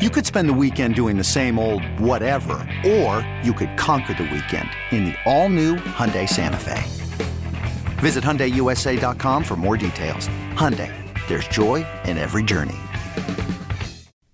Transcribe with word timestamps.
You 0.00 0.08
could 0.08 0.24
spend 0.24 0.48
the 0.48 0.54
weekend 0.54 0.94
doing 0.94 1.18
the 1.18 1.24
same 1.24 1.58
old 1.58 1.84
whatever, 2.00 2.66
or 2.86 3.20
you 3.42 3.52
could 3.52 3.76
conquer 3.76 4.14
the 4.14 4.22
weekend 4.22 4.70
in 4.92 5.04
the 5.04 5.14
all-new 5.26 5.76
Hyundai 5.76 6.26
Santa 6.26 6.56
Fe. 6.56 6.82
Visit 8.00 8.24
HyundaiUSA.com 8.24 9.44
for 9.44 9.56
more 9.56 9.76
details. 9.76 10.26
Hyundai, 10.54 10.90
there's 11.28 11.46
joy 11.48 11.86
in 12.06 12.16
every 12.16 12.42
journey. 12.42 12.78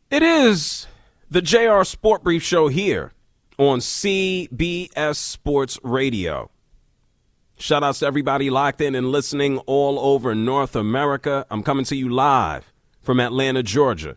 It 0.09 0.23
is 0.23 0.87
the 1.29 1.43
JR 1.43 1.83
Sport 1.83 2.23
Brief 2.23 2.45
Show 2.45 2.69
here 2.69 3.13
on 3.59 3.81
CBS 3.81 5.17
Sports 5.17 5.81
Radio. 5.83 6.49
Shout 7.59 7.83
outs 7.83 7.99
to 7.99 8.07
everybody 8.07 8.51
locked 8.51 8.81
in 8.81 8.95
and 8.95 9.11
listening 9.11 9.59
all 9.67 9.99
over 9.99 10.33
North 10.33 10.77
America. 10.77 11.45
I'm 11.51 11.65
coming 11.65 11.85
to 11.87 11.97
you 11.97 12.09
live 12.09 12.73
from 13.03 13.19
Atlanta, 13.19 13.65
Georgia. 13.65 14.17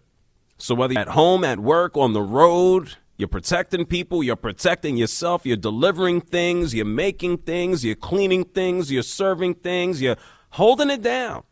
So 0.60 0.76
whether 0.76 0.94
you're 0.94 1.02
at 1.02 1.10
home, 1.10 1.44
at 1.46 1.60
work, 1.60 1.96
on 1.96 2.12
the 2.12 2.22
road, 2.22 2.96
you're 3.18 3.30
protecting 3.30 3.86
people, 3.86 4.22
you're 4.22 4.36
protecting 4.36 4.98
yourself, 4.98 5.46
you're 5.46 5.58
delivering 5.58 6.20
things, 6.20 6.76
you're 6.76 6.86
making 6.86 7.40
things, 7.40 7.84
you're 7.86 7.96
cleaning 7.96 8.44
things, 8.44 8.92
you're 8.92 9.04
serving 9.04 9.56
things, 9.56 10.02
you're 10.02 10.18
holding 10.52 10.90
it 10.90 11.02
down. 11.02 11.44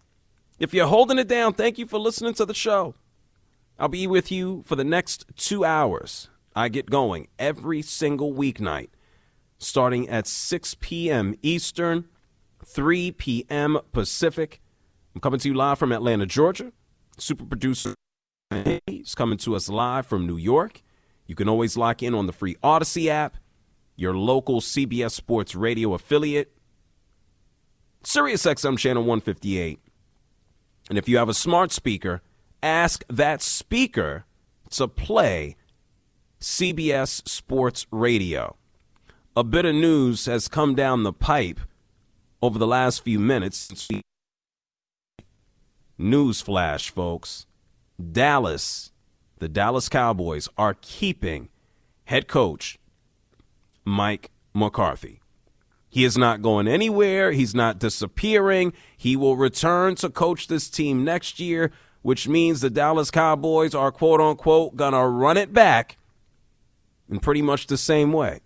If 0.60 0.74
you're 0.74 0.88
holding 0.88 1.20
it 1.20 1.28
down, 1.28 1.54
thank 1.54 1.78
you 1.78 1.86
for 1.86 2.00
listening 2.00 2.34
to 2.36 2.46
the 2.46 2.54
show. 2.54 2.96
I'll 3.80 3.88
be 3.88 4.08
with 4.08 4.30
you 4.32 4.64
for 4.66 4.76
the 4.76 4.84
next 4.84 5.26
two 5.38 5.64
hours. 5.64 6.30
I 6.54 6.68
get 6.68 6.90
going 6.90 7.28
every 7.40 7.82
single 7.84 8.34
weeknight, 8.34 8.90
starting 9.58 10.10
at 10.10 10.28
6 10.28 10.76
p.m. 10.82 11.36
Eastern, 11.42 12.10
3 12.66 13.12
p.m. 13.12 13.80
Pacific. 13.94 14.60
I'm 15.16 15.22
coming 15.22 15.40
to 15.40 15.48
you 15.48 15.54
live 15.54 15.80
from 15.80 15.94
Atlanta, 15.94 16.26
Georgia. 16.26 16.74
Super 17.18 17.46
producer 17.46 17.94
He's 18.88 19.16
coming 19.16 19.38
to 19.40 19.56
us 19.56 19.70
live 19.70 20.06
from 20.06 20.26
New 20.28 20.38
York. 20.38 20.82
You 21.26 21.36
can 21.36 21.50
always 21.50 21.78
lock 21.78 22.02
in 22.02 22.14
on 22.14 22.28
the 22.28 22.34
free 22.34 22.56
Audacy 22.64 23.08
app, 23.08 23.38
your 23.96 24.16
local 24.16 24.62
CBS 24.62 25.12
Sports 25.12 25.56
Radio 25.56 25.94
affiliate, 25.94 26.54
SiriusXM 28.04 28.78
channel 28.78 29.04
158. 29.04 29.80
And 30.90 30.98
if 30.98 31.10
you 31.10 31.18
have 31.18 31.30
a 31.30 31.34
smart 31.34 31.72
speaker, 31.72 32.22
ask 32.64 33.04
that 33.10 33.42
speaker 33.42 34.26
to 34.72 34.88
play 34.88 35.58
CBS 36.40 37.28
Sports 37.28 37.86
Radio. 37.92 38.56
A 39.36 39.44
bit 39.44 39.66
of 39.66 39.76
news 39.76 40.26
has 40.26 40.48
come 40.48 40.76
down 40.76 41.04
the 41.04 41.14
pipe 41.14 41.60
over 42.42 42.58
the 42.58 42.68
last 42.68 43.04
few 43.04 43.20
minutes. 43.20 43.70
News 45.98 46.42
flash, 46.42 46.90
folks. 46.90 47.46
Dallas, 48.00 48.92
the 49.40 49.50
Dallas 49.50 49.90
Cowboys, 49.90 50.48
are 50.58 50.76
keeping 50.82 51.50
head 52.06 52.28
coach 52.28 52.78
Mike 53.86 54.32
McCarthy. 54.54 55.22
He 55.90 56.04
is 56.04 56.18
not 56.18 56.42
going 56.42 56.68
anywhere. 56.68 57.32
He's 57.32 57.56
not 57.56 57.80
disappearing. 57.80 58.74
He 58.96 59.16
will 59.16 59.36
return 59.36 59.96
to 59.96 60.10
coach 60.10 60.48
this 60.48 60.70
team 60.70 61.04
next 61.04 61.40
year, 61.40 61.72
which 62.02 62.28
means 62.28 62.62
the 62.62 62.70
Dallas 62.70 63.10
Cowboys 63.10 63.74
are 63.74 63.92
quote 63.92 64.22
unquote 64.22 64.76
going 64.76 64.94
to 64.94 65.06
run 65.06 65.38
it 65.38 65.54
back 65.54 65.98
in 67.10 67.20
pretty 67.20 67.42
much 67.42 67.68
the 67.68 67.78
same 67.78 68.12
way. 68.12 68.42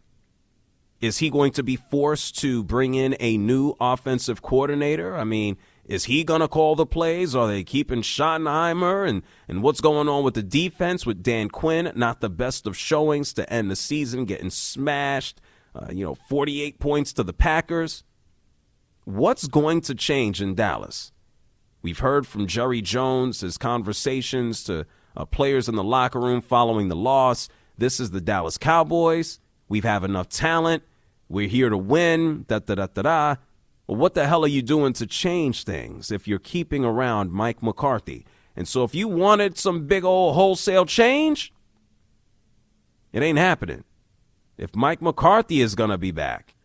Is 1.02 1.18
he 1.18 1.32
going 1.32 1.52
to 1.54 1.64
be 1.64 1.76
forced 1.76 2.38
to 2.40 2.64
bring 2.64 2.94
in 2.94 3.18
a 3.20 3.38
new 3.38 3.76
offensive 3.82 4.42
coordinator? 4.44 5.16
I 5.18 5.24
mean, 5.24 5.58
is 5.86 6.06
he 6.06 6.24
going 6.24 6.42
to 6.42 6.48
call 6.48 6.76
the 6.76 6.86
plays? 6.86 7.36
Are 7.36 7.48
they 7.48 7.64
keeping 7.64 8.02
Schottenheimer? 8.02 9.08
And, 9.08 9.24
and 9.48 9.64
what's 9.64 9.82
going 9.82 10.08
on 10.08 10.24
with 10.24 10.36
the 10.36 10.44
defense 10.44 11.06
with 11.06 11.24
Dan 11.24 11.50
Quinn? 11.50 11.92
Not 11.96 12.22
the 12.22 12.30
best 12.30 12.68
of 12.68 12.78
showings 12.78 13.34
to 13.34 13.52
end 13.52 13.72
the 13.72 13.76
season, 13.76 14.26
getting 14.26 14.50
smashed. 14.50 15.42
Uh, 15.74 15.88
you 15.92 16.06
know, 16.06 16.16
48 16.16 16.80
points 16.80 17.14
to 17.14 17.24
the 17.24 17.34
Packers. 17.34 18.04
What's 19.06 19.48
going 19.48 19.82
to 19.82 19.96
change 19.96 20.42
in 20.42 20.54
Dallas? 20.54 21.12
We've 21.82 22.00
heard 22.00 22.28
from 22.28 22.46
Jerry 22.46 22.82
Jones, 22.82 23.42
his 23.42 23.58
conversations 23.58 24.64
to 24.66 24.86
uh, 25.16 25.26
players 25.26 25.68
in 25.68 25.76
the 25.76 25.84
locker 25.84 26.20
room 26.20 26.42
following 26.42 26.90
the 26.90 26.96
loss. 26.96 27.50
This 27.78 28.00
is 28.00 28.12
the 28.12 28.22
Dallas 28.22 28.58
Cowboys. 28.58 29.40
We 29.68 29.80
have 29.82 30.04
enough 30.04 30.30
talent. 30.30 30.84
We're 31.28 31.48
here 31.48 31.70
to 31.70 31.78
win. 31.78 32.46
Da 32.48 32.60
da 32.60 32.76
da 32.76 32.88
da 32.88 33.02
da. 33.02 33.36
Well, 33.88 33.98
what 33.98 34.14
the 34.14 34.28
hell 34.28 34.44
are 34.44 34.50
you 34.50 34.62
doing 34.62 34.94
to 34.94 35.06
change 35.06 35.64
things 35.64 36.12
if 36.12 36.28
you're 36.28 36.40
keeping 36.40 36.86
around 36.86 37.32
Mike 37.32 37.62
McCarthy? 37.62 38.26
And 38.56 38.68
so 38.68 38.84
if 38.84 38.94
you 38.94 39.08
wanted 39.08 39.58
some 39.58 39.88
big 39.88 40.04
old 40.04 40.36
wholesale 40.36 40.86
change, 40.86 41.54
it 43.12 43.24
ain't 43.24 43.38
happening. 43.38 43.84
If 44.58 44.76
Mike 44.76 45.02
McCarthy 45.02 45.62
is 45.62 45.76
going 45.76 45.90
to 45.90 45.98
be 45.98 46.12
back, 46.12 46.56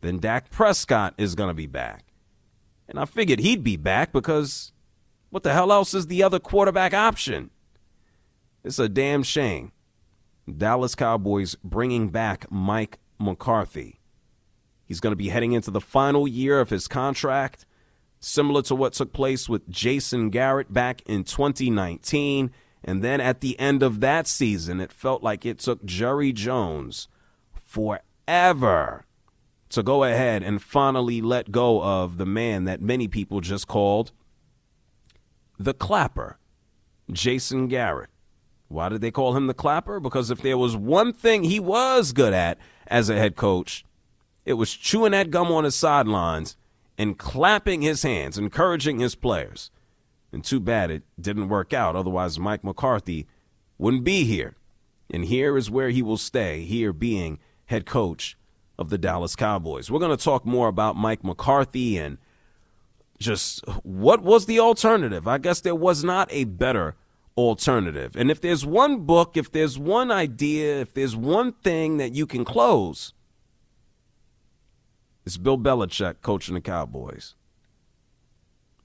then 0.00 0.18
Dak 0.18 0.50
Prescott 0.50 1.14
is 1.16 1.34
going 1.34 1.48
to 1.48 1.54
be 1.54 1.66
back. 1.66 2.04
And 2.88 2.98
I 2.98 3.04
figured 3.04 3.40
he'd 3.40 3.64
be 3.64 3.76
back 3.76 4.12
because 4.12 4.72
what 5.30 5.42
the 5.42 5.52
hell 5.52 5.72
else 5.72 5.94
is 5.94 6.06
the 6.06 6.22
other 6.22 6.38
quarterback 6.38 6.94
option? 6.94 7.50
It's 8.64 8.78
a 8.78 8.88
damn 8.88 9.22
shame. 9.22 9.72
Dallas 10.56 10.94
Cowboys 10.94 11.56
bringing 11.62 12.08
back 12.08 12.50
Mike 12.50 12.98
McCarthy. 13.18 13.95
He's 14.86 15.00
going 15.00 15.12
to 15.12 15.16
be 15.16 15.28
heading 15.28 15.52
into 15.52 15.70
the 15.70 15.80
final 15.80 16.28
year 16.28 16.60
of 16.60 16.70
his 16.70 16.86
contract, 16.86 17.66
similar 18.20 18.62
to 18.62 18.74
what 18.74 18.92
took 18.92 19.12
place 19.12 19.48
with 19.48 19.68
Jason 19.68 20.30
Garrett 20.30 20.72
back 20.72 21.02
in 21.02 21.24
2019. 21.24 22.52
And 22.84 23.02
then 23.02 23.20
at 23.20 23.40
the 23.40 23.58
end 23.58 23.82
of 23.82 23.98
that 24.00 24.28
season, 24.28 24.80
it 24.80 24.92
felt 24.92 25.22
like 25.22 25.44
it 25.44 25.58
took 25.58 25.84
Jerry 25.84 26.32
Jones 26.32 27.08
forever 27.52 29.04
to 29.70 29.82
go 29.82 30.04
ahead 30.04 30.44
and 30.44 30.62
finally 30.62 31.20
let 31.20 31.50
go 31.50 31.82
of 31.82 32.16
the 32.16 32.26
man 32.26 32.64
that 32.64 32.80
many 32.80 33.08
people 33.08 33.40
just 33.40 33.66
called 33.66 34.12
the 35.58 35.74
clapper, 35.74 36.38
Jason 37.10 37.66
Garrett. 37.66 38.10
Why 38.68 38.88
did 38.88 39.00
they 39.00 39.10
call 39.10 39.36
him 39.36 39.46
the 39.46 39.54
clapper? 39.54 40.00
Because 40.00 40.30
if 40.30 40.42
there 40.42 40.58
was 40.58 40.76
one 40.76 41.12
thing 41.12 41.44
he 41.44 41.60
was 41.60 42.12
good 42.12 42.32
at 42.32 42.58
as 42.86 43.08
a 43.08 43.16
head 43.16 43.36
coach, 43.36 43.84
it 44.46 44.54
was 44.54 44.72
chewing 44.72 45.10
that 45.10 45.30
gum 45.30 45.52
on 45.52 45.64
his 45.64 45.74
sidelines 45.74 46.56
and 46.96 47.18
clapping 47.18 47.82
his 47.82 48.02
hands, 48.02 48.38
encouraging 48.38 49.00
his 49.00 49.14
players. 49.14 49.70
And 50.32 50.44
too 50.44 50.60
bad 50.60 50.90
it 50.90 51.02
didn't 51.20 51.48
work 51.48 51.74
out. 51.74 51.96
Otherwise, 51.96 52.38
Mike 52.38 52.64
McCarthy 52.64 53.26
wouldn't 53.76 54.04
be 54.04 54.24
here. 54.24 54.54
And 55.10 55.24
here 55.24 55.56
is 55.56 55.70
where 55.70 55.90
he 55.90 56.02
will 56.02 56.16
stay, 56.16 56.62
here 56.62 56.92
being 56.92 57.38
head 57.66 57.86
coach 57.86 58.36
of 58.78 58.88
the 58.88 58.98
Dallas 58.98 59.36
Cowboys. 59.36 59.90
We're 59.90 60.00
going 60.00 60.16
to 60.16 60.24
talk 60.24 60.46
more 60.46 60.68
about 60.68 60.96
Mike 60.96 61.24
McCarthy 61.24 61.98
and 61.98 62.18
just 63.18 63.66
what 63.82 64.22
was 64.22 64.46
the 64.46 64.60
alternative. 64.60 65.26
I 65.26 65.38
guess 65.38 65.60
there 65.60 65.74
was 65.74 66.04
not 66.04 66.28
a 66.30 66.44
better 66.44 66.94
alternative. 67.36 68.14
And 68.16 68.30
if 68.30 68.40
there's 68.40 68.64
one 68.64 69.00
book, 69.00 69.36
if 69.36 69.50
there's 69.50 69.78
one 69.78 70.10
idea, 70.10 70.80
if 70.80 70.94
there's 70.94 71.16
one 71.16 71.52
thing 71.52 71.96
that 71.96 72.14
you 72.14 72.26
can 72.26 72.44
close, 72.44 73.12
it's 75.26 75.36
Bill 75.36 75.58
Belichick 75.58 76.22
coaching 76.22 76.54
the 76.54 76.60
Cowboys. 76.60 77.34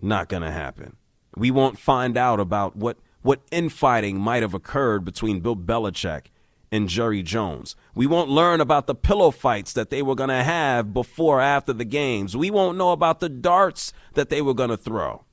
Not 0.01 0.27
going 0.27 0.41
to 0.41 0.51
happen. 0.51 0.97
We 1.37 1.51
won't 1.51 1.77
find 1.77 2.17
out 2.17 2.39
about 2.39 2.75
what, 2.75 2.97
what 3.21 3.41
infighting 3.51 4.19
might 4.19 4.41
have 4.41 4.55
occurred 4.55 5.05
between 5.05 5.39
Bill 5.41 5.55
Belichick 5.55 6.25
and 6.71 6.89
Jerry 6.89 7.21
Jones. 7.21 7.75
We 7.93 8.07
won't 8.07 8.29
learn 8.29 8.59
about 8.59 8.87
the 8.87 8.95
pillow 8.95 9.29
fights 9.29 9.71
that 9.73 9.91
they 9.91 10.01
were 10.01 10.15
going 10.15 10.29
to 10.29 10.43
have 10.43 10.93
before 10.93 11.37
or 11.37 11.41
after 11.41 11.73
the 11.73 11.85
games. 11.85 12.35
We 12.35 12.49
won't 12.49 12.77
know 12.77 12.91
about 12.91 13.19
the 13.19 13.29
darts 13.29 13.93
that 14.15 14.29
they 14.29 14.41
were 14.41 14.55
going 14.55 14.71
to 14.71 14.77
throw. 14.77 15.25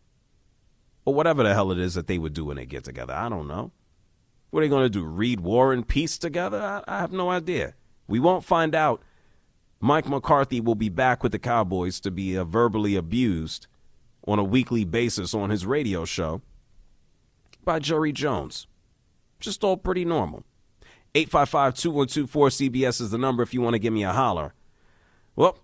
Or 1.07 1.15
whatever 1.15 1.43
the 1.43 1.55
hell 1.55 1.73
it 1.73 1.79
is 1.79 1.95
that 1.95 2.07
they 2.07 2.19
would 2.19 2.35
do 2.35 2.45
when 2.45 2.59
they 2.59 2.67
get 2.67 2.85
together. 2.85 3.15
I 3.15 3.31
don't 3.31 3.49
know. 3.49 3.73
What 4.51 4.61
are 4.61 4.67
they 4.67 4.69
going 4.69 4.85
to 4.85 4.91
do? 4.91 5.05
Read 5.05 5.41
War 5.41 5.73
and 5.73 5.89
Peace 5.89 6.19
together? 6.19 6.61
I, 6.61 6.83
I 6.87 6.99
have 7.01 7.13
no 7.13 7.31
idea. 7.31 7.75
We 8.07 8.21
won't 8.21 8.45
find 8.45 8.75
out 8.75 9.03
Mike 9.81 10.09
McCarthy 10.09 10.61
will 10.61 10.75
be 10.75 10.89
back 10.89 11.23
with 11.23 11.33
the 11.33 11.39
Cowboys 11.39 12.01
to 12.01 12.11
be 12.11 12.37
uh, 12.37 12.45
verbally 12.45 12.97
abused 12.97 13.67
on 14.27 14.39
a 14.39 14.45
weekly 14.45 14.85
basis 14.85 15.35
on 15.35 15.51
his 15.51 15.65
radio 15.65 16.05
show 16.05 16.43
by 17.65 17.79
Jerry 17.79 18.13
Jones. 18.13 18.67
Just 19.41 19.63
all 19.63 19.77
pretty 19.77 20.05
normal. 20.05 20.45
855 21.15 21.75
212 21.75 22.31
4CBS 22.31 23.01
is 23.01 23.11
the 23.11 23.19
number 23.19 23.43
if 23.43 23.55
you 23.55 23.61
want 23.61 23.75
to 23.75 23.79
give 23.79 23.93
me 23.93 24.05
a 24.05 24.13
holler. 24.13 24.53
Well, 25.37 25.59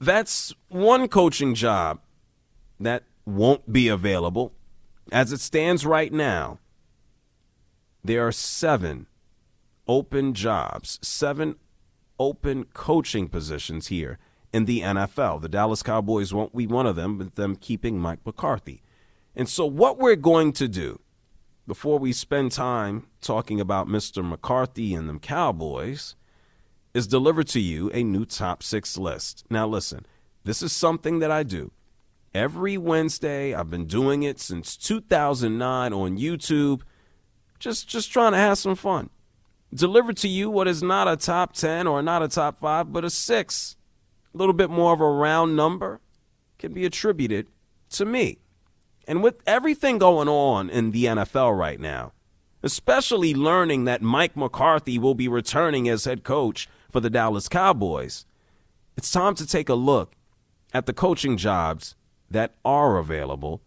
that's 0.00 0.52
one 0.68 1.08
coaching 1.08 1.54
job 1.54 2.00
that 2.80 3.04
won't 3.24 3.72
be 3.72 3.88
available. 3.88 4.52
As 5.12 5.32
it 5.32 5.40
stands 5.40 5.86
right 5.86 6.12
now, 6.12 6.58
there 8.02 8.26
are 8.26 8.32
seven 8.32 9.06
open 9.86 10.34
jobs, 10.34 10.98
seven 11.02 11.56
open 12.18 12.64
coaching 12.74 13.28
positions 13.28 13.88
here 13.88 14.18
in 14.52 14.66
the 14.66 14.80
NFL. 14.80 15.42
The 15.42 15.48
Dallas 15.48 15.82
Cowboys 15.82 16.32
won't 16.32 16.56
be 16.56 16.66
one 16.66 16.86
of 16.86 16.96
them, 16.96 17.18
with 17.18 17.34
them 17.34 17.56
keeping 17.56 17.98
Mike 17.98 18.20
McCarthy. 18.24 18.82
And 19.34 19.48
so, 19.48 19.66
what 19.66 19.98
we're 19.98 20.16
going 20.16 20.52
to 20.54 20.68
do 20.68 21.00
before 21.66 21.98
we 21.98 22.12
spend 22.12 22.52
time 22.52 23.06
talking 23.20 23.60
about 23.60 23.88
Mr. 23.88 24.26
McCarthy 24.26 24.94
and 24.94 25.08
them 25.08 25.18
Cowboys 25.18 26.14
is 26.92 27.06
deliver 27.06 27.42
to 27.42 27.60
you 27.60 27.90
a 27.92 28.04
new 28.04 28.24
top 28.24 28.62
six 28.62 28.96
list. 28.96 29.44
Now, 29.50 29.66
listen, 29.66 30.06
this 30.44 30.62
is 30.62 30.72
something 30.72 31.18
that 31.18 31.30
I 31.30 31.42
do 31.42 31.72
every 32.34 32.78
Wednesday. 32.78 33.54
I've 33.54 33.70
been 33.70 33.86
doing 33.86 34.22
it 34.22 34.38
since 34.38 34.76
2009 34.76 35.92
on 35.92 36.18
YouTube. 36.18 36.82
Just, 37.58 37.88
just 37.88 38.12
trying 38.12 38.32
to 38.32 38.38
have 38.38 38.58
some 38.58 38.76
fun. 38.76 39.10
Deliver 39.74 40.12
to 40.12 40.28
you 40.28 40.50
what 40.50 40.68
is 40.68 40.82
not 40.82 41.08
a 41.08 41.16
top 41.16 41.52
10 41.52 41.86
or 41.86 42.00
not 42.00 42.22
a 42.22 42.28
top 42.28 42.58
5, 42.58 42.92
but 42.92 43.04
a 43.04 43.10
6. 43.10 43.76
A 44.32 44.36
little 44.36 44.52
bit 44.52 44.70
more 44.70 44.92
of 44.92 45.00
a 45.00 45.08
round 45.08 45.56
number 45.56 46.00
can 46.58 46.72
be 46.72 46.84
attributed 46.84 47.48
to 47.90 48.04
me. 48.04 48.38
And 49.06 49.22
with 49.22 49.40
everything 49.46 49.98
going 49.98 50.28
on 50.28 50.70
in 50.70 50.92
the 50.92 51.06
NFL 51.06 51.58
right 51.58 51.80
now, 51.80 52.12
especially 52.62 53.34
learning 53.34 53.84
that 53.84 54.00
Mike 54.00 54.36
McCarthy 54.36 54.98
will 54.98 55.14
be 55.14 55.28
returning 55.28 55.88
as 55.88 56.04
head 56.04 56.24
coach 56.24 56.68
for 56.90 57.00
the 57.00 57.10
Dallas 57.10 57.48
Cowboys, 57.48 58.26
it's 58.96 59.10
time 59.10 59.34
to 59.34 59.46
take 59.46 59.68
a 59.68 59.74
look 59.74 60.14
at 60.72 60.86
the 60.86 60.92
coaching 60.92 61.36
jobs 61.36 61.96
that 62.30 62.54
are 62.64 62.96
available. 62.96 63.60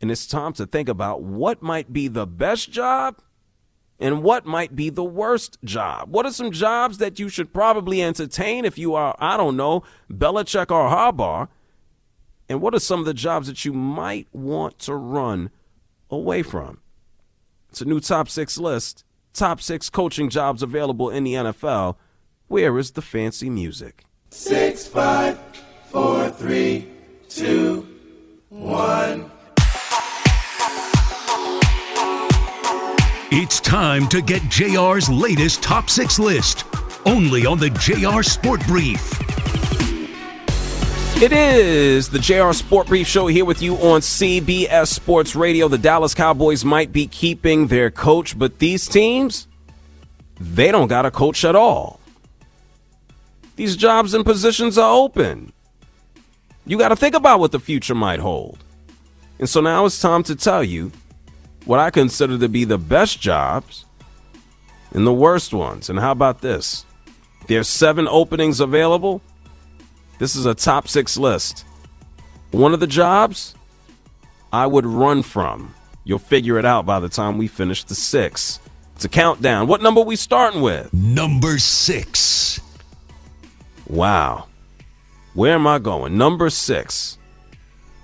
And 0.00 0.10
it's 0.10 0.26
time 0.26 0.52
to 0.54 0.66
think 0.66 0.88
about 0.88 1.22
what 1.22 1.62
might 1.62 1.92
be 1.92 2.08
the 2.08 2.26
best 2.26 2.70
job 2.70 3.20
and 4.02 4.24
what 4.24 4.44
might 4.44 4.74
be 4.74 4.90
the 4.90 5.04
worst 5.04 5.58
job. 5.62 6.10
What 6.10 6.26
are 6.26 6.32
some 6.32 6.50
jobs 6.50 6.98
that 6.98 7.20
you 7.20 7.28
should 7.28 7.54
probably 7.54 8.02
entertain 8.02 8.64
if 8.64 8.76
you 8.76 8.96
are, 8.96 9.14
I 9.20 9.36
don't 9.36 9.56
know, 9.56 9.84
Belichick 10.10 10.72
or 10.72 10.90
Harbaugh? 10.90 11.46
And 12.48 12.60
what 12.60 12.74
are 12.74 12.80
some 12.80 12.98
of 12.98 13.06
the 13.06 13.14
jobs 13.14 13.46
that 13.46 13.64
you 13.64 13.72
might 13.72 14.26
want 14.32 14.80
to 14.80 14.96
run 14.96 15.50
away 16.10 16.42
from? 16.42 16.80
It's 17.70 17.80
a 17.80 17.84
new 17.84 18.00
top 18.00 18.28
six 18.28 18.58
list. 18.58 19.04
Top 19.32 19.60
six 19.60 19.88
coaching 19.88 20.28
jobs 20.28 20.64
available 20.64 21.08
in 21.08 21.22
the 21.22 21.34
NFL. 21.34 21.94
Where 22.48 22.76
is 22.78 22.90
the 22.90 23.02
fancy 23.02 23.48
music? 23.48 24.04
Six, 24.30 24.84
five, 24.84 25.38
four, 25.90 26.28
three, 26.28 26.88
two, 27.28 27.86
one. 28.48 29.30
It's 33.34 33.60
time 33.60 34.08
to 34.08 34.20
get 34.20 34.42
JR's 34.50 35.08
latest 35.08 35.62
top 35.62 35.88
six 35.88 36.18
list. 36.18 36.66
Only 37.06 37.46
on 37.46 37.58
the 37.58 37.70
JR 37.70 38.22
Sport 38.22 38.60
Brief. 38.66 39.18
It 41.22 41.32
is 41.32 42.10
the 42.10 42.18
JR 42.18 42.52
Sport 42.52 42.88
Brief 42.88 43.06
Show 43.06 43.28
here 43.28 43.46
with 43.46 43.62
you 43.62 43.76
on 43.76 44.02
CBS 44.02 44.88
Sports 44.88 45.34
Radio. 45.34 45.68
The 45.68 45.78
Dallas 45.78 46.12
Cowboys 46.12 46.62
might 46.62 46.92
be 46.92 47.06
keeping 47.06 47.68
their 47.68 47.90
coach, 47.90 48.38
but 48.38 48.58
these 48.58 48.86
teams, 48.86 49.48
they 50.38 50.70
don't 50.70 50.88
got 50.88 51.06
a 51.06 51.10
coach 51.10 51.42
at 51.42 51.56
all. 51.56 52.00
These 53.56 53.76
jobs 53.76 54.12
and 54.12 54.26
positions 54.26 54.76
are 54.76 54.92
open. 54.92 55.54
You 56.66 56.76
got 56.76 56.90
to 56.90 56.96
think 56.96 57.14
about 57.14 57.40
what 57.40 57.52
the 57.52 57.60
future 57.60 57.94
might 57.94 58.20
hold. 58.20 58.62
And 59.38 59.48
so 59.48 59.62
now 59.62 59.86
it's 59.86 59.98
time 59.98 60.22
to 60.24 60.36
tell 60.36 60.62
you 60.62 60.92
what 61.64 61.78
I 61.78 61.90
consider 61.90 62.38
to 62.38 62.48
be 62.48 62.64
the 62.64 62.78
best 62.78 63.20
jobs 63.20 63.84
and 64.92 65.06
the 65.06 65.12
worst 65.12 65.52
ones. 65.52 65.88
And 65.88 65.98
how 65.98 66.12
about 66.12 66.40
this? 66.40 66.84
There's 67.46 67.68
seven 67.68 68.06
openings 68.08 68.60
available. 68.60 69.20
This 70.18 70.36
is 70.36 70.46
a 70.46 70.54
top 70.54 70.88
six 70.88 71.16
list. 71.16 71.64
One 72.50 72.74
of 72.74 72.80
the 72.80 72.86
jobs 72.86 73.54
I 74.52 74.66
would 74.66 74.86
run 74.86 75.22
from. 75.22 75.74
You'll 76.04 76.18
figure 76.18 76.58
it 76.58 76.64
out 76.64 76.84
by 76.84 77.00
the 77.00 77.08
time 77.08 77.38
we 77.38 77.46
finish 77.46 77.84
the 77.84 77.94
six. 77.94 78.60
It's 78.96 79.04
a 79.04 79.08
countdown. 79.08 79.66
What 79.66 79.82
number 79.82 80.00
we 80.00 80.16
starting 80.16 80.60
with? 80.60 80.92
Number 80.92 81.58
six. 81.58 82.60
Wow. 83.86 84.46
Where 85.34 85.54
am 85.54 85.66
I 85.66 85.78
going? 85.78 86.18
Number 86.18 86.50
six. 86.50 87.18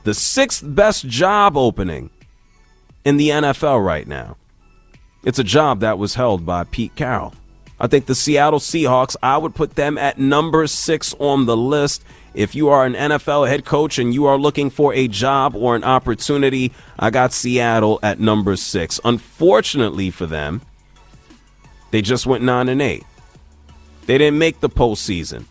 The 0.05 0.15
sixth 0.15 0.63
best 0.65 1.07
job 1.07 1.57
opening 1.57 2.11
in 3.09 3.17
the 3.17 3.31
NFL 3.31 3.83
right 3.83 4.07
now. 4.07 4.37
It's 5.25 5.39
a 5.39 5.45
job 5.45 5.81
that 5.81 5.99
was 5.99 6.17
held 6.17 6.45
by 6.45 6.65
Pete 6.65 6.95
Carroll. 6.95 7.33
I 7.81 7.87
think 7.87 8.05
the 8.05 8.15
Seattle 8.15 8.59
Seahawks, 8.59 9.17
I 9.23 9.39
would 9.39 9.55
put 9.55 9.77
them 9.77 9.97
at 9.97 10.19
number 10.19 10.67
six 10.67 11.15
on 11.19 11.47
the 11.47 11.57
list. 11.57 12.05
If 12.35 12.55
you 12.55 12.69
are 12.69 12.85
an 12.85 12.93
NFL 12.93 13.49
head 13.49 13.65
coach 13.65 13.99
and 13.99 14.13
you 14.13 14.27
are 14.27 14.37
looking 14.37 14.69
for 14.69 14.93
a 14.93 15.09
job 15.09 15.57
or 15.57 15.75
an 15.75 15.85
opportunity, 15.85 16.71
I 16.99 17.09
got 17.09 17.33
Seattle 17.33 17.99
at 18.03 18.21
number 18.21 18.57
six. 18.57 19.01
Unfortunately 19.03 20.11
for 20.11 20.27
them, 20.27 20.61
they 21.91 22.03
just 22.03 22.27
went 22.27 22.45
nine 22.45 22.69
and 22.69 22.83
eight. 22.83 23.05
They 24.05 24.19
didn't 24.19 24.39
make 24.39 24.61
the 24.61 24.69
postseason. 24.69 25.47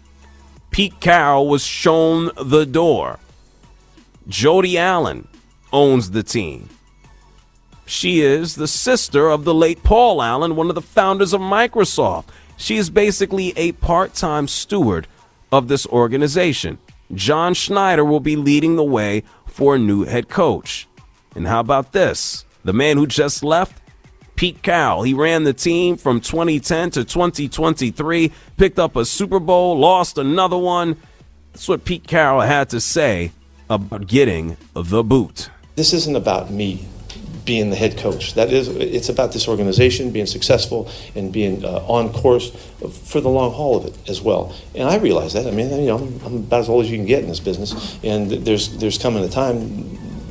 Pete 0.69 1.00
Carroll 1.00 1.48
was 1.48 1.63
shown 1.63 2.30
the 2.39 2.68
door. 2.68 3.18
Jody 4.27 4.77
Allen 4.77 5.27
owns 5.74 6.12
the 6.12 6.21
team. 6.21 6.69
She 7.88 8.19
is 8.19 8.56
the 8.56 8.68
sister 8.68 9.30
of 9.30 9.45
the 9.45 9.54
late 9.54 9.81
Paul 9.81 10.22
Allen, 10.22 10.57
one 10.57 10.68
of 10.68 10.75
the 10.75 10.81
founders 10.81 11.31
of 11.31 11.39
Microsoft. 11.39 12.25
She 12.57 12.75
is 12.75 12.89
basically 12.89 13.54
a 13.56 13.72
part 13.72 14.13
time 14.13 14.50
steward 14.50 15.07
of 15.54 15.69
this 15.69 15.88
organization. 15.88 16.80
John 17.13 17.54
Schneider 17.54 18.04
will 18.04 18.19
be 18.19 18.36
leading 18.36 18.75
the 18.75 18.84
way 18.84 19.24
for 19.45 19.75
a 19.75 19.80
new 19.80 20.04
head 20.04 20.28
coach. 20.28 20.86
And 21.34 21.48
how 21.48 21.62
about 21.62 21.94
this? 21.94 22.44
The 22.66 22.74
man 22.74 22.98
who 22.98 23.07
just 23.07 23.42
left, 23.42 23.81
Pete 24.36 24.62
Carroll. 24.62 25.04
He 25.04 25.13
ran 25.13 25.45
the 25.45 25.54
team 25.54 25.95
from 25.95 26.19
2010 26.19 26.92
to 26.92 27.06
2023, 27.06 28.33
picked 28.57 28.80
up 28.80 28.97
a 28.97 29.06
Super 29.06 29.40
Bowl, 29.40 29.80
lost 29.80 30.18
another 30.18 30.57
one. 30.57 30.97
That's 31.54 31.69
what 31.69 31.85
Pete 31.85 32.06
Carroll 32.06 32.42
had 32.42 32.69
to 32.71 32.81
say 32.81 33.31
about 33.69 34.07
getting 34.07 34.57
the 34.73 35.04
boot. 35.04 35.50
This 35.78 35.94
isn't 35.94 36.18
about 36.18 36.52
me 36.52 36.85
being 37.47 37.71
the 37.71 37.75
head 37.75 37.97
coach. 37.97 38.35
That 38.35 38.54
is, 38.54 38.68
it's 38.68 39.09
about 39.09 39.31
this 39.31 39.47
organization 39.47 40.11
being 40.11 40.27
successful 40.27 40.92
and 41.16 41.31
being 41.31 41.66
uh, 41.66 41.83
on 41.87 42.13
course 42.13 42.51
for 43.06 43.21
the 43.21 43.30
long 43.30 43.51
haul 43.51 43.77
of 43.77 43.85
it 43.85 44.09
as 44.09 44.21
well. 44.21 44.54
And 44.75 44.87
I 44.87 44.97
realize 44.97 45.33
that. 45.33 45.47
I 45.47 45.51
mean, 45.51 45.71
you 45.71 45.87
know, 45.87 45.97
I'm 46.25 46.35
about 46.35 46.59
as 46.59 46.69
old 46.69 46.85
as 46.85 46.92
you 46.92 46.97
can 46.97 47.07
get 47.07 47.23
in 47.23 47.30
this 47.30 47.39
business, 47.39 47.97
and 48.04 48.30
there's 48.30 48.77
there's 48.77 48.99
coming 48.99 49.23
a 49.23 49.30
time 49.30 49.57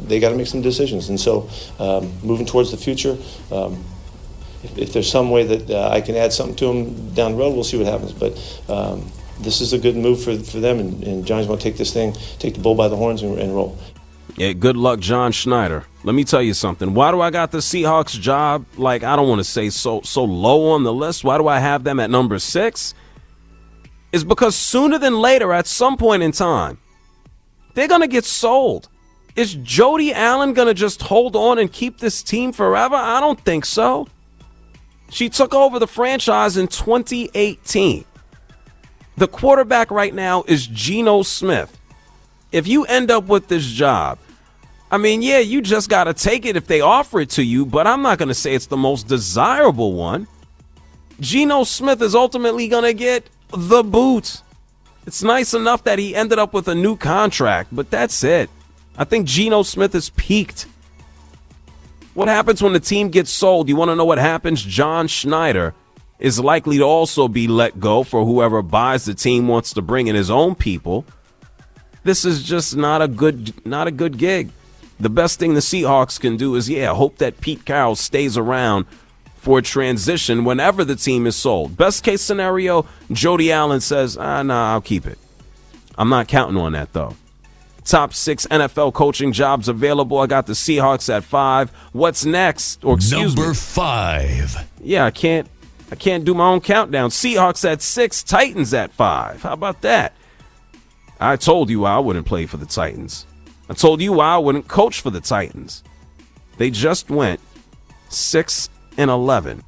they 0.07 0.21
got 0.21 0.31
to 0.31 0.37
make 0.37 0.47
some 0.47 0.63
decisions. 0.63 1.09
And 1.09 1.19
so, 1.19 1.51
um, 1.81 2.13
moving 2.23 2.47
towards 2.47 2.71
the 2.71 2.77
future. 2.77 3.17
Um, 3.51 3.83
if, 4.63 4.93
there's 4.93 5.11
some 5.11 5.31
way 5.31 5.45
that 5.45 5.71
uh, 5.71 5.89
I 5.91 6.01
can 6.01 6.17
add 6.17 6.33
something 6.33 6.57
to 6.57 6.67
them 6.67 7.15
down 7.15 7.33
the 7.33 7.39
road, 7.39 7.55
we'll 7.55 7.65
see 7.65 7.79
what 7.79 7.87
happens. 7.87 8.13
But 8.13 8.33
um, 8.69 9.11
this 9.41 9.61
is 9.61 9.73
a 9.73 9.79
good 9.79 9.97
move 9.97 10.23
for, 10.23 10.37
for 10.39 10.61
them, 10.61 10.79
and, 10.81 11.05
and 11.05 11.27
Johnny's 11.27 11.47
going 11.47 11.59
to 11.59 11.63
take 11.63 11.77
this 11.77 11.93
thing, 11.93 12.15
take 12.39 12.55
the 12.55 12.61
bull 12.61 12.75
by 12.75 12.89
the 12.89 12.97
horns, 12.97 13.23
and, 13.23 13.39
and 13.39 13.55
roll. 13.55 13.79
Yeah, 14.37 14.53
good 14.53 14.77
luck, 14.77 15.01
John 15.01 15.33
Schneider. 15.33 15.85
Let 16.07 16.15
me 16.15 16.23
tell 16.23 16.41
you 16.41 16.55
something. 16.55 16.95
Why 16.95 17.11
do 17.11 17.21
I 17.21 17.31
got 17.31 17.51
the 17.51 17.59
Seahawks 17.59 18.19
job? 18.21 18.65
Like 18.77 19.03
I 19.03 19.17
don't 19.17 19.29
want 19.29 19.41
to 19.41 19.45
say 19.45 19.71
so 19.71 20.03
so 20.03 20.23
low 20.23 20.71
on 20.71 20.85
the 20.85 20.93
list. 20.93 21.25
Why 21.25 21.37
do 21.37 21.49
I 21.49 21.59
have 21.59 21.83
them 21.83 21.99
at 21.99 22.11
number 22.11 22.39
six? 22.39 22.95
Is 24.13 24.23
because 24.23 24.55
sooner 24.55 25.01
than 25.01 25.21
later, 25.21 25.53
at 25.53 25.67
some 25.67 25.97
point 25.97 26.23
in 26.23 26.31
time, 26.31 26.79
they're 27.75 27.89
gonna 27.89 28.07
get 28.07 28.25
sold. 28.25 28.89
Is 29.35 29.55
Jody 29.55 30.15
Allen 30.15 30.53
gonna 30.53 30.75
just 30.75 31.03
hold 31.03 31.35
on 31.35 31.59
and 31.59 31.73
keep 31.73 31.99
this 31.99 32.23
team 32.23 32.53
forever? 32.53 32.95
I 32.95 33.19
don't 33.19 33.41
think 33.41 33.65
so. 33.65 34.07
She 35.11 35.29
took 35.29 35.55
over 35.55 35.81
the 35.81 35.89
franchise 35.89 36.57
in 36.57 36.69
2018. 36.69 38.05
The 39.17 39.27
quarterback 39.27 39.91
right 39.91 40.15
now 40.15 40.45
is 40.47 40.69
Geno 40.69 41.23
Smith. 41.23 41.77
If 42.53 42.69
you 42.69 42.85
end 42.85 43.11
up 43.11 43.25
with 43.25 43.49
this 43.49 43.67
job, 43.67 44.21
I 44.91 44.99
mean, 44.99 45.23
yeah, 45.23 45.39
you 45.39 45.63
just 45.63 45.91
got 45.91 46.05
to 46.05 46.15
take 46.15 46.45
it 46.45 46.57
if 46.57 46.67
they 46.67 46.81
offer 46.81 47.21
it 47.21 47.31
to 47.31 47.43
you, 47.43 47.67
but 47.67 47.87
I'm 47.87 48.03
not 48.03 48.19
going 48.19 48.29
to 48.29 48.35
say 48.35 48.55
it's 48.55 48.67
the 48.67 48.77
most 48.77 49.09
desirable 49.09 49.95
one. 49.95 50.29
Geno 51.19 51.65
Smith 51.65 52.01
is 52.03 52.15
ultimately 52.15 52.69
going 52.69 52.85
to 52.85 52.95
get 52.95 53.29
the 53.51 53.83
boot. 53.83 54.43
It's 55.07 55.23
nice 55.23 55.55
enough 55.55 55.85
that 55.85 55.99
he 55.99 56.15
ended 56.15 56.39
up 56.39 56.53
with 56.53 56.69
a 56.69 56.75
new 56.75 56.97
contract, 56.97 57.71
but 57.75 57.91
that's 57.91 58.23
it. 58.23 58.51
I 58.97 59.05
think 59.05 59.27
Geno 59.27 59.63
Smith 59.63 59.95
is 59.95 60.11
peaked. 60.11 60.67
What 62.15 62.29
happens 62.29 62.63
when 62.63 62.73
the 62.73 62.81
team 62.81 63.11
gets 63.11 63.31
sold? 63.31 63.69
You 63.69 63.77
want 63.77 63.91
to 63.91 63.97
know 63.97 64.05
what 64.05 64.19
happens? 64.19 64.63
John 64.63 65.07
Schneider 65.07 65.75
is 66.19 66.41
likely 66.41 66.79
to 66.79 66.85
also 66.85 67.29
be 67.29 67.47
let 67.47 67.79
go 67.79 68.03
for 68.03 68.25
whoever 68.25 68.63
buys 68.63 69.05
the 69.05 69.15
team 69.15 69.49
wants 69.49 69.75
to 69.75 69.83
bring 69.83 70.07
in 70.07 70.15
his 70.15 70.31
own 70.31 70.55
people. 70.55 71.05
This 72.05 72.25
is 72.25 72.43
just 72.43 72.77
not 72.77 73.03
a 73.03 73.09
good 73.09 73.67
not 73.67 73.87
a 73.87 73.91
good 73.91 74.17
gig. 74.17 74.51
The 74.99 75.11
best 75.11 75.39
thing 75.39 75.55
the 75.55 75.61
Seahawks 75.61 76.19
can 76.19 76.37
do 76.37 76.55
is 76.55 76.69
yeah, 76.71 76.95
hope 76.95 77.19
that 77.19 77.41
Pete 77.41 77.65
Carroll 77.65 77.97
stays 77.97 78.37
around 78.37 78.87
for 79.37 79.59
a 79.59 79.63
transition 79.63 80.45
whenever 80.45 80.85
the 80.85 80.97
team 80.97 81.27
is 81.27 81.37
sold. 81.37 81.77
Best 81.77 82.03
case 82.03 82.23
scenario, 82.23 82.87
Jody 83.13 83.53
Allen 83.53 83.81
says, 83.81 84.17
"Ah, 84.17 84.43
nah, 84.43 84.73
I'll 84.73 84.81
keep 84.81 85.07
it." 85.07 85.19
I'm 85.99 86.09
not 86.09 86.29
counting 86.29 86.57
on 86.57 86.73
that 86.73 86.93
though. 86.93 87.15
Top 87.85 88.13
six 88.15 88.47
NFL 88.51 88.93
coaching 88.95 89.33
jobs 89.33 89.69
available. 89.69 90.19
I 90.19 90.27
got 90.27 90.47
the 90.47 90.55
Seahawks 90.55 91.09
at 91.15 91.23
five. 91.23 91.71
What's 91.93 92.25
next? 92.25 92.85
Or 92.85 92.95
excuse 92.95 93.37
Number 93.37 93.51
me. 93.51 93.55
five. 93.55 94.57
Yeah, 94.83 95.05
I 95.05 95.11
can't. 95.13 95.49
I 95.93 95.95
can't 95.95 96.25
do 96.25 96.35
my 96.35 96.49
own 96.49 96.61
countdown. 96.61 97.11
Seahawks 97.11 97.65
at 97.71 97.81
six. 97.81 98.25
Titans 98.25 98.75
at 98.75 98.91
five. 98.93 99.43
How 99.43 99.53
about 99.53 99.83
that? 99.83 100.15
I 101.21 101.37
told 101.37 101.71
you 101.71 101.85
I 101.85 101.99
wouldn't 102.01 102.27
play 102.27 102.47
for 102.47 102.57
the 102.57 102.67
Titans. 102.67 103.25
I 103.69 103.75
told 103.75 104.01
you 104.01 104.13
why 104.13 104.35
I 104.35 104.39
wouldn't 104.39 104.69
coach 104.69 105.01
for 105.01 105.11
the 105.11 105.21
Titans. 105.21 105.83
They 106.59 106.71
just 106.71 107.11
went 107.11 107.41
six 108.09 108.71
and 108.97 109.11
eleven. 109.11 109.63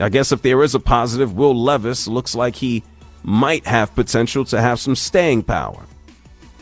I 0.00 0.08
guess 0.08 0.32
if 0.32 0.42
there 0.42 0.62
is 0.62 0.74
a 0.74 0.80
positive, 0.80 1.36
Will 1.36 1.54
Levis 1.54 2.08
looks 2.08 2.34
like 2.34 2.56
he 2.56 2.82
might 3.22 3.66
have 3.66 3.94
potential 3.94 4.44
to 4.46 4.60
have 4.60 4.80
some 4.80 4.96
staying 4.96 5.44
power. 5.44 5.84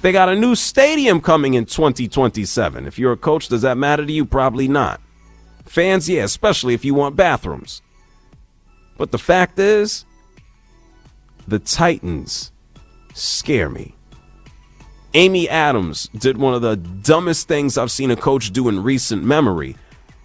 They 0.02 0.12
got 0.12 0.28
a 0.28 0.36
new 0.36 0.54
stadium 0.54 1.20
coming 1.20 1.54
in 1.54 1.64
2027. 1.64 2.86
If 2.86 2.98
you're 2.98 3.12
a 3.12 3.16
coach, 3.16 3.48
does 3.48 3.62
that 3.62 3.78
matter 3.78 4.04
to 4.04 4.12
you? 4.12 4.24
Probably 4.24 4.68
not. 4.68 5.00
Fans, 5.64 6.08
yeah, 6.08 6.24
especially 6.24 6.74
if 6.74 6.84
you 6.84 6.92
want 6.92 7.16
bathrooms. 7.16 7.82
But 8.98 9.12
the 9.12 9.18
fact 9.18 9.58
is, 9.58 10.04
the 11.46 11.58
Titans 11.58 12.52
scare 13.14 13.70
me. 13.70 13.94
Amy 15.14 15.46
Adams 15.46 16.08
did 16.16 16.38
one 16.38 16.54
of 16.54 16.62
the 16.62 16.76
dumbest 16.76 17.46
things 17.46 17.76
I've 17.76 17.90
seen 17.90 18.10
a 18.10 18.16
coach 18.16 18.50
do 18.50 18.68
in 18.68 18.82
recent 18.82 19.22
memory 19.22 19.76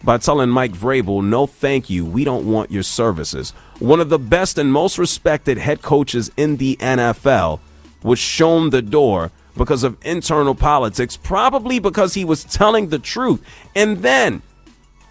by 0.04 0.18
telling 0.18 0.50
Mike 0.50 0.72
Vrabel, 0.72 1.24
no 1.24 1.46
thank 1.46 1.90
you, 1.90 2.06
we 2.06 2.24
don't 2.24 2.50
want 2.50 2.72
your 2.72 2.84
services. 2.84 3.52
One 3.80 4.00
of 4.00 4.10
the 4.10 4.20
best 4.20 4.58
and 4.58 4.72
most 4.72 4.98
respected 4.98 5.58
head 5.58 5.82
coaches 5.82 6.32
in 6.38 6.58
the 6.58 6.78
NFL 6.78 7.60
was 8.02 8.20
shown 8.20 8.70
the 8.70 8.82
door 8.82 9.32
because 9.58 9.84
of 9.84 9.98
internal 10.06 10.56
politics, 10.56 11.18
probably 11.18 11.80
because 11.80 12.14
he 12.14 12.24
was 12.24 12.46
telling 12.46 12.88
the 12.88 13.00
truth. 13.00 13.44
And 13.76 13.98
then 13.98 14.42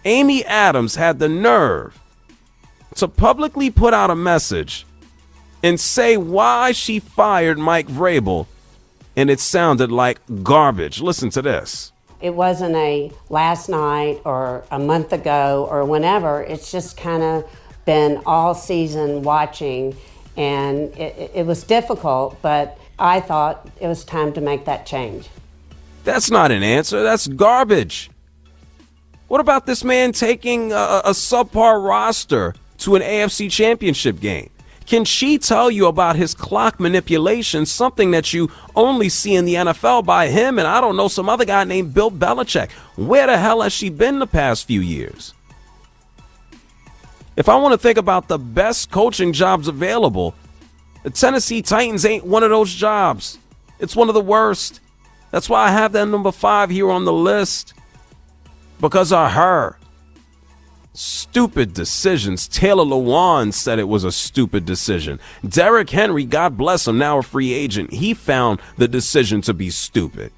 Amy 0.05 0.43
Adams 0.45 0.95
had 0.95 1.19
the 1.19 1.29
nerve 1.29 1.99
to 2.95 3.07
publicly 3.07 3.69
put 3.69 3.93
out 3.93 4.09
a 4.09 4.15
message 4.15 4.87
and 5.61 5.79
say 5.79 6.17
why 6.17 6.71
she 6.71 6.99
fired 6.99 7.59
Mike 7.59 7.87
Vrabel, 7.87 8.47
and 9.17 9.31
it 9.31 9.39
sounded 9.39 9.91
like 9.91 10.19
garbage. 10.43 11.01
Listen 11.01 11.29
to 11.31 11.41
this. 11.41 11.91
It 12.21 12.35
wasn't 12.35 12.75
a 12.75 13.11
last 13.29 13.67
night 13.67 14.21
or 14.23 14.63
a 14.71 14.79
month 14.79 15.11
ago 15.11 15.67
or 15.69 15.83
whenever. 15.85 16.43
It's 16.43 16.71
just 16.71 16.95
kind 16.95 17.23
of 17.23 17.49
been 17.85 18.21
all 18.25 18.53
season 18.53 19.23
watching, 19.23 19.95
and 20.37 20.95
it, 20.95 21.31
it 21.33 21.45
was 21.45 21.63
difficult, 21.63 22.39
but 22.41 22.77
I 22.99 23.19
thought 23.19 23.67
it 23.81 23.87
was 23.87 24.05
time 24.05 24.33
to 24.33 24.41
make 24.41 24.65
that 24.65 24.85
change. 24.85 25.29
That's 26.03 26.29
not 26.31 26.51
an 26.51 26.63
answer. 26.63 27.03
That's 27.03 27.27
garbage. 27.27 28.11
What 29.27 29.41
about 29.41 29.65
this 29.65 29.83
man 29.83 30.11
taking 30.11 30.71
a, 30.71 31.01
a 31.05 31.11
subpar 31.11 31.83
roster 31.83 32.55
to 32.79 32.95
an 32.95 33.01
AFC 33.01 33.51
championship 33.51 34.19
game? 34.19 34.49
Can 34.87 35.03
she 35.03 35.37
tell 35.37 35.69
you 35.69 35.85
about 35.85 36.15
his 36.15 36.33
clock 36.33 36.79
manipulation, 36.79 37.65
something 37.65 38.11
that 38.11 38.33
you 38.33 38.49
only 38.73 39.09
see 39.09 39.35
in 39.35 39.43
the 39.43 39.55
NFL 39.55 40.05
by 40.05 40.29
him 40.29 40.57
and 40.57 40.67
I 40.67 40.79
don't 40.79 40.95
know, 40.95 41.09
some 41.09 41.27
other 41.27 41.43
guy 41.43 41.65
named 41.65 41.93
Bill 41.93 42.09
Belichick? 42.09 42.71
Where 42.95 43.27
the 43.27 43.37
hell 43.37 43.61
has 43.61 43.73
she 43.73 43.89
been 43.89 44.19
the 44.19 44.25
past 44.25 44.65
few 44.65 44.79
years? 44.79 45.33
If 47.35 47.49
I 47.49 47.55
want 47.57 47.73
to 47.73 47.77
think 47.77 47.97
about 47.97 48.29
the 48.29 48.39
best 48.39 48.89
coaching 48.89 49.33
jobs 49.33 49.67
available, 49.67 50.33
the 51.03 51.09
Tennessee 51.09 51.61
Titans 51.61 52.05
ain't 52.05 52.25
one 52.25 52.43
of 52.43 52.49
those 52.49 52.73
jobs. 52.73 53.39
It's 53.79 53.95
one 53.95 54.07
of 54.07 54.15
the 54.15 54.21
worst. 54.21 54.79
That's 55.31 55.49
why 55.49 55.65
I 55.65 55.71
have 55.71 55.91
that 55.91 56.07
number 56.07 56.31
five 56.31 56.69
here 56.69 56.89
on 56.89 57.03
the 57.03 57.13
list. 57.13 57.73
Because 58.79 59.11
of 59.11 59.31
her. 59.33 59.77
Stupid 60.99 61.75
decisions. 61.75 62.47
Taylor 62.47 62.83
Lewan 62.83 63.53
said 63.53 63.77
it 63.77 63.87
was 63.87 64.03
a 64.03 64.11
stupid 64.11 64.65
decision. 64.65 65.19
Derrick 65.47 65.91
Henry, 65.91 66.25
God 66.25 66.57
bless 66.57 66.87
him, 66.87 66.97
now 66.97 67.19
a 67.19 67.21
free 67.21 67.53
agent, 67.53 67.93
he 67.93 68.15
found 68.15 68.59
the 68.77 68.87
decision 68.87 69.41
to 69.41 69.53
be 69.53 69.69
stupid. 69.69 70.31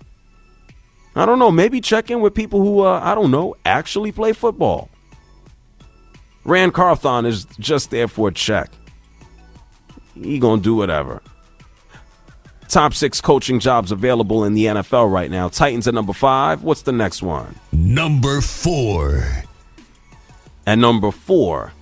I 1.16 1.26
don't 1.26 1.40
know. 1.40 1.50
Maybe 1.50 1.80
check 1.80 2.12
in 2.12 2.20
with 2.20 2.34
people 2.34 2.60
who, 2.60 2.82
uh, 2.82 3.00
I 3.02 3.16
don't 3.16 3.32
know, 3.32 3.56
actually 3.64 4.12
play 4.12 4.34
football. 4.34 4.90
Ran 6.44 6.72
Carthon 6.72 7.26
is 7.26 7.46
just 7.58 7.90
there 7.90 8.10
for 8.10 8.28
a 8.28 8.34
check. 8.34 8.70
He 10.14 10.40
gonna 10.40 10.62
do 10.62 10.76
whatever. 10.76 11.22
Top 12.68 12.94
six 12.94 13.22
coaching 13.22 13.62
jobs 13.62 13.94
available 13.94 14.44
in 14.44 14.56
the 14.56 14.66
NFL 14.66 15.10
right 15.10 15.32
now. 15.32 15.48
Titans 15.48 15.88
at 15.88 15.94
number 15.94 16.12
five. 16.12 16.64
What's 16.64 16.82
the 16.82 16.92
next 16.92 17.22
one? 17.22 17.56
Number 17.72 18.42
four. 18.42 19.46
At 20.70 20.78
number 20.78 21.10
four, 21.10 21.74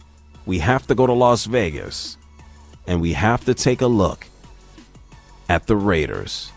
we 0.46 0.60
have 0.60 0.88
to 0.88 0.96
go 0.96 1.06
to 1.06 1.12
Las 1.12 1.44
Vegas 1.44 2.16
and 2.88 3.02
we 3.02 3.12
have 3.12 3.44
to 3.44 3.54
take 3.54 3.82
a 3.82 3.88
look 3.88 4.28
at 5.50 5.68
the 5.68 5.76
Raiders. 5.76 6.54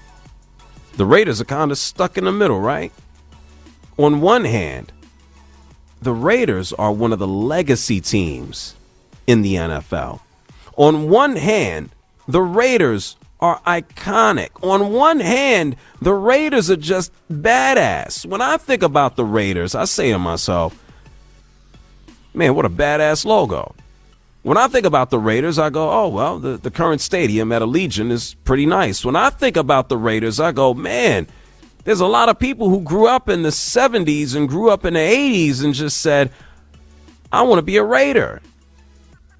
The 0.97 1.07
Raiders 1.07 1.41
are 1.41 1.45
kind 1.45 1.73
of 1.73 1.79
stuck 1.79 2.17
in 2.17 2.27
the 2.27 2.31
middle, 2.31 2.61
right? 2.61 2.93
On 3.99 4.21
one 4.21 4.45
hand, 4.45 4.93
the 6.01 6.13
Raiders 6.13 6.73
are 6.75 6.93
one 6.93 7.13
of 7.13 7.19
the 7.19 7.27
legacy 7.27 8.01
teams 8.01 8.77
in 9.27 9.43
the 9.43 9.57
NFL. 9.57 10.21
On 10.77 11.09
one 11.09 11.35
hand, 11.35 11.91
the 12.29 12.43
Raiders 12.43 13.17
are 13.41 13.61
iconic. 13.63 14.51
On 14.63 14.93
one 14.93 15.19
hand, 15.19 15.75
the 16.01 16.15
Raiders 16.15 16.71
are 16.71 16.77
just 16.77 17.11
badass. 17.29 18.25
When 18.25 18.41
I 18.41 18.57
think 18.57 18.85
about 18.85 19.17
the 19.17 19.25
Raiders, 19.25 19.75
I 19.75 19.85
say 19.85 20.13
to 20.13 20.19
myself, 20.21 20.81
man, 22.35 22.55
what 22.55 22.65
a 22.65 22.71
badass 22.71 23.25
logo. 23.25 23.75
When 24.43 24.57
I 24.57 24.69
think 24.69 24.87
about 24.87 25.11
the 25.11 25.19
Raiders, 25.19 25.59
I 25.59 25.69
go, 25.69 25.91
oh, 25.91 26.09
well, 26.09 26.39
the, 26.39 26.57
the 26.57 26.71
current 26.71 27.03
stadium 27.03 27.53
at 27.53 27.61
Allegiant 27.61 28.11
is 28.11 28.35
pretty 28.45 28.65
nice. 28.65 29.05
When 29.05 29.17
I 29.17 29.29
think 29.29 29.57
about 29.57 29.91
the 29.91 29.99
Raiders, 29.99 30.41
I 30.41 30.53
go, 30.53 30.73
man, 30.73 31.27
there's 31.85 32.01
a 32.01 32.07
lot 32.07 32.31
of 32.31 32.39
people 32.39 32.71
who 32.71 32.81
grew 32.81 33.07
up 33.07 33.29
in 33.29 33.43
the 33.43 33.51
70s 33.51 34.35
and 34.35 34.49
grew 34.49 34.71
up 34.71 34.85
in 34.85 34.95
the 34.95 35.01
80s 35.01 35.63
and 35.63 35.75
just 35.75 36.01
said, 36.01 36.31
I 37.31 37.43
want 37.43 37.59
to 37.59 37.63
be 37.63 37.77
a 37.77 37.85
Raider. 37.85 38.41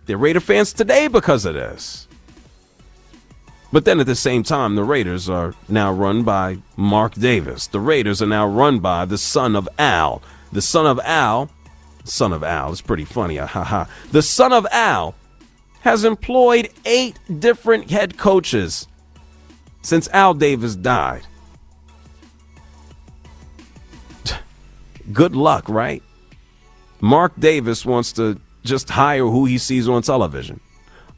They're 0.05 0.19
Raider 0.19 0.41
fans 0.41 0.73
today 0.73 1.09
because 1.09 1.45
of 1.45 1.55
this. 1.55 2.07
But 3.73 3.85
then 3.85 4.01
at 4.01 4.07
the 4.07 4.17
same 4.17 4.43
time, 4.43 4.75
the 4.75 4.85
Raiders 4.85 5.29
are 5.29 5.55
now 5.69 5.93
run 5.93 6.25
by 6.25 6.59
Mark 6.77 7.15
Davis. 7.15 7.69
The 7.69 7.81
Raiders 7.81 8.21
are 8.21 8.27
now 8.27 8.47
run 8.47 8.81
by 8.81 9.05
the 9.05 9.19
son 9.19 9.55
of 9.55 9.69
Al. 9.79 10.23
The 10.51 10.63
son 10.63 10.87
of 10.87 10.99
Al, 11.05 11.51
son 12.05 12.33
of 12.33 12.43
Al, 12.43 12.73
is 12.73 12.81
pretty 12.81 13.05
funny. 13.05 13.39
Uh, 13.39 13.47
Haha. 13.47 13.85
The 14.13 14.23
son 14.23 14.53
of 14.53 14.67
Al 14.71 15.15
has 15.81 16.05
employed 16.05 16.71
eight 16.85 17.19
different 17.39 17.91
head 17.91 18.19
coaches 18.19 18.87
since 19.83 20.09
Al 20.09 20.35
Davis 20.35 20.77
died. 20.77 21.23
Good 25.13 25.35
luck, 25.35 25.69
right? 25.69 26.03
Mark 27.01 27.33
Davis 27.39 27.87
wants 27.87 28.13
to 28.13 28.41
just 28.65 28.91
hire 28.91 29.25
who 29.25 29.47
he 29.47 29.57
sees 29.59 29.89
on 29.89 30.03
television. 30.03 30.61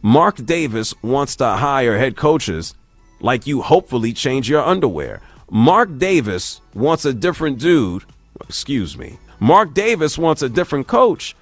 Mark 0.01 0.37
Davis 0.45 0.95
wants 1.03 1.37
to 1.37 1.47
hire 1.47 1.99
head 1.99 2.17
coaches 2.17 2.75
like 3.21 3.47
you 3.47 3.63
hopefully 3.63 4.13
change 4.13 4.49
your 4.49 4.63
underwear. 4.63 5.21
Mark 5.51 5.99
Davis 5.99 6.61
wants 6.75 7.05
a 7.05 7.13
different 7.13 7.59
dude. 7.59 8.05
Excuse 8.41 8.97
me. 8.97 9.19
Mark 9.43 9.75
Davis 9.75 10.17
wants 10.17 10.41
a 10.41 10.49
different 10.49 10.87
coach 10.87 11.35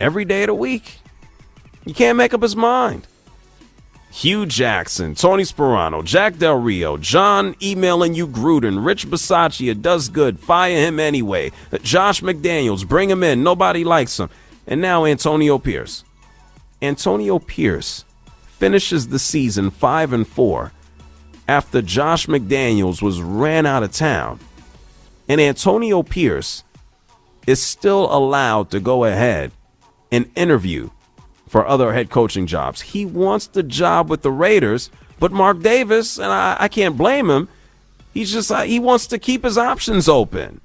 every 0.00 0.24
day 0.24 0.44
of 0.44 0.46
the 0.46 0.54
week. 0.54 1.00
You 1.84 1.92
can't 1.92 2.16
make 2.16 2.32
up 2.32 2.40
his 2.40 2.56
mind. 2.56 3.06
Hue 4.10 4.46
Jackson, 4.46 5.14
Tony 5.14 5.42
Sparano, 5.42 6.02
Jack 6.02 6.38
Del 6.38 6.58
Rio, 6.58 6.96
Jon 6.96 7.54
emailing 7.60 8.14
you 8.14 8.26
Gruden, 8.26 8.82
Rich 8.82 9.08
Bisaccia 9.08 9.78
does 9.78 10.08
good, 10.08 10.40
fire 10.40 10.74
him 10.74 10.98
anyway. 10.98 11.52
Josh 11.82 12.22
McDaniels, 12.22 12.88
bring 12.88 13.10
him 13.10 13.22
in, 13.22 13.42
nobody 13.42 13.84
likes 13.84 14.18
him. 14.18 14.30
And 14.66 14.80
now 14.80 15.04
Antonio 15.04 15.58
Pierce. 15.58 16.02
Antonio 16.80 17.38
Pierce 17.38 18.06
finishes 18.46 19.08
the 19.08 19.18
season 19.18 19.70
5 19.70 20.14
and 20.14 20.26
4 20.26 20.72
after 21.46 21.82
Josh 21.82 22.24
McDaniels 22.26 23.02
was 23.02 23.20
ran 23.20 23.66
out 23.66 23.82
of 23.82 23.92
town. 23.92 24.40
And 25.28 25.42
Antonio 25.42 26.02
Pierce 26.02 26.64
is 27.46 27.62
still 27.62 28.14
allowed 28.14 28.70
to 28.70 28.80
go 28.80 29.04
ahead 29.04 29.52
and 30.10 30.30
interview 30.34 30.90
for 31.48 31.66
other 31.66 31.92
head 31.92 32.10
coaching 32.10 32.46
jobs. 32.46 32.80
He 32.80 33.04
wants 33.04 33.46
the 33.46 33.62
job 33.62 34.10
with 34.10 34.22
the 34.22 34.30
Raiders, 34.30 34.90
but 35.18 35.32
Mark 35.32 35.60
Davis, 35.60 36.18
and 36.18 36.32
I, 36.32 36.56
I 36.58 36.68
can't 36.68 36.96
blame 36.96 37.30
him, 37.30 37.48
he's 38.12 38.32
just 38.32 38.50
like, 38.50 38.68
he 38.68 38.80
wants 38.80 39.06
to 39.08 39.18
keep 39.18 39.44
his 39.44 39.58
options 39.58 40.08
open. 40.08 40.60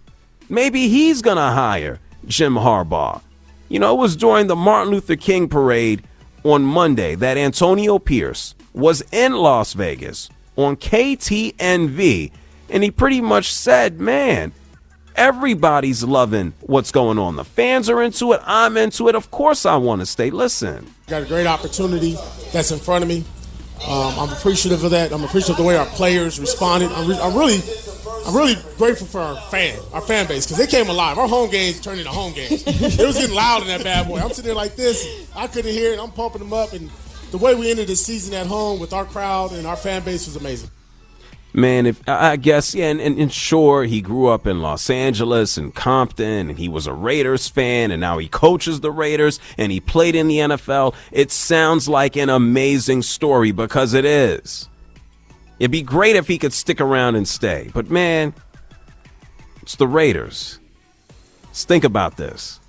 Maybe 0.49 0.87
he's 0.87 1.21
going 1.21 1.37
to 1.37 1.43
hire 1.43 1.99
Jim 2.25 2.55
Harbaugh. 2.55 3.21
You 3.67 3.79
know, 3.79 3.93
it 3.93 3.99
was 3.99 4.15
during 4.15 4.47
the 4.47 4.55
Martin 4.55 4.91
Luther 4.91 5.15
King 5.15 5.47
parade 5.47 6.03
on 6.43 6.63
Monday 6.63 7.15
that 7.15 7.37
Antonio 7.37 7.99
Pierce 7.99 8.55
was 8.73 9.03
in 9.11 9.33
Las 9.33 9.73
Vegas 9.73 10.29
on 10.55 10.75
KTNV, 10.75 12.31
and 12.69 12.83
he 12.83 12.91
pretty 12.91 13.21
much 13.21 13.53
said, 13.53 13.99
man, 13.99 14.51
everybody's 15.15 16.03
loving 16.03 16.53
what's 16.61 16.91
going 16.91 17.17
on. 17.17 17.35
The 17.35 17.45
fans 17.45 17.89
are 17.89 18.01
into 18.01 18.33
it. 18.33 18.41
I'm 18.45 18.77
into 18.77 19.07
it. 19.09 19.15
Of 19.15 19.31
course, 19.31 19.65
I 19.65 19.75
want 19.77 20.01
to 20.01 20.05
stay. 20.05 20.29
Listen. 20.29 20.93
Got 21.07 21.23
a 21.23 21.25
great 21.25 21.47
opportunity 21.47 22.15
that's 22.51 22.71
in 22.71 22.79
front 22.79 23.03
of 23.03 23.07
me. 23.07 23.23
Um, 23.87 24.13
I'm 24.17 24.29
appreciative 24.29 24.83
of 24.83 24.91
that. 24.91 25.11
I'm 25.11 25.23
appreciative 25.23 25.51
of 25.51 25.57
the 25.57 25.63
way 25.63 25.77
our 25.77 25.85
players 25.85 26.39
responded. 26.39 26.91
I'm, 26.91 27.07
re- 27.07 27.19
I'm 27.21 27.37
really 27.37 27.61
I'm 28.25 28.35
really 28.35 28.55
grateful 28.77 29.07
for 29.07 29.19
our 29.19 29.37
fan, 29.49 29.79
our 29.93 30.01
fan 30.01 30.27
base, 30.27 30.45
because 30.45 30.57
they 30.57 30.67
came 30.67 30.89
alive. 30.89 31.17
Our 31.17 31.27
home 31.27 31.49
games 31.49 31.79
turned 31.79 31.99
into 31.99 32.11
home 32.11 32.33
games. 32.33 32.63
it 32.67 33.05
was 33.05 33.17
getting 33.17 33.35
loud 33.35 33.61
in 33.61 33.69
that 33.69 33.83
bad 33.83 34.07
boy. 34.07 34.19
I'm 34.19 34.29
sitting 34.29 34.45
there 34.45 34.55
like 34.55 34.75
this. 34.75 35.27
I 35.35 35.47
couldn't 35.47 35.71
hear 35.71 35.93
it. 35.93 35.99
I'm 35.99 36.11
pumping 36.11 36.41
them 36.41 36.53
up, 36.53 36.73
and 36.73 36.91
the 37.31 37.37
way 37.37 37.55
we 37.55 37.71
ended 37.71 37.87
the 37.87 37.95
season 37.95 38.33
at 38.35 38.45
home 38.45 38.79
with 38.79 38.93
our 38.93 39.05
crowd 39.05 39.53
and 39.53 39.65
our 39.65 39.75
fan 39.75 40.03
base 40.03 40.27
was 40.27 40.35
amazing. 40.35 40.69
Man, 41.51 41.87
if 41.87 42.07
I 42.07 42.35
guess, 42.35 42.75
yeah, 42.75 42.89
and, 42.91 43.01
and, 43.01 43.17
and, 43.17 43.33
sure, 43.33 43.83
he 43.83 44.01
grew 44.01 44.27
up 44.27 44.45
in 44.45 44.61
Los 44.61 44.87
Angeles 44.87 45.57
and 45.57 45.73
Compton, 45.73 46.49
and 46.49 46.59
he 46.59 46.69
was 46.69 46.85
a 46.85 46.93
Raiders 46.93 47.47
fan, 47.47 47.89
and 47.89 47.99
now 47.99 48.19
he 48.19 48.27
coaches 48.27 48.81
the 48.81 48.91
Raiders, 48.91 49.39
and 49.57 49.71
he 49.71 49.79
played 49.79 50.13
in 50.13 50.27
the 50.27 50.37
NFL. 50.37 50.93
It 51.11 51.31
sounds 51.31 51.89
like 51.89 52.15
an 52.15 52.29
amazing 52.29 53.01
story 53.01 53.51
because 53.51 53.95
it 53.95 54.05
is. 54.05 54.69
It'd 55.57 55.71
be 55.71 55.81
great 55.81 56.15
if 56.15 56.27
he 56.27 56.37
could 56.37 56.53
stick 56.53 56.79
around 56.79 57.15
and 57.15 57.27
stay. 57.27 57.71
But 57.73 57.89
man, 57.89 58.35
it's 59.63 59.75
the 59.75 59.87
Raiders. 59.87 60.59
Let's 61.47 61.65
think 61.65 61.83
about 61.83 62.15
this. 62.15 62.59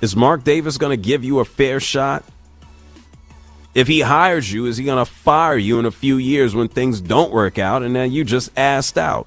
Is 0.00 0.16
Mark 0.16 0.42
Davis 0.42 0.76
going 0.76 0.90
to 0.90 1.02
give 1.02 1.22
you 1.22 1.38
a 1.38 1.44
fair 1.44 1.78
shot? 1.78 2.24
If 3.74 3.88
he 3.88 4.00
hires 4.00 4.52
you, 4.52 4.66
is 4.66 4.76
he 4.76 4.84
going 4.84 5.04
to 5.04 5.10
fire 5.10 5.56
you 5.56 5.78
in 5.78 5.86
a 5.86 5.90
few 5.90 6.16
years 6.16 6.54
when 6.54 6.68
things 6.68 7.00
don't 7.00 7.32
work 7.32 7.58
out 7.58 7.82
and 7.82 7.96
then 7.96 8.12
you 8.12 8.24
just 8.24 8.50
asked 8.56 8.98
out? 8.98 9.26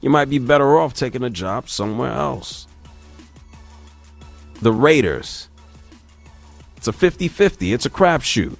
You 0.00 0.10
might 0.10 0.30
be 0.30 0.38
better 0.38 0.78
off 0.78 0.94
taking 0.94 1.22
a 1.22 1.30
job 1.30 1.68
somewhere 1.68 2.12
else. 2.12 2.66
The 4.60 4.72
Raiders. 4.72 5.48
It's 6.76 6.88
a 6.88 6.92
50 6.92 7.28
50, 7.28 7.72
it's 7.72 7.86
a 7.86 7.90
crapshoot 7.90 8.56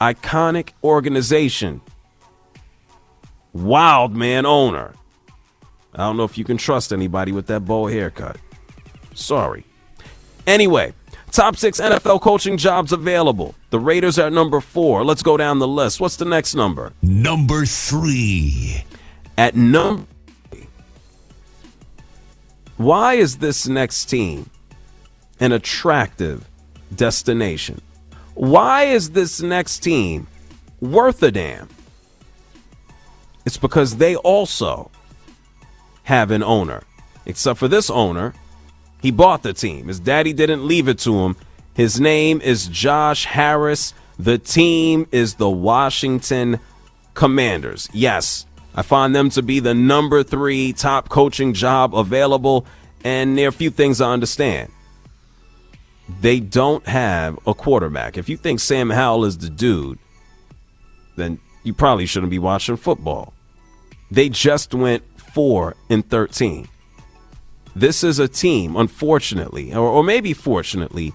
iconic 0.00 0.70
organization. 0.82 1.80
Wild 3.52 4.14
man 4.14 4.46
owner. 4.46 4.94
I 5.94 5.98
don't 5.98 6.16
know 6.16 6.24
if 6.24 6.38
you 6.38 6.44
can 6.44 6.56
trust 6.56 6.92
anybody 6.92 7.32
with 7.32 7.46
that 7.46 7.60
bowl 7.60 7.88
haircut. 7.88 8.36
Sorry. 9.14 9.64
Anyway, 10.46 10.92
top 11.32 11.56
six 11.56 11.80
NFL 11.80 12.20
coaching 12.20 12.56
jobs 12.56 12.92
available. 12.92 13.54
The 13.70 13.78
Raiders 13.78 14.18
are 14.18 14.26
at 14.26 14.32
number 14.32 14.60
four. 14.60 15.04
Let's 15.04 15.22
go 15.22 15.36
down 15.36 15.58
the 15.58 15.68
list. 15.68 16.00
What's 16.00 16.16
the 16.16 16.24
next 16.24 16.54
number? 16.54 16.92
Number 17.02 17.64
three. 17.64 18.84
At 19.36 19.54
number. 19.54 20.06
Why 22.76 23.14
is 23.14 23.38
this 23.38 23.66
next 23.66 24.06
team 24.06 24.50
an 25.40 25.52
attractive 25.52 26.48
destination? 26.94 27.80
Why 28.34 28.84
is 28.84 29.10
this 29.10 29.42
next 29.42 29.80
team 29.80 30.28
worth 30.80 31.22
a 31.24 31.32
damn? 31.32 31.68
It's 33.44 33.56
because 33.56 33.96
they 33.96 34.14
also 34.14 34.90
have 36.04 36.30
an 36.30 36.42
owner. 36.42 36.82
Except 37.26 37.58
for 37.58 37.66
this 37.66 37.90
owner, 37.90 38.32
he 39.00 39.10
bought 39.10 39.42
the 39.42 39.52
team. 39.52 39.88
His 39.88 40.00
daddy 40.00 40.32
didn't 40.32 40.66
leave 40.66 40.88
it 40.88 40.98
to 41.00 41.14
him. 41.20 41.36
His 41.74 42.00
name 42.00 42.40
is 42.40 42.66
Josh 42.68 43.24
Harris. 43.24 43.94
The 44.18 44.38
team 44.38 45.06
is 45.12 45.34
the 45.34 45.50
Washington 45.50 46.60
Commanders. 47.14 47.88
Yes, 47.92 48.46
I 48.74 48.82
find 48.82 49.14
them 49.14 49.30
to 49.30 49.42
be 49.42 49.60
the 49.60 49.74
number 49.74 50.22
three 50.22 50.72
top 50.72 51.08
coaching 51.08 51.54
job 51.54 51.94
available, 51.94 52.66
and 53.04 53.38
there 53.38 53.46
are 53.46 53.48
a 53.48 53.52
few 53.52 53.70
things 53.70 54.00
I 54.00 54.12
understand 54.12 54.70
they 56.20 56.40
don't 56.40 56.86
have 56.86 57.38
a 57.46 57.54
quarterback. 57.54 58.16
If 58.16 58.28
you 58.28 58.36
think 58.36 58.60
Sam 58.60 58.90
Howell 58.90 59.24
is 59.24 59.38
the 59.38 59.50
dude, 59.50 59.98
then 61.16 61.38
you 61.64 61.74
probably 61.74 62.06
shouldn't 62.06 62.30
be 62.30 62.38
watching 62.38 62.76
football. 62.76 63.32
They 64.10 64.28
just 64.28 64.72
went 64.74 65.02
4 65.32 65.76
and 65.90 66.08
13. 66.08 66.68
This 67.78 68.02
is 68.02 68.18
a 68.18 68.26
team, 68.26 68.74
unfortunately, 68.74 69.72
or, 69.72 69.86
or 69.86 70.02
maybe 70.02 70.32
fortunately, 70.32 71.12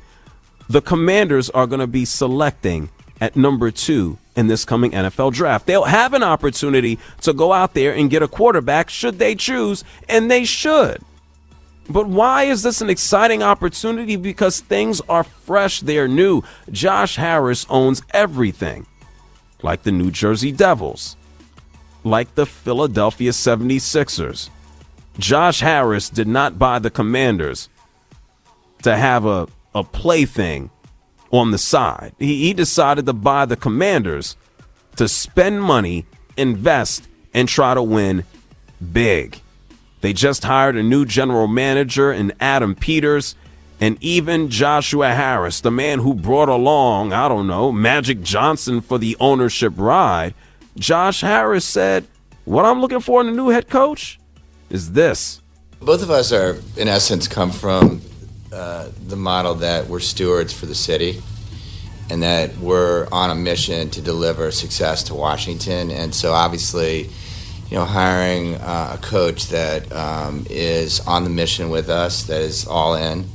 the 0.70 0.82
Commanders 0.82 1.50
are 1.50 1.68
going 1.68 1.82
to 1.82 1.88
be 1.88 2.06
selecting 2.06 2.88
at 3.20 3.36
number 3.36 3.70
two 3.70 4.18
in 4.38 4.48
this 4.48 4.64
coming 4.64 4.92
NFL 4.92 5.34
draft. 5.34 5.66
They'll 5.66 5.84
have 5.84 6.14
an 6.14 6.24
opportunity 6.24 7.00
to 7.20 7.34
go 7.34 7.52
out 7.52 7.74
there 7.74 7.94
and 7.94 8.10
get 8.10 8.24
a 8.24 8.30
quarterback 8.30 8.90
should 8.90 9.20
they 9.20 9.36
choose, 9.36 9.84
and 10.08 10.32
they 10.32 10.46
should. 10.46 11.02
But 11.90 12.08
why 12.08 12.44
is 12.44 12.64
this 12.64 12.80
an 12.80 12.90
exciting 12.90 13.44
opportunity? 13.44 14.16
Because 14.16 14.62
things 14.62 15.02
are 15.10 15.26
fresh, 15.26 15.82
they're 15.82 16.08
new. 16.08 16.44
Josh 16.72 17.18
Harris 17.18 17.66
owns 17.70 18.02
everything, 18.12 18.88
like 19.62 19.84
the 19.84 19.92
New 19.92 20.12
Jersey 20.12 20.54
Devils, 20.54 21.18
like 22.06 22.36
the 22.36 22.46
Philadelphia 22.46 23.32
76ers. 23.32 24.50
Josh 25.20 25.60
Harris 25.60 26.10
did 26.10 26.28
not 26.28 26.58
buy 26.58 26.80
the 26.80 26.90
Commanders 26.90 27.70
to 28.82 28.96
have 28.96 29.26
a, 29.26 29.48
a 29.76 29.84
plaything 29.84 30.70
on 31.32 31.52
the 31.52 31.58
side. 31.58 32.14
He, 32.20 32.48
he 32.48 32.54
decided 32.54 33.06
to 33.06 33.14
buy 33.14 33.46
the 33.46 33.56
Commanders 33.56 34.36
to 34.96 35.08
spend 35.08 35.62
money, 35.62 36.06
invest, 36.38 37.08
and 37.34 37.48
try 37.48 37.74
to 37.74 37.84
win 37.84 38.24
big. 38.92 39.40
They 40.02 40.14
just 40.14 40.44
hired 40.44 40.76
a 40.76 40.84
new 40.84 41.06
general 41.06 41.48
manager 41.48 42.12
in 42.12 42.34
Adam 42.40 42.76
Peters 42.76 43.36
and 43.80 43.98
even 44.02 44.50
Joshua 44.50 45.14
Harris, 45.14 45.62
the 45.62 45.72
man 45.72 46.00
who 46.00 46.14
brought 46.14 46.50
along, 46.50 47.14
I 47.14 47.28
don't 47.28 47.48
know, 47.48 47.72
Magic 47.72 48.22
Johnson 48.22 48.82
for 48.82 48.98
the 48.98 49.18
ownership 49.20 49.74
ride. 49.78 50.34
Josh 50.76 51.22
Harris 51.22 51.66
said, 51.66 52.06
What 52.46 52.66
I'm 52.66 52.82
looking 52.82 53.00
for 53.00 53.22
in 53.22 53.28
a 53.28 53.32
new 53.32 53.50
head 53.50 53.70
coach 53.70 54.20
is 54.74 54.92
this. 54.92 55.40
Both 55.80 56.02
of 56.02 56.10
us 56.10 56.34
are, 56.34 56.58
in 56.76 56.88
essence, 56.88 57.28
come 57.28 57.52
from 57.52 58.02
uh, 58.52 58.90
the 59.08 59.16
model 59.16 59.56
that 59.56 59.88
we're 59.88 60.00
stewards 60.00 60.52
for 60.52 60.66
the 60.66 60.76
city 60.76 61.22
and 62.10 62.24
that 62.24 62.58
we're 62.58 63.08
on 63.12 63.30
a 63.30 63.36
mission 63.36 63.90
to 63.92 64.02
deliver 64.02 64.52
success 64.52 65.04
to 65.04 65.14
Washington. 65.14 65.92
And 65.92 66.14
so, 66.14 66.34
obviously, 66.34 67.04
you 67.70 67.78
know, 67.78 67.86
hiring 67.86 68.56
uh, 68.56 68.98
a 69.00 69.04
coach 69.04 69.48
that 69.48 69.92
um, 69.94 70.46
is 70.50 71.00
on 71.02 71.24
the 71.24 71.30
mission 71.30 71.70
with 71.70 71.90
us, 71.90 72.24
that 72.24 72.42
is 72.42 72.66
all 72.66 72.96
in, 72.96 73.26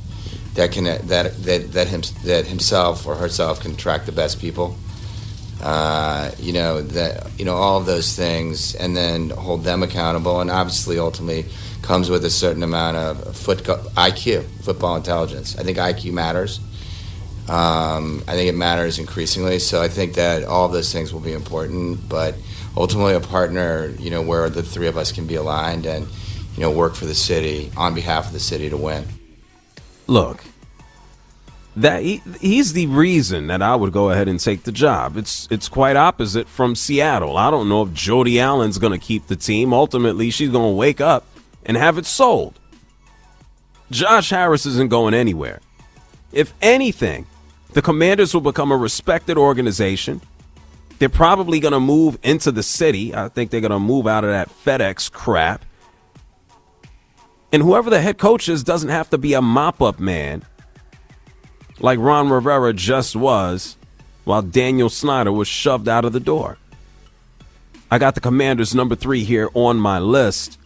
that 0.55 0.71
can 0.71 0.83
that 0.83 1.07
that 1.07 1.71
that, 1.71 1.87
him, 1.87 2.01
that 2.25 2.47
himself 2.47 3.07
or 3.07 3.15
herself 3.15 3.61
can 3.61 3.71
attract 3.71 4.05
the 4.05 4.11
best 4.11 4.39
people. 4.41 4.75
Uh, 5.61 6.31
you 6.39 6.53
know 6.53 6.81
that 6.81 7.27
you 7.37 7.43
know 7.45 7.55
all 7.55 7.77
of 7.77 7.85
those 7.85 8.15
things, 8.15 8.75
and 8.75 8.95
then 8.95 9.29
hold 9.29 9.63
them 9.63 9.83
accountable, 9.83 10.39
and 10.39 10.49
obviously, 10.49 10.97
ultimately, 10.97 11.45
comes 11.81 12.09
with 12.09 12.23
a 12.23 12.29
certain 12.29 12.63
amount 12.63 12.95
of 12.95 13.35
foot 13.35 13.59
IQ, 13.59 14.45
football 14.61 14.95
intelligence. 14.95 15.57
I 15.57 15.63
think 15.63 15.77
IQ 15.77 16.13
matters. 16.13 16.59
Um, 17.49 18.23
I 18.27 18.33
think 18.33 18.47
it 18.47 18.55
matters 18.55 18.99
increasingly. 18.99 19.57
So 19.57 19.81
I 19.81 19.87
think 19.87 20.13
that 20.13 20.43
all 20.43 20.67
of 20.67 20.71
those 20.71 20.93
things 20.93 21.11
will 21.11 21.19
be 21.19 21.33
important, 21.33 22.07
but 22.07 22.35
ultimately 22.77 23.15
a 23.15 23.19
partner, 23.19 23.91
you 23.97 24.11
know, 24.11 24.21
where 24.21 24.49
the 24.51 24.61
three 24.61 24.87
of 24.87 24.97
us 24.97 25.11
can 25.11 25.25
be 25.25 25.33
aligned 25.33 25.87
and, 25.87 26.07
you 26.55 26.61
know, 26.61 26.69
work 26.69 26.93
for 26.93 27.05
the 27.05 27.15
city 27.15 27.71
on 27.75 27.95
behalf 27.95 28.27
of 28.27 28.33
the 28.33 28.39
city 28.39 28.69
to 28.69 28.77
win. 28.77 29.03
Look, 30.05 30.43
that 31.79 32.03
he, 32.03 32.21
he's 32.41 32.73
the 32.73 32.87
reason 32.87 33.47
that 33.47 33.61
I 33.61 33.73
would 33.73 33.93
go 33.93 34.09
ahead 34.09 34.27
and 34.27 34.37
take 34.37 34.63
the 34.63 34.71
job. 34.71 35.15
It's 35.15 35.47
it's 35.49 35.69
quite 35.69 35.95
opposite 35.95 36.49
from 36.49 36.75
Seattle. 36.75 37.37
I 37.37 37.49
don't 37.49 37.69
know 37.69 37.83
if 37.83 37.93
Jody 37.93 38.37
Allen's 38.37 38.77
going 38.77 38.91
to 38.91 39.03
keep 39.03 39.27
the 39.27 39.37
team. 39.37 39.73
Ultimately, 39.73 40.29
she's 40.29 40.49
going 40.49 40.73
to 40.73 40.75
wake 40.75 40.99
up 40.99 41.25
and 41.65 41.77
have 41.77 41.97
it 41.97 42.05
sold. 42.05 42.59
Josh 43.91 44.29
Harris 44.29 44.65
isn't 44.65 44.89
going 44.89 45.13
anywhere. 45.13 45.61
If 46.33 46.53
anything, 46.61 47.27
the 47.71 47.81
Commanders 47.81 48.33
will 48.33 48.41
become 48.41 48.73
a 48.73 48.77
respected 48.77 49.37
organization. 49.37 50.19
They're 50.99 51.07
probably 51.07 51.61
going 51.61 51.71
to 51.71 51.79
move 51.79 52.19
into 52.23 52.51
the 52.51 52.61
city. 52.61 53.15
I 53.15 53.29
think 53.29 53.51
they're 53.51 53.61
going 53.61 53.71
to 53.71 53.79
move 53.79 54.05
out 54.05 54.25
of 54.25 54.31
that 54.31 54.49
FedEx 54.49 55.09
crap. 55.09 55.63
And 57.53 57.63
whoever 57.63 57.89
the 57.89 58.01
head 58.01 58.17
coach 58.17 58.49
is 58.49 58.65
doesn't 58.65 58.89
have 58.89 59.09
to 59.11 59.17
be 59.17 59.33
a 59.33 59.41
mop 59.41 59.81
up 59.81 59.97
man 59.97 60.43
like 61.79 61.99
Ron 61.99 62.29
Rivera 62.29 62.73
just 62.73 63.15
was 63.15 63.77
while 64.23 64.41
Daniel 64.41 64.89
Snyder 64.89 65.31
was 65.31 65.47
shoved 65.47 65.87
out 65.87 66.05
of 66.05 66.13
the 66.13 66.19
door. 66.19 66.57
I 67.91 67.97
got 67.97 68.15
the 68.15 68.21
Commanders 68.21 68.75
number 68.75 68.95
three 68.95 69.23
here 69.23 69.49
on 69.53 69.77
my 69.77 69.99
list. 69.99 70.59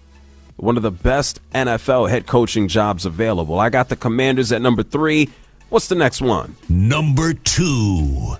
One 0.57 0.77
of 0.77 0.83
the 0.83 0.91
best 0.91 1.39
NFL 1.53 2.09
head 2.09 2.27
coaching 2.27 2.67
jobs 2.67 3.05
available. 3.05 3.59
I 3.59 3.69
got 3.69 3.89
the 3.89 3.95
Commanders 3.95 4.51
at 4.51 4.61
number 4.61 4.83
three. 4.83 5.29
What's 5.69 5.87
the 5.87 5.95
next 5.95 6.21
one? 6.21 6.55
Number 6.69 7.33
two. 7.33 8.35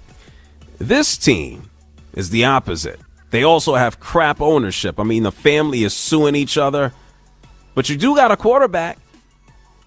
This 0.77 1.17
team 1.17 1.69
is 2.13 2.29
the 2.29 2.45
opposite. 2.45 2.99
They 3.31 3.43
also 3.43 3.75
have 3.75 3.99
crap 3.99 4.41
ownership. 4.41 4.99
I 4.99 5.03
mean, 5.03 5.23
the 5.23 5.31
family 5.31 5.83
is 5.83 5.93
suing 5.93 6.35
each 6.35 6.57
other. 6.57 6.93
But 7.73 7.89
you 7.89 7.97
do 7.97 8.15
got 8.15 8.31
a 8.31 8.37
quarterback. 8.37 8.99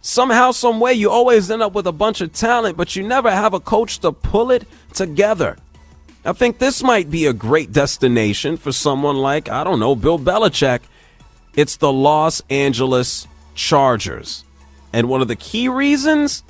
Somehow, 0.07 0.53
some 0.53 0.79
way, 0.79 0.93
you 0.93 1.11
always 1.11 1.51
end 1.51 1.63
up 1.63 1.73
with 1.73 1.89
a 1.89 1.93
bunch 1.93 2.21
of 2.21 2.33
talent, 2.33 2.77
but 2.77 2.95
you 2.95 3.03
never 3.03 3.29
have 3.29 3.55
a 3.55 3.59
coach 3.59 3.99
to 3.99 4.13
pull 4.13 4.53
it 4.53 4.65
together. 4.95 5.57
I 6.25 6.33
think 6.33 6.59
this 6.59 6.81
might 6.81 7.11
be 7.11 7.27
a 7.27 7.33
great 7.33 7.73
destination 7.73 8.57
for 8.57 8.71
someone 8.71 9.17
like, 9.17 9.49
I 9.49 9.65
don't 9.65 9.81
know, 9.81 9.97
Bill 9.97 10.17
Belichick. 10.17 10.83
It's 11.57 11.75
the 11.75 11.93
Los 11.93 12.41
Angeles 12.49 13.27
Chargers. 13.57 14.45
And 14.93 15.09
one 15.09 15.23
of 15.23 15.27
the 15.27 15.35
key 15.35 15.69
reasons 15.69 16.45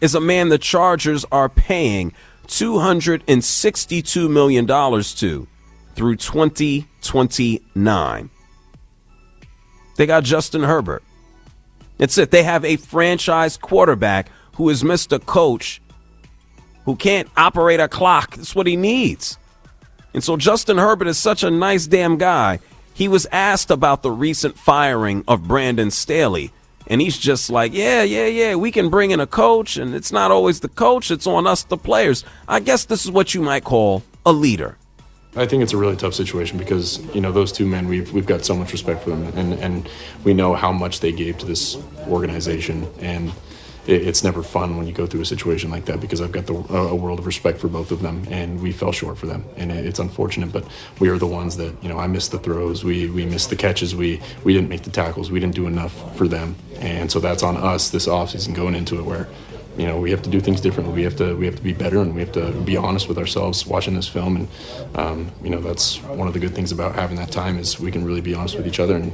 is 0.00 0.14
a 0.14 0.20
man 0.20 0.48
the 0.48 0.56
Chargers 0.56 1.24
are 1.32 1.48
paying 1.48 2.12
$262 2.46 4.30
million 4.30 4.68
to 4.68 5.48
through 5.96 6.14
2029. 6.14 8.30
They 9.96 10.06
got 10.06 10.22
Justin 10.22 10.62
Herbert. 10.62 11.02
It's 11.98 12.18
it. 12.18 12.30
They 12.30 12.42
have 12.42 12.64
a 12.64 12.76
franchise 12.76 13.56
quarterback 13.56 14.30
who 14.56 14.68
is 14.68 14.82
Mr. 14.82 15.24
coach 15.24 15.80
who 16.84 16.96
can't 16.96 17.28
operate 17.36 17.80
a 17.80 17.88
clock. 17.88 18.36
That's 18.36 18.54
what 18.54 18.66
he 18.66 18.76
needs. 18.76 19.38
And 20.12 20.22
so 20.22 20.36
Justin 20.36 20.78
Herbert 20.78 21.08
is 21.08 21.18
such 21.18 21.42
a 21.42 21.50
nice 21.50 21.86
damn 21.86 22.18
guy. 22.18 22.60
He 22.92 23.08
was 23.08 23.26
asked 23.32 23.70
about 23.70 24.02
the 24.02 24.10
recent 24.10 24.56
firing 24.56 25.24
of 25.26 25.48
Brandon 25.48 25.90
Staley. 25.90 26.52
And 26.86 27.00
he's 27.00 27.18
just 27.18 27.50
like, 27.50 27.72
yeah, 27.72 28.02
yeah, 28.02 28.26
yeah, 28.26 28.54
we 28.56 28.70
can 28.70 28.90
bring 28.90 29.10
in 29.10 29.18
a 29.18 29.26
coach, 29.26 29.78
and 29.78 29.94
it's 29.94 30.12
not 30.12 30.30
always 30.30 30.60
the 30.60 30.68
coach, 30.68 31.10
it's 31.10 31.26
on 31.26 31.46
us, 31.46 31.62
the 31.62 31.78
players. 31.78 32.24
I 32.46 32.60
guess 32.60 32.84
this 32.84 33.04
is 33.06 33.10
what 33.10 33.34
you 33.34 33.40
might 33.40 33.64
call 33.64 34.02
a 34.26 34.32
leader. 34.32 34.76
I 35.36 35.46
think 35.46 35.62
it's 35.64 35.72
a 35.72 35.76
really 35.76 35.96
tough 35.96 36.14
situation 36.14 36.58
because 36.58 37.04
you 37.14 37.20
know 37.20 37.32
those 37.32 37.50
two 37.50 37.66
men 37.66 37.88
we've 37.88 38.12
we've 38.12 38.26
got 38.26 38.44
so 38.44 38.54
much 38.54 38.70
respect 38.70 39.02
for 39.02 39.10
them 39.10 39.24
and 39.36 39.54
and 39.54 39.88
we 40.22 40.32
know 40.32 40.54
how 40.54 40.70
much 40.72 41.00
they 41.00 41.10
gave 41.12 41.38
to 41.38 41.46
this 41.46 41.76
organization. 42.08 42.86
And 43.00 43.32
it, 43.86 44.06
it's 44.06 44.22
never 44.22 44.42
fun 44.42 44.76
when 44.76 44.86
you 44.86 44.92
go 44.92 45.06
through 45.06 45.22
a 45.22 45.26
situation 45.26 45.70
like 45.70 45.86
that 45.86 46.00
because 46.00 46.20
I've 46.20 46.32
got 46.32 46.46
the, 46.46 46.54
a 46.54 46.94
world 46.94 47.18
of 47.18 47.26
respect 47.26 47.58
for 47.58 47.68
both 47.68 47.90
of 47.90 48.00
them 48.00 48.24
and 48.30 48.62
we 48.62 48.72
fell 48.72 48.92
short 48.92 49.18
for 49.18 49.26
them. 49.26 49.44
And 49.56 49.72
it, 49.72 49.84
it's 49.84 49.98
unfortunate 49.98 50.52
but 50.52 50.64
we 51.00 51.08
are 51.08 51.18
the 51.18 51.26
ones 51.26 51.56
that 51.56 51.74
you 51.82 51.88
know 51.88 51.98
I 51.98 52.06
missed 52.06 52.30
the 52.30 52.38
throws. 52.38 52.84
We 52.84 53.10
we 53.10 53.26
missed 53.26 53.50
the 53.50 53.56
catches. 53.56 53.96
We 53.96 54.20
we 54.44 54.52
didn't 54.54 54.68
make 54.68 54.82
the 54.82 54.90
tackles. 54.90 55.32
We 55.32 55.40
didn't 55.40 55.56
do 55.56 55.66
enough 55.66 56.16
for 56.16 56.28
them. 56.28 56.54
And 56.78 57.10
so 57.10 57.18
that's 57.18 57.42
on 57.42 57.56
us 57.56 57.90
this 57.90 58.06
offseason 58.06 58.54
going 58.54 58.76
into 58.76 58.98
it 59.00 59.04
where 59.04 59.28
you 59.76 59.86
know 59.86 59.98
we 59.98 60.10
have 60.10 60.22
to 60.22 60.30
do 60.30 60.40
things 60.40 60.60
differently. 60.60 60.94
We 60.94 61.02
have 61.02 61.16
to 61.16 61.34
we 61.34 61.46
have 61.46 61.56
to 61.56 61.62
be 61.62 61.72
better, 61.72 62.00
and 62.00 62.14
we 62.14 62.20
have 62.20 62.32
to 62.32 62.52
be 62.62 62.76
honest 62.76 63.08
with 63.08 63.18
ourselves 63.18 63.66
watching 63.66 63.94
this 63.94 64.08
film. 64.08 64.36
And 64.36 64.48
um, 64.94 65.32
you 65.42 65.50
know 65.50 65.60
that's 65.60 66.02
one 66.02 66.28
of 66.28 66.34
the 66.34 66.40
good 66.40 66.54
things 66.54 66.72
about 66.72 66.94
having 66.94 67.16
that 67.16 67.32
time 67.32 67.58
is 67.58 67.80
we 67.80 67.90
can 67.90 68.04
really 68.04 68.20
be 68.20 68.34
honest 68.34 68.56
with 68.56 68.66
each 68.66 68.80
other, 68.80 68.96
and 68.96 69.12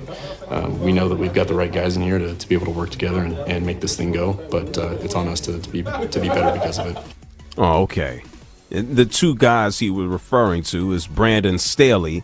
um, 0.49 0.81
we 0.81 0.93
know 0.93 1.09
that 1.09 1.17
we've 1.17 1.35
got 1.35 1.49
the 1.49 1.55
right 1.55 1.73
guys 1.73 1.97
in 1.97 2.03
here 2.03 2.19
to, 2.19 2.35
to 2.35 2.49
be 2.49 2.55
able 2.55 2.67
to 2.67 2.73
work 2.73 2.91
together 2.91 3.23
and, 3.23 3.37
and 3.39 3.65
make 3.65 3.81
this 3.81 3.97
thing 3.97 4.13
go. 4.13 4.35
But 4.51 4.77
uh, 4.77 4.99
it's 5.01 5.15
on 5.15 5.29
us 5.29 5.41
to, 5.43 5.61
to 5.61 5.71
be 5.71 5.83
to 5.83 6.21
be 6.21 6.29
better 6.29 6.53
because 6.59 6.79
of 6.79 6.89
it. 6.89 6.99
Oh, 7.57 7.83
okay. 7.83 8.23
The 8.71 9.05
two 9.05 9.35
guys 9.35 9.81
he 9.81 9.91
was 9.91 10.07
referring 10.07 10.63
to 10.65 10.93
is 10.93 11.09
Brandon 11.09 11.59
Staley, 11.59 12.23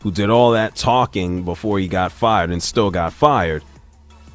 who 0.00 0.10
did 0.10 0.30
all 0.30 0.50
that 0.50 0.74
talking 0.74 1.44
before 1.44 1.78
he 1.78 1.86
got 1.86 2.10
fired 2.10 2.50
and 2.50 2.60
still 2.60 2.90
got 2.90 3.12
fired, 3.12 3.62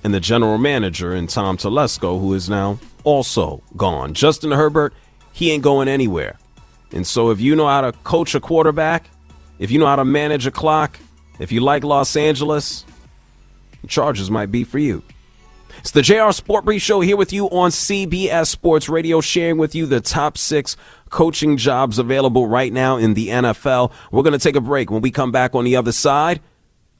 and 0.03 0.13
the 0.13 0.19
general 0.19 0.57
manager 0.57 1.13
and 1.13 1.29
Tom 1.29 1.57
Telesco, 1.57 2.19
who 2.21 2.33
is 2.33 2.49
now 2.49 2.79
also 3.03 3.63
gone. 3.77 4.13
Justin 4.13 4.51
Herbert, 4.51 4.93
he 5.31 5.51
ain't 5.51 5.63
going 5.63 5.87
anywhere. 5.87 6.37
And 6.91 7.05
so 7.07 7.29
if 7.29 7.39
you 7.39 7.55
know 7.55 7.67
how 7.67 7.81
to 7.81 7.91
coach 8.03 8.35
a 8.35 8.39
quarterback, 8.39 9.09
if 9.59 9.71
you 9.71 9.79
know 9.79 9.85
how 9.85 9.95
to 9.95 10.05
manage 10.05 10.45
a 10.47 10.51
clock, 10.51 10.99
if 11.39 11.51
you 11.51 11.61
like 11.61 11.83
Los 11.83 12.15
Angeles, 12.15 12.85
the 13.81 13.87
Chargers 13.87 14.29
might 14.29 14.51
be 14.51 14.63
for 14.63 14.79
you. 14.79 15.03
It's 15.79 15.91
the 15.91 16.01
JR 16.01 16.31
Sport 16.31 16.65
Brief 16.65 16.81
Show 16.81 17.01
here 17.01 17.17
with 17.17 17.33
you 17.33 17.49
on 17.49 17.71
CBS 17.71 18.47
Sports 18.47 18.87
Radio, 18.87 19.21
sharing 19.21 19.57
with 19.57 19.73
you 19.73 19.85
the 19.85 20.01
top 20.01 20.37
six 20.37 20.77
coaching 21.09 21.57
jobs 21.57 21.97
available 21.97 22.47
right 22.47 22.71
now 22.71 22.97
in 22.97 23.15
the 23.15 23.29
NFL. 23.29 23.91
We're 24.11 24.21
going 24.21 24.37
to 24.37 24.39
take 24.39 24.55
a 24.55 24.61
break. 24.61 24.91
When 24.91 25.01
we 25.01 25.09
come 25.09 25.31
back 25.31 25.55
on 25.55 25.63
the 25.63 25.75
other 25.75 25.91
side, 25.91 26.39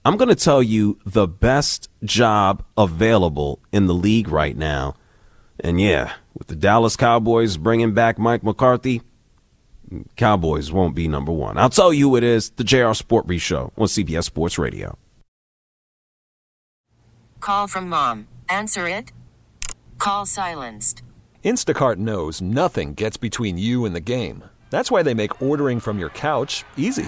I'm 0.04 0.18
going 0.18 0.30
to 0.30 0.36
tell 0.36 0.64
you 0.64 0.98
the 1.06 1.28
best 1.28 1.90
job 2.04 2.64
available 2.76 3.60
in 3.72 3.86
the 3.86 3.94
league 3.94 4.30
right 4.30 4.58
now. 4.58 4.96
And 5.63 5.80
yeah, 5.80 6.13
with 6.34 6.47
the 6.47 6.56
Dallas 6.56 6.97
Cowboys 6.97 7.56
bringing 7.56 7.93
back 7.93 8.17
Mike 8.17 8.43
McCarthy, 8.43 9.02
Cowboys 10.15 10.71
won't 10.71 10.95
be 10.95 11.08
number 11.08 11.32
one. 11.32 11.58
I'll 11.58 11.69
tell 11.69 11.93
you 11.93 12.10
who 12.10 12.15
it 12.15 12.24
is 12.24 12.50
the 12.52 12.63
JR 12.63 12.93
Sport 12.93 13.28
Brief 13.28 13.41
Show 13.41 13.71
on 13.78 13.88
CBS 13.88 14.24
Sports 14.26 14.58
Radio. 14.58 14.97
Call 17.39 17.67
from 17.67 17.89
mom. 17.89 18.28
Answer 18.50 18.88
it. 18.88 19.12
Call 19.97 20.26
silenced. 20.26 21.04
Instacart 21.43 21.97
knows 21.97 22.41
nothing 22.41 22.93
gets 22.93 23.17
between 23.17 23.58
you 23.58 23.86
and 23.86 23.95
the 23.95 24.00
game. 24.00 24.43
That's 24.69 24.89
why 24.89 25.04
they 25.04 25.13
make 25.13 25.41
ordering 25.41 25.80
from 25.80 26.00
your 26.00 26.10
couch 26.10 26.63
easy. 26.78 27.08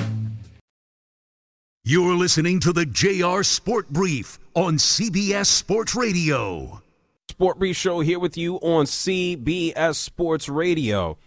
You're 1.83 2.13
listening 2.13 2.59
to 2.59 2.73
the 2.73 2.85
JR 2.85 3.41
Sport 3.41 3.89
Brief 3.89 4.37
on 4.53 4.75
CBS 4.75 5.47
Sports 5.47 5.95
Radio. 5.95 6.83
Sport 7.27 7.57
Brief 7.57 7.75
Show 7.75 8.01
here 8.01 8.19
with 8.19 8.37
you 8.37 8.57
on 8.57 8.85
CBS 8.85 9.95
Sports 9.95 10.47
Radio. 10.47 11.17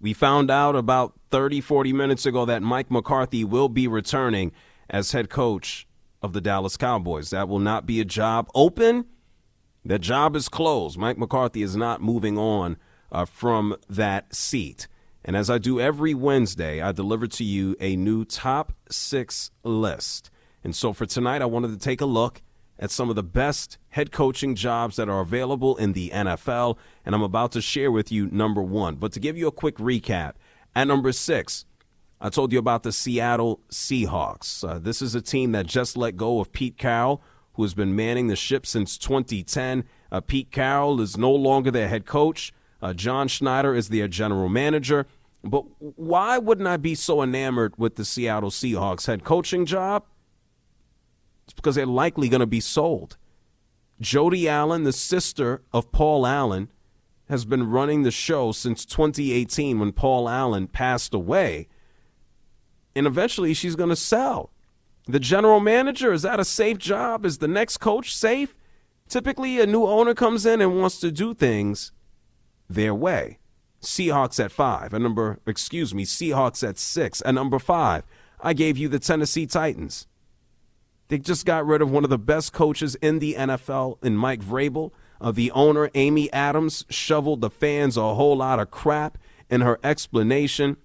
We 0.00 0.12
found 0.12 0.48
out 0.48 0.76
about 0.76 1.14
30, 1.30 1.60
40 1.60 1.92
minutes 1.92 2.24
ago 2.24 2.44
that 2.44 2.62
Mike 2.62 2.88
McCarthy 2.88 3.42
will 3.42 3.68
be 3.68 3.88
returning 3.88 4.52
as 4.88 5.10
head 5.10 5.28
coach 5.28 5.88
of 6.22 6.34
the 6.34 6.40
Dallas 6.40 6.76
Cowboys. 6.76 7.30
That 7.30 7.48
will 7.48 7.58
not 7.58 7.84
be 7.84 8.00
a 8.00 8.04
job 8.04 8.48
open. 8.54 9.06
The 9.84 9.98
job 9.98 10.36
is 10.36 10.48
closed. 10.48 10.96
Mike 10.96 11.18
McCarthy 11.18 11.62
is 11.62 11.74
not 11.74 12.00
moving 12.00 12.38
on 12.38 12.76
uh, 13.10 13.24
from 13.24 13.74
that 13.90 14.32
seat. 14.32 14.86
And 15.26 15.36
as 15.36 15.50
I 15.50 15.58
do 15.58 15.80
every 15.80 16.14
Wednesday, 16.14 16.80
I 16.80 16.92
deliver 16.92 17.26
to 17.26 17.42
you 17.42 17.74
a 17.80 17.96
new 17.96 18.24
top 18.24 18.72
six 18.88 19.50
list. 19.64 20.30
And 20.62 20.74
so 20.74 20.92
for 20.92 21.04
tonight, 21.04 21.42
I 21.42 21.46
wanted 21.46 21.72
to 21.72 21.78
take 21.78 22.00
a 22.00 22.06
look 22.06 22.42
at 22.78 22.92
some 22.92 23.10
of 23.10 23.16
the 23.16 23.24
best 23.24 23.76
head 23.88 24.12
coaching 24.12 24.54
jobs 24.54 24.94
that 24.96 25.08
are 25.08 25.20
available 25.20 25.76
in 25.76 25.94
the 25.94 26.10
NFL. 26.10 26.78
And 27.04 27.12
I'm 27.12 27.22
about 27.22 27.50
to 27.52 27.60
share 27.60 27.90
with 27.90 28.12
you 28.12 28.28
number 28.30 28.62
one. 28.62 28.96
But 28.96 29.10
to 29.12 29.20
give 29.20 29.36
you 29.36 29.48
a 29.48 29.52
quick 29.52 29.78
recap, 29.78 30.34
at 30.76 30.86
number 30.86 31.10
six, 31.10 31.64
I 32.20 32.28
told 32.28 32.52
you 32.52 32.60
about 32.60 32.84
the 32.84 32.92
Seattle 32.92 33.60
Seahawks. 33.68 34.66
Uh, 34.66 34.78
this 34.78 35.02
is 35.02 35.16
a 35.16 35.20
team 35.20 35.50
that 35.52 35.66
just 35.66 35.96
let 35.96 36.16
go 36.16 36.38
of 36.38 36.52
Pete 36.52 36.78
Carroll, 36.78 37.20
who 37.54 37.62
has 37.62 37.74
been 37.74 37.96
manning 37.96 38.28
the 38.28 38.36
ship 38.36 38.64
since 38.64 38.96
2010. 38.96 39.84
Uh, 40.12 40.20
Pete 40.20 40.52
Carroll 40.52 41.00
is 41.00 41.16
no 41.16 41.32
longer 41.32 41.72
their 41.72 41.88
head 41.88 42.06
coach. 42.06 42.52
Uh, 42.80 42.92
John 42.92 43.26
Schneider 43.26 43.74
is 43.74 43.88
their 43.88 44.08
general 44.08 44.48
manager. 44.48 45.06
But 45.48 45.64
why 45.78 46.38
wouldn't 46.38 46.66
I 46.66 46.76
be 46.76 46.94
so 46.94 47.22
enamored 47.22 47.74
with 47.78 47.96
the 47.96 48.04
Seattle 48.04 48.50
Seahawks 48.50 49.06
head 49.06 49.24
coaching 49.24 49.64
job? 49.64 50.04
It's 51.44 51.54
because 51.54 51.76
they're 51.76 51.86
likely 51.86 52.28
going 52.28 52.40
to 52.40 52.46
be 52.46 52.60
sold. 52.60 53.16
Jody 54.00 54.48
Allen, 54.48 54.84
the 54.84 54.92
sister 54.92 55.62
of 55.72 55.92
Paul 55.92 56.26
Allen, 56.26 56.70
has 57.28 57.44
been 57.44 57.70
running 57.70 58.02
the 58.02 58.10
show 58.10 58.52
since 58.52 58.84
2018 58.84 59.78
when 59.78 59.92
Paul 59.92 60.28
Allen 60.28 60.68
passed 60.68 61.14
away. 61.14 61.68
And 62.94 63.06
eventually 63.06 63.54
she's 63.54 63.76
going 63.76 63.90
to 63.90 63.96
sell. 63.96 64.50
The 65.06 65.20
general 65.20 65.60
manager, 65.60 66.12
is 66.12 66.22
that 66.22 66.40
a 66.40 66.44
safe 66.44 66.78
job? 66.78 67.24
Is 67.24 67.38
the 67.38 67.48
next 67.48 67.78
coach 67.78 68.14
safe? 68.14 68.56
Typically, 69.08 69.60
a 69.60 69.66
new 69.66 69.86
owner 69.86 70.14
comes 70.14 70.44
in 70.44 70.60
and 70.60 70.80
wants 70.80 70.98
to 71.00 71.12
do 71.12 71.32
things 71.32 71.92
their 72.68 72.94
way. 72.94 73.38
Seahawks 73.86 74.42
at 74.44 74.52
five. 74.52 74.92
A 74.92 74.98
number, 74.98 75.38
excuse 75.46 75.94
me, 75.94 76.04
Seahawks 76.04 76.66
at 76.66 76.78
six. 76.78 77.22
At 77.24 77.34
number 77.34 77.58
five, 77.58 78.04
I 78.40 78.52
gave 78.52 78.76
you 78.76 78.88
the 78.88 78.98
Tennessee 78.98 79.46
Titans. 79.46 80.06
They 81.08 81.18
just 81.18 81.46
got 81.46 81.66
rid 81.66 81.82
of 81.82 81.90
one 81.90 82.04
of 82.04 82.10
the 82.10 82.18
best 82.18 82.52
coaches 82.52 82.96
in 82.96 83.20
the 83.20 83.34
NFL 83.34 84.02
in 84.04 84.16
Mike 84.16 84.42
Vrabel. 84.42 84.90
Uh, 85.20 85.30
the 85.30 85.50
owner, 85.52 85.88
Amy 85.94 86.30
Adams, 86.32 86.84
shoveled 86.90 87.40
the 87.40 87.50
fans 87.50 87.96
a 87.96 88.14
whole 88.14 88.36
lot 88.36 88.58
of 88.58 88.70
crap 88.70 89.18
in 89.48 89.60
her 89.60 89.78
explanation. 89.84 90.76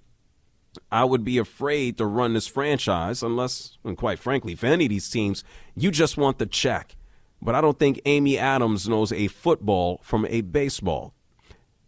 I 0.92 1.04
would 1.04 1.26
be 1.26 1.38
afraid 1.38 1.98
to 1.98 2.06
run 2.06 2.34
this 2.34 2.48
franchise 2.48 3.24
unless, 3.24 3.78
and 3.84 3.98
quite 3.98 4.20
frankly, 4.20 4.56
for 4.56 4.68
any 4.68 4.86
of 4.86 4.90
these 4.90 5.10
teams, 5.10 5.44
you 5.76 5.92
just 5.92 6.18
want 6.18 6.38
the 6.38 6.46
check. 6.46 6.96
But 7.42 7.56
I 7.56 7.62
don't 7.62 7.80
think 7.80 8.00
Amy 8.06 8.38
Adams 8.38 8.88
knows 8.88 9.12
a 9.12 9.28
football 9.28 10.00
from 10.04 10.26
a 10.28 10.42
baseball. 10.42 11.14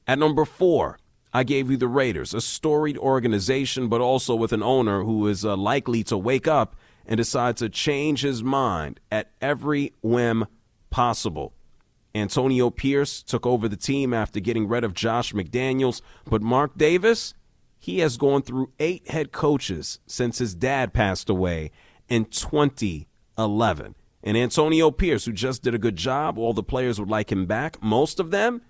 At 0.08 0.20
number 0.20 0.44
four, 0.44 1.00
I 1.34 1.44
gave 1.44 1.72
you 1.72 1.78
the 1.78 1.88
Raiders, 1.88 2.34
a 2.34 2.42
storied 2.42 2.98
organization, 2.98 3.88
but 3.88 4.02
also 4.02 4.36
with 4.36 4.54
an 4.54 4.62
owner 4.62 5.04
who 5.04 5.28
is 5.28 5.44
uh, 5.44 5.58
likely 5.58 6.04
to 6.04 6.18
wake 6.18 6.48
up 6.48 6.76
and 7.06 7.18
decide 7.18 7.58
to 7.58 7.70
change 7.70 8.22
his 8.22 8.44
mind 8.44 9.00
at 9.12 9.32
every 9.42 9.94
whim 10.02 10.46
possible. 10.92 11.54
Antonio 12.14 12.70
Pierce 12.70 13.24
took 13.24 13.48
over 13.48 13.68
the 13.68 13.76
team 13.76 14.14
after 14.14 14.40
getting 14.40 14.68
rid 14.68 14.84
of 14.84 14.94
Josh 14.94 15.34
McDaniels, 15.34 16.02
but 16.26 16.44
Mark 16.44 16.78
Davis, 16.78 17.34
he 17.80 18.00
has 18.00 18.18
gone 18.18 18.44
through 18.44 18.72
eight 18.80 19.10
head 19.10 19.32
coaches 19.32 20.00
since 20.06 20.38
his 20.38 20.54
dad 20.54 20.94
passed 20.94 21.30
away 21.30 21.72
in 22.08 22.26
2011. 22.26 23.96
And 24.26 24.38
Antonio 24.38 24.92
Pierce, 24.92 25.26
who 25.26 25.34
just 25.34 25.64
did 25.64 25.74
a 25.74 25.80
good 25.80 25.96
job, 25.96 26.38
all 26.38 26.54
the 26.54 26.64
players 26.64 27.00
would 27.00 27.10
like 27.10 27.32
him 27.32 27.48
back. 27.48 27.82
Most 27.82 28.20
of 28.20 28.30
them, 28.30 28.62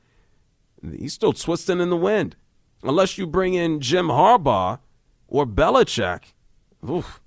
he's 0.98 1.14
still 1.14 1.34
twisting 1.34 1.82
in 1.82 1.90
the 1.90 1.98
wind. 1.98 2.38
Unless 2.84 3.18
you 3.18 3.26
bring 3.26 3.54
in 3.54 3.80
Jim 3.80 4.08
Harbaugh 4.08 4.80
or 5.28 5.46
Belichick, 5.46 6.34
oof, 6.88 7.22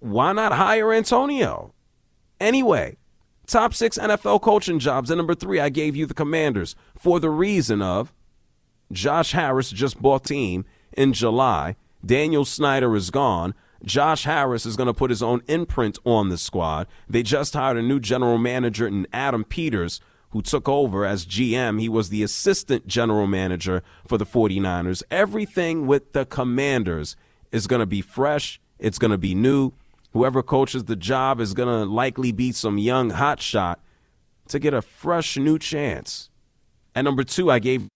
why 0.00 0.32
not 0.32 0.52
hire 0.52 0.92
Antonio? 0.92 1.72
Anyway, 2.40 2.98
top 3.46 3.74
six 3.74 3.98
NFL 3.98 4.42
coaching 4.42 4.78
jobs. 4.78 5.10
At 5.10 5.16
number 5.16 5.34
three, 5.34 5.60
I 5.60 5.70
gave 5.70 5.96
you 5.96 6.06
the 6.06 6.14
Commanders 6.14 6.76
for 6.96 7.18
the 7.18 7.30
reason 7.30 7.82
of 7.82 8.12
Josh 8.92 9.32
Harris 9.32 9.70
just 9.70 10.00
bought 10.00 10.24
team 10.24 10.64
in 10.92 11.12
July. 11.12 11.76
Daniel 12.04 12.44
Snyder 12.44 12.94
is 12.94 13.10
gone. 13.10 13.54
Josh 13.84 14.24
Harris 14.24 14.66
is 14.66 14.76
going 14.76 14.86
to 14.86 14.94
put 14.94 15.10
his 15.10 15.22
own 15.22 15.42
imprint 15.46 15.98
on 16.04 16.28
the 16.28 16.38
squad. 16.38 16.86
They 17.08 17.22
just 17.22 17.54
hired 17.54 17.76
a 17.76 17.82
new 17.82 18.00
general 18.00 18.38
manager 18.38 18.86
in 18.86 19.06
Adam 19.12 19.44
Peters, 19.44 20.00
who 20.30 20.42
took 20.42 20.68
over 20.68 21.04
as 21.04 21.26
GM. 21.26 21.80
He 21.80 21.88
was 21.88 22.08
the 22.08 22.22
assistant 22.22 22.86
general 22.86 23.26
manager 23.26 23.82
for 24.06 24.18
the 24.18 24.26
49ers. 24.26 25.02
Everything 25.10 25.86
with 25.86 26.12
the 26.12 26.26
Commanders 26.26 27.16
is 27.50 27.66
going 27.66 27.80
to 27.80 27.86
be 27.86 28.02
fresh, 28.02 28.60
it's 28.78 28.98
going 28.98 29.10
to 29.10 29.18
be 29.18 29.34
new. 29.34 29.72
Whoever 30.12 30.42
coaches 30.42 30.84
the 30.84 30.96
job 30.96 31.40
is 31.40 31.54
going 31.54 31.68
to 31.68 31.90
likely 31.90 32.32
be 32.32 32.52
some 32.52 32.78
young 32.78 33.12
hotshot 33.12 33.76
to 34.48 34.58
get 34.58 34.74
a 34.74 34.82
fresh 34.82 35.36
new 35.36 35.58
chance. 35.58 36.30
And 36.94 37.04
number 37.04 37.24
two, 37.24 37.50
I 37.50 37.58
gave. 37.58 37.88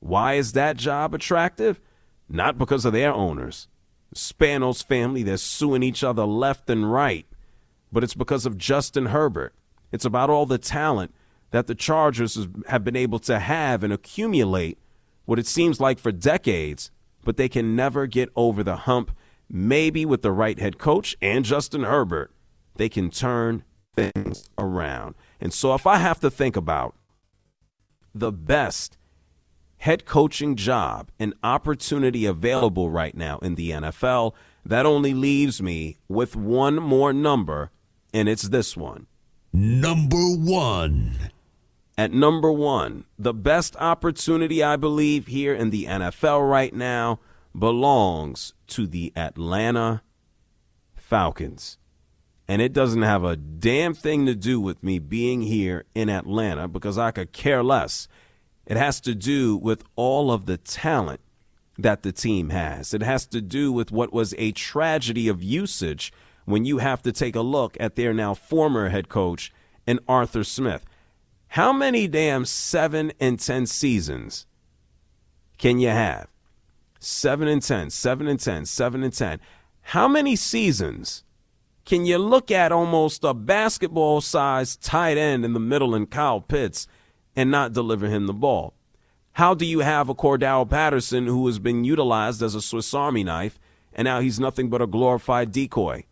Why 0.00 0.34
is 0.34 0.52
that 0.52 0.76
job 0.76 1.14
attractive? 1.14 1.80
Not 2.28 2.58
because 2.58 2.84
of 2.84 2.92
their 2.92 3.12
owners. 3.12 3.68
Spanos 4.14 4.84
family, 4.84 5.22
they're 5.22 5.36
suing 5.36 5.82
each 5.82 6.04
other 6.04 6.24
left 6.24 6.68
and 6.70 6.90
right. 6.92 7.26
But 7.90 8.04
it's 8.04 8.14
because 8.14 8.46
of 8.46 8.58
Justin 8.58 9.06
Herbert. 9.06 9.54
It's 9.92 10.04
about 10.04 10.30
all 10.30 10.46
the 10.46 10.58
talent 10.58 11.14
that 11.50 11.66
the 11.66 11.74
Chargers 11.74 12.48
have 12.68 12.84
been 12.84 12.96
able 12.96 13.18
to 13.20 13.38
have 13.38 13.82
and 13.82 13.92
accumulate 13.92 14.78
what 15.24 15.38
it 15.38 15.46
seems 15.46 15.80
like 15.80 15.98
for 15.98 16.12
decades, 16.12 16.90
but 17.24 17.36
they 17.36 17.48
can 17.48 17.74
never 17.76 18.06
get 18.06 18.30
over 18.36 18.62
the 18.62 18.76
hump 18.76 19.10
maybe 19.48 20.04
with 20.04 20.22
the 20.22 20.32
right 20.32 20.58
head 20.58 20.78
coach 20.78 21.16
and 21.22 21.44
Justin 21.44 21.84
Herbert, 21.84 22.32
they 22.76 22.88
can 22.88 23.10
turn 23.10 23.64
things 23.94 24.50
around. 24.58 25.14
And 25.40 25.52
so 25.52 25.74
if 25.74 25.86
I 25.86 25.98
have 25.98 26.20
to 26.20 26.30
think 26.30 26.56
about 26.56 26.94
the 28.14 28.32
best 28.32 28.98
head 29.78 30.04
coaching 30.04 30.56
job 30.56 31.10
and 31.18 31.34
opportunity 31.42 32.26
available 32.26 32.90
right 32.90 33.16
now 33.16 33.38
in 33.38 33.54
the 33.54 33.70
NFL, 33.70 34.32
that 34.64 34.86
only 34.86 35.14
leaves 35.14 35.62
me 35.62 35.98
with 36.08 36.34
one 36.34 36.76
more 36.76 37.12
number, 37.12 37.70
and 38.12 38.28
it's 38.28 38.48
this 38.48 38.76
one. 38.76 39.06
Number 39.52 40.16
one. 40.16 41.30
At 41.98 42.12
number 42.12 42.52
one, 42.52 43.04
the 43.18 43.32
best 43.32 43.74
opportunity 43.76 44.62
I 44.62 44.76
believe 44.76 45.28
here 45.28 45.54
in 45.54 45.70
the 45.70 45.86
NFL 45.86 46.48
right 46.48 46.74
now 46.74 47.20
belongs 47.58 48.52
to 48.68 48.86
the 48.86 49.14
Atlanta 49.16 50.02
Falcons. 50.94 51.78
And 52.48 52.60
it 52.60 52.74
doesn't 52.74 53.02
have 53.02 53.24
a 53.24 53.34
damn 53.34 53.94
thing 53.94 54.26
to 54.26 54.34
do 54.34 54.60
with 54.60 54.82
me 54.82 54.98
being 54.98 55.42
here 55.42 55.84
in 55.94 56.10
Atlanta 56.10 56.68
because 56.68 56.98
I 56.98 57.10
could 57.12 57.32
care 57.32 57.62
less. 57.62 58.08
It 58.66 58.76
has 58.76 59.00
to 59.02 59.14
do 59.14 59.56
with 59.56 59.82
all 59.96 60.30
of 60.30 60.46
the 60.46 60.58
talent 60.58 61.20
that 61.78 62.02
the 62.02 62.12
team 62.12 62.50
has. 62.50 62.92
It 62.92 63.02
has 63.02 63.26
to 63.28 63.40
do 63.40 63.72
with 63.72 63.90
what 63.90 64.12
was 64.12 64.34
a 64.38 64.52
tragedy 64.52 65.28
of 65.28 65.42
usage 65.42 66.12
when 66.46 66.64
you 66.64 66.78
have 66.78 67.02
to 67.02 67.12
take 67.12 67.36
a 67.36 67.42
look 67.42 67.76
at 67.78 67.96
their 67.96 68.14
now 68.14 68.32
former 68.32 68.88
head 68.88 69.08
coach 69.10 69.52
and 69.86 70.00
Arthur 70.08 70.42
Smith. 70.42 70.84
How 71.48 71.72
many 71.72 72.08
damn 72.08 72.44
7 72.44 73.12
and 73.20 73.38
10 73.38 73.66
seasons 73.66 74.46
can 75.58 75.78
you 75.78 75.88
have? 75.88 76.28
7 76.98 77.46
and 77.46 77.62
10, 77.62 77.90
7 77.90 78.26
and 78.26 78.40
10, 78.40 78.64
7 78.64 79.02
and 79.02 79.12
10. 79.12 79.40
How 79.82 80.08
many 80.08 80.34
seasons 80.34 81.24
can 81.84 82.04
you 82.04 82.18
look 82.18 82.50
at 82.50 82.72
almost 82.72 83.22
a 83.22 83.32
basketball 83.32 84.20
sized 84.20 84.82
tight 84.82 85.16
end 85.16 85.44
in 85.44 85.52
the 85.52 85.60
middle 85.60 85.94
in 85.94 86.06
Kyle 86.06 86.40
Pitts 86.40 86.88
and 87.36 87.50
not 87.50 87.72
deliver 87.72 88.06
him 88.08 88.26
the 88.26 88.32
ball? 88.32 88.74
How 89.32 89.54
do 89.54 89.66
you 89.66 89.80
have 89.80 90.08
a 90.08 90.14
Cordell 90.14 90.68
Patterson 90.68 91.26
who 91.26 91.46
has 91.46 91.58
been 91.58 91.84
utilized 91.84 92.42
as 92.42 92.54
a 92.54 92.62
Swiss 92.62 92.92
Army 92.94 93.22
knife 93.22 93.58
and 93.92 94.06
now 94.06 94.20
he's 94.20 94.40
nothing 94.40 94.68
but 94.68 94.82
a 94.82 94.86
glorified 94.86 95.52
decoy? 95.52 96.04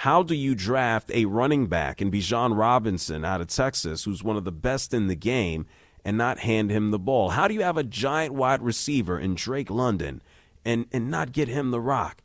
How 0.00 0.22
do 0.22 0.34
you 0.34 0.54
draft 0.54 1.10
a 1.12 1.24
running 1.24 1.66
back 1.66 2.00
in 2.00 2.10
Bijan 2.10 2.56
Robinson 2.56 3.24
out 3.24 3.40
of 3.40 3.48
Texas, 3.48 4.04
who's 4.04 4.22
one 4.22 4.36
of 4.36 4.44
the 4.44 4.52
best 4.52 4.94
in 4.94 5.08
the 5.08 5.16
game, 5.16 5.66
and 6.04 6.16
not 6.16 6.40
hand 6.40 6.70
him 6.70 6.90
the 6.90 6.98
ball? 6.98 7.30
How 7.30 7.48
do 7.48 7.54
you 7.54 7.62
have 7.62 7.76
a 7.76 7.82
giant 7.82 8.34
wide 8.34 8.62
receiver 8.62 9.18
in 9.18 9.34
Drake 9.34 9.70
London 9.70 10.22
and, 10.66 10.86
and 10.92 11.08
not 11.08 11.32
get 11.32 11.48
him 11.48 11.70
the 11.70 11.80
rock. 11.80 12.22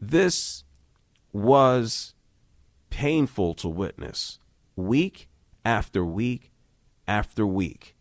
This 0.00 0.64
was 1.32 2.14
painful 2.90 3.54
to 3.54 3.68
witness 3.68 4.38
week 4.74 5.28
after 5.64 6.04
week 6.04 6.50
after 7.06 7.46
week. 7.46 7.94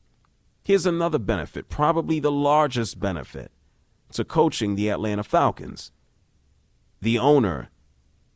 Here's 0.64 0.86
another 0.86 1.20
benefit, 1.20 1.70
probably 1.70 2.20
the 2.20 2.32
largest 2.32 3.00
benefit 3.00 3.52
to 4.14 4.24
coaching 4.24 4.76
the 4.76 4.90
Atlanta 4.90 5.24
Falcons. 5.24 5.92
The 7.02 7.20
owner 7.20 7.70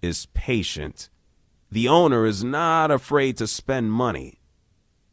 is 0.06 0.28
patient. 0.28 1.10
The 1.72 1.88
owner 1.88 2.26
is 2.26 2.44
not 2.44 2.92
afraid 2.92 3.36
to 3.38 3.48
spend 3.48 3.92
money. 3.92 4.40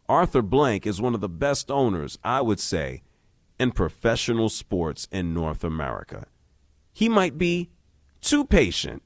Arthur 0.08 0.42
Blank 0.42 0.86
is 0.86 1.00
one 1.00 1.14
of 1.14 1.20
the 1.20 1.28
best 1.28 1.70
owners, 1.70 2.18
I 2.22 2.42
would 2.42 2.60
say, 2.60 3.02
in 3.58 3.72
professional 3.72 4.48
sports 4.48 5.08
in 5.10 5.32
North 5.32 5.64
America. 5.64 6.26
He 6.92 7.08
might 7.08 7.38
be 7.38 7.70
too 8.20 8.44
patient. 8.44 9.02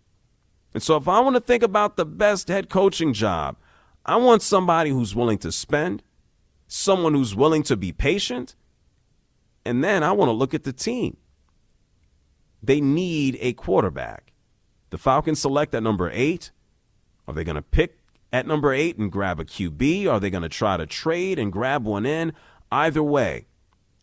And 0.74 0.82
so, 0.82 0.96
if 0.96 1.08
I 1.08 1.20
want 1.20 1.36
to 1.36 1.40
think 1.40 1.62
about 1.62 1.96
the 1.96 2.04
best 2.04 2.48
head 2.48 2.68
coaching 2.68 3.12
job, 3.12 3.56
I 4.04 4.16
want 4.16 4.42
somebody 4.42 4.90
who's 4.90 5.14
willing 5.14 5.38
to 5.38 5.52
spend, 5.52 6.02
someone 6.66 7.14
who's 7.14 7.34
willing 7.34 7.62
to 7.64 7.76
be 7.76 7.92
patient, 7.92 8.56
and 9.64 9.82
then 9.82 10.02
I 10.02 10.12
want 10.12 10.28
to 10.28 10.32
look 10.32 10.52
at 10.52 10.64
the 10.64 10.72
team. 10.72 11.16
They 12.62 12.80
need 12.80 13.38
a 13.40 13.52
quarterback. 13.52 14.32
The 14.96 15.02
Falcons 15.02 15.42
select 15.42 15.74
at 15.74 15.82
number 15.82 16.10
eight. 16.10 16.52
Are 17.28 17.34
they 17.34 17.44
going 17.44 17.56
to 17.56 17.60
pick 17.60 17.98
at 18.32 18.46
number 18.46 18.72
eight 18.72 18.96
and 18.96 19.12
grab 19.12 19.38
a 19.38 19.44
QB? 19.44 20.06
Are 20.06 20.18
they 20.18 20.30
going 20.30 20.42
to 20.42 20.48
try 20.48 20.78
to 20.78 20.86
trade 20.86 21.38
and 21.38 21.52
grab 21.52 21.84
one 21.84 22.06
in? 22.06 22.32
Either 22.72 23.02
way, 23.02 23.46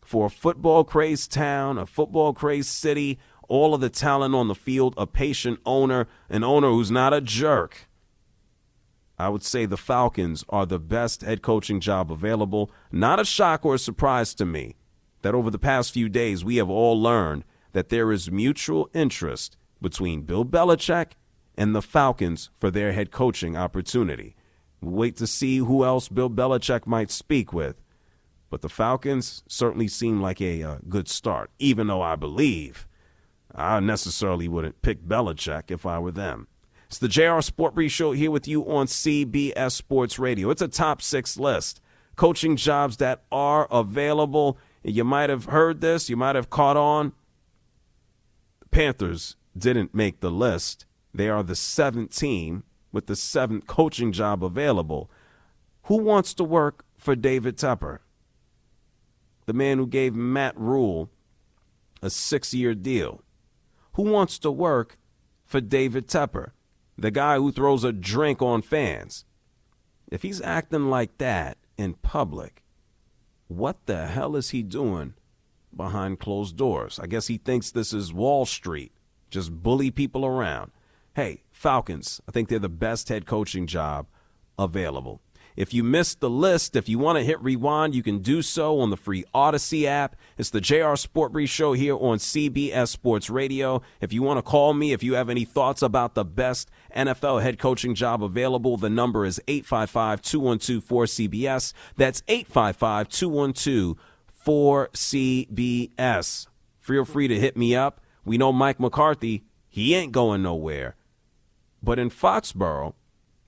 for 0.04 0.26
a 0.26 0.30
football 0.30 0.84
crazed 0.84 1.32
town, 1.32 1.78
a 1.78 1.84
football 1.84 2.32
crazed 2.32 2.68
city, 2.68 3.18
all 3.48 3.74
of 3.74 3.80
the 3.80 3.90
talent 3.90 4.36
on 4.36 4.46
the 4.46 4.54
field, 4.54 4.94
a 4.96 5.04
patient 5.04 5.58
owner, 5.66 6.06
an 6.30 6.44
owner 6.44 6.68
who's 6.68 6.92
not 6.92 7.12
a 7.12 7.20
jerk. 7.20 7.88
I 9.18 9.30
would 9.30 9.42
say 9.42 9.66
the 9.66 9.76
Falcons 9.76 10.44
are 10.48 10.64
the 10.64 10.78
best 10.78 11.22
head 11.22 11.42
coaching 11.42 11.80
job 11.80 12.12
available. 12.12 12.70
Not 12.92 13.18
a 13.18 13.24
shock 13.24 13.66
or 13.66 13.74
a 13.74 13.80
surprise 13.80 14.32
to 14.34 14.46
me 14.46 14.76
that 15.22 15.34
over 15.34 15.50
the 15.50 15.58
past 15.58 15.92
few 15.92 16.08
days 16.08 16.44
we 16.44 16.54
have 16.58 16.70
all 16.70 17.02
learned 17.02 17.44
that 17.72 17.88
there 17.88 18.12
is 18.12 18.30
mutual 18.30 18.88
interest 18.94 19.56
between 19.80 20.22
Bill 20.22 20.44
Belichick 20.44 21.12
and 21.56 21.74
the 21.74 21.82
Falcons 21.82 22.50
for 22.58 22.70
their 22.70 22.92
head 22.92 23.10
coaching 23.10 23.56
opportunity. 23.56 24.36
We'll 24.80 24.94
wait 24.94 25.16
to 25.16 25.26
see 25.26 25.58
who 25.58 25.84
else 25.84 26.08
Bill 26.08 26.30
Belichick 26.30 26.86
might 26.86 27.10
speak 27.10 27.52
with. 27.52 27.80
But 28.50 28.62
the 28.62 28.68
Falcons 28.68 29.42
certainly 29.48 29.88
seem 29.88 30.20
like 30.20 30.40
a 30.40 30.62
uh, 30.62 30.78
good 30.88 31.08
start, 31.08 31.50
even 31.58 31.86
though 31.86 32.02
I 32.02 32.14
believe 32.16 32.86
I 33.54 33.80
necessarily 33.80 34.48
wouldn't 34.48 34.82
pick 34.82 35.04
Belichick 35.04 35.70
if 35.70 35.86
I 35.86 35.98
were 35.98 36.12
them. 36.12 36.48
It's 36.86 36.98
the 36.98 37.08
JR 37.08 37.40
Sport 37.40 37.74
Brief 37.74 37.90
Show 37.90 38.12
here 38.12 38.30
with 38.30 38.46
you 38.46 38.62
on 38.70 38.86
CBS 38.86 39.72
Sports 39.72 40.18
Radio. 40.18 40.50
It's 40.50 40.62
a 40.62 40.68
top 40.68 41.02
six 41.02 41.36
list. 41.36 41.80
Coaching 42.14 42.56
jobs 42.56 42.98
that 42.98 43.24
are 43.32 43.66
available. 43.70 44.58
You 44.84 45.02
might 45.02 45.30
have 45.30 45.46
heard 45.46 45.80
this, 45.80 46.08
you 46.08 46.16
might 46.16 46.36
have 46.36 46.50
caught 46.50 46.76
on. 46.76 47.12
The 48.60 48.68
Panthers 48.68 49.36
didn't 49.56 49.94
make 49.94 50.20
the 50.20 50.30
list. 50.30 50.86
They 51.12 51.28
are 51.28 51.42
the 51.42 51.56
seventh 51.56 52.14
team 52.16 52.64
with 52.92 53.06
the 53.06 53.16
seventh 53.16 53.66
coaching 53.66 54.12
job 54.12 54.44
available. 54.44 55.10
Who 55.84 55.98
wants 55.98 56.34
to 56.34 56.44
work 56.44 56.84
for 56.96 57.14
David 57.14 57.56
Tepper? 57.56 57.98
The 59.46 59.52
man 59.52 59.78
who 59.78 59.86
gave 59.86 60.14
Matt 60.14 60.58
Rhule 60.58 61.10
a 62.02 62.10
six 62.10 62.54
year 62.54 62.74
deal. 62.74 63.22
Who 63.94 64.02
wants 64.02 64.38
to 64.40 64.50
work 64.50 64.98
for 65.44 65.60
David 65.60 66.08
Tepper, 66.08 66.52
the 66.98 67.10
guy 67.10 67.36
who 67.36 67.52
throws 67.52 67.84
a 67.84 67.92
drink 67.92 68.42
on 68.42 68.62
fans? 68.62 69.24
If 70.10 70.22
he's 70.22 70.40
acting 70.40 70.90
like 70.90 71.18
that 71.18 71.58
in 71.76 71.94
public, 71.94 72.62
what 73.48 73.86
the 73.86 74.06
hell 74.06 74.36
is 74.36 74.50
he 74.50 74.62
doing 74.62 75.14
behind 75.74 76.20
closed 76.20 76.56
doors? 76.56 76.98
I 76.98 77.06
guess 77.06 77.26
he 77.26 77.38
thinks 77.38 77.70
this 77.70 77.92
is 77.92 78.12
Wall 78.12 78.46
Street, 78.46 78.92
just 79.34 79.62
bully 79.62 79.90
people 79.90 80.24
around. 80.24 80.70
Hey, 81.14 81.42
Falcons, 81.52 82.20
I 82.26 82.32
think 82.32 82.48
they're 82.48 82.58
the 82.58 82.68
best 82.68 83.08
head 83.08 83.26
coaching 83.26 83.66
job 83.66 84.06
available. 84.58 85.20
If 85.56 85.74
you 85.74 85.84
missed 85.84 86.20
the 86.20 86.30
list, 86.30 86.74
if 86.74 86.88
you 86.88 86.98
want 86.98 87.18
to 87.18 87.24
hit 87.24 87.40
rewind, 87.40 87.94
you 87.94 88.02
can 88.02 88.18
do 88.18 88.42
so 88.42 88.80
on 88.80 88.90
the 88.90 88.96
free 88.96 89.24
Audacy 89.34 89.84
app. 89.84 90.16
It's 90.36 90.50
the 90.50 90.60
JR 90.60 90.96
Sport 90.96 91.32
Brief 91.32 91.50
Show 91.50 91.74
here 91.74 91.94
on 91.94 92.18
CBS 92.18 92.88
Sports 92.88 93.30
Radio. 93.30 93.80
If 94.00 94.12
you 94.12 94.22
want 94.22 94.38
to 94.38 94.42
call 94.42 94.74
me, 94.74 94.92
if 94.92 95.04
you 95.04 95.14
have 95.14 95.28
any 95.28 95.44
thoughts 95.44 95.82
about 95.82 96.14
the 96.14 96.24
best 96.24 96.70
NFL 96.96 97.42
head 97.42 97.58
coaching 97.58 97.94
job 97.94 98.22
available, 98.22 98.76
the 98.76 98.90
number 98.90 99.24
is 99.24 99.40
855 99.46 100.22
212 100.22 100.84
4CBS. 100.84 101.72
That's 101.96 102.22
855 102.26 103.08
212 103.08 103.96
4CBS. 104.44 106.48
Feel 106.80 107.04
free 107.04 107.28
to 107.28 107.40
hit 107.40 107.56
me 107.56 107.76
up. 107.76 108.00
We 108.24 108.38
know 108.38 108.52
Mike 108.52 108.80
McCarthy, 108.80 109.44
he 109.68 109.94
ain't 109.94 110.12
going 110.12 110.42
nowhere. 110.42 110.96
But 111.82 111.98
in 111.98 112.10
Foxborough, 112.10 112.94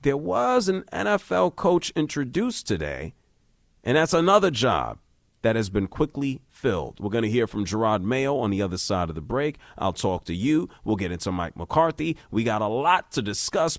there 0.03 0.17
was 0.17 0.69
an 0.69 0.83
NFL 0.93 1.57
coach 1.57 1.91
introduced 1.97 2.67
today, 2.67 3.15
and 3.83 3.97
that's 3.97 4.13
another 4.13 4.51
job 4.51 4.99
that 5.43 5.57
has 5.57 5.71
been 5.71 5.87
quickly 5.87 6.41
filled. 6.51 6.99
We're 7.01 7.11
going 7.11 7.25
to 7.25 7.31
hear 7.31 7.47
from 7.47 7.65
Jerod 7.65 8.03
Mayo 8.03 8.37
on 8.39 8.51
the 8.51 8.61
other 8.61 8.79
side 8.79 9.09
of 9.09 9.15
the 9.15 9.21
break. 9.21 9.59
I'll 9.79 9.93
talk 9.93 10.25
to 10.25 10.35
you. 10.35 10.69
We'll 10.85 10.97
get 10.97 11.13
into 11.13 11.31
Mike 11.31 11.57
McCarthy. 11.57 12.17
We 12.31 12.45
got 12.45 12.63
a 12.63 12.67
lot 12.67 13.13
to 13.13 13.23
discuss. 13.23 13.79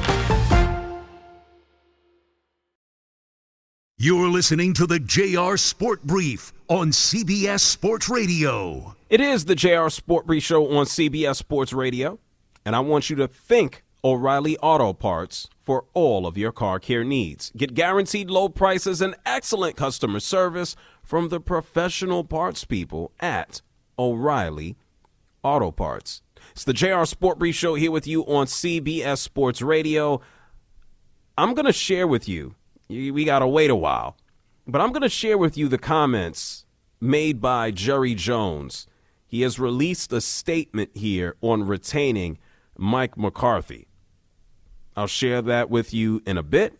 You're 4.03 4.29
listening 4.29 4.73
to 4.73 4.87
the 4.87 4.99
JR 4.99 5.57
Sport 5.57 6.01
Brief 6.01 6.53
on 6.67 6.89
CBS 6.89 7.59
Sports 7.59 8.09
Radio. 8.09 8.95
It 9.11 9.21
is 9.21 9.45
the 9.45 9.53
JR 9.53 9.89
Sport 9.89 10.25
Brief 10.25 10.41
Show 10.41 10.75
on 10.75 10.87
CBS 10.87 11.35
Sports 11.35 11.71
Radio, 11.71 12.17
and 12.65 12.75
I 12.75 12.79
want 12.79 13.11
you 13.11 13.15
to 13.17 13.27
think 13.27 13.83
O'Reilly 14.03 14.57
Auto 14.57 14.93
Parts 14.93 15.49
for 15.59 15.85
all 15.93 16.25
of 16.25 16.35
your 16.35 16.51
car 16.51 16.79
care 16.79 17.03
needs. 17.03 17.51
Get 17.55 17.75
guaranteed 17.75 18.31
low 18.31 18.49
prices 18.49 19.03
and 19.03 19.13
excellent 19.23 19.75
customer 19.75 20.19
service 20.19 20.75
from 21.03 21.29
the 21.29 21.39
professional 21.39 22.23
parts 22.23 22.65
people 22.65 23.11
at 23.19 23.61
O'Reilly 23.99 24.77
Auto 25.43 25.69
Parts. 25.69 26.23
It's 26.53 26.63
the 26.63 26.73
JR 26.73 27.05
Sport 27.05 27.37
Brief 27.37 27.53
Show 27.53 27.75
here 27.75 27.91
with 27.91 28.07
you 28.07 28.23
on 28.23 28.47
CBS 28.47 29.19
Sports 29.19 29.61
Radio. 29.61 30.21
I'm 31.37 31.53
going 31.53 31.67
to 31.67 31.71
share 31.71 32.07
with 32.07 32.27
you 32.27 32.55
we 32.91 33.25
got 33.25 33.39
to 33.39 33.47
wait 33.47 33.69
a 33.69 33.75
while. 33.75 34.17
But 34.67 34.81
I'm 34.81 34.91
going 34.91 35.01
to 35.01 35.09
share 35.09 35.37
with 35.37 35.57
you 35.57 35.67
the 35.67 35.77
comments 35.77 36.65
made 36.99 37.41
by 37.41 37.71
Jerry 37.71 38.13
Jones. 38.13 38.87
He 39.25 39.41
has 39.41 39.59
released 39.59 40.11
a 40.11 40.21
statement 40.21 40.91
here 40.93 41.35
on 41.41 41.65
retaining 41.65 42.37
Mike 42.77 43.17
McCarthy. 43.17 43.87
I'll 44.95 45.07
share 45.07 45.41
that 45.41 45.69
with 45.69 45.93
you 45.93 46.21
in 46.25 46.37
a 46.37 46.43
bit. 46.43 46.79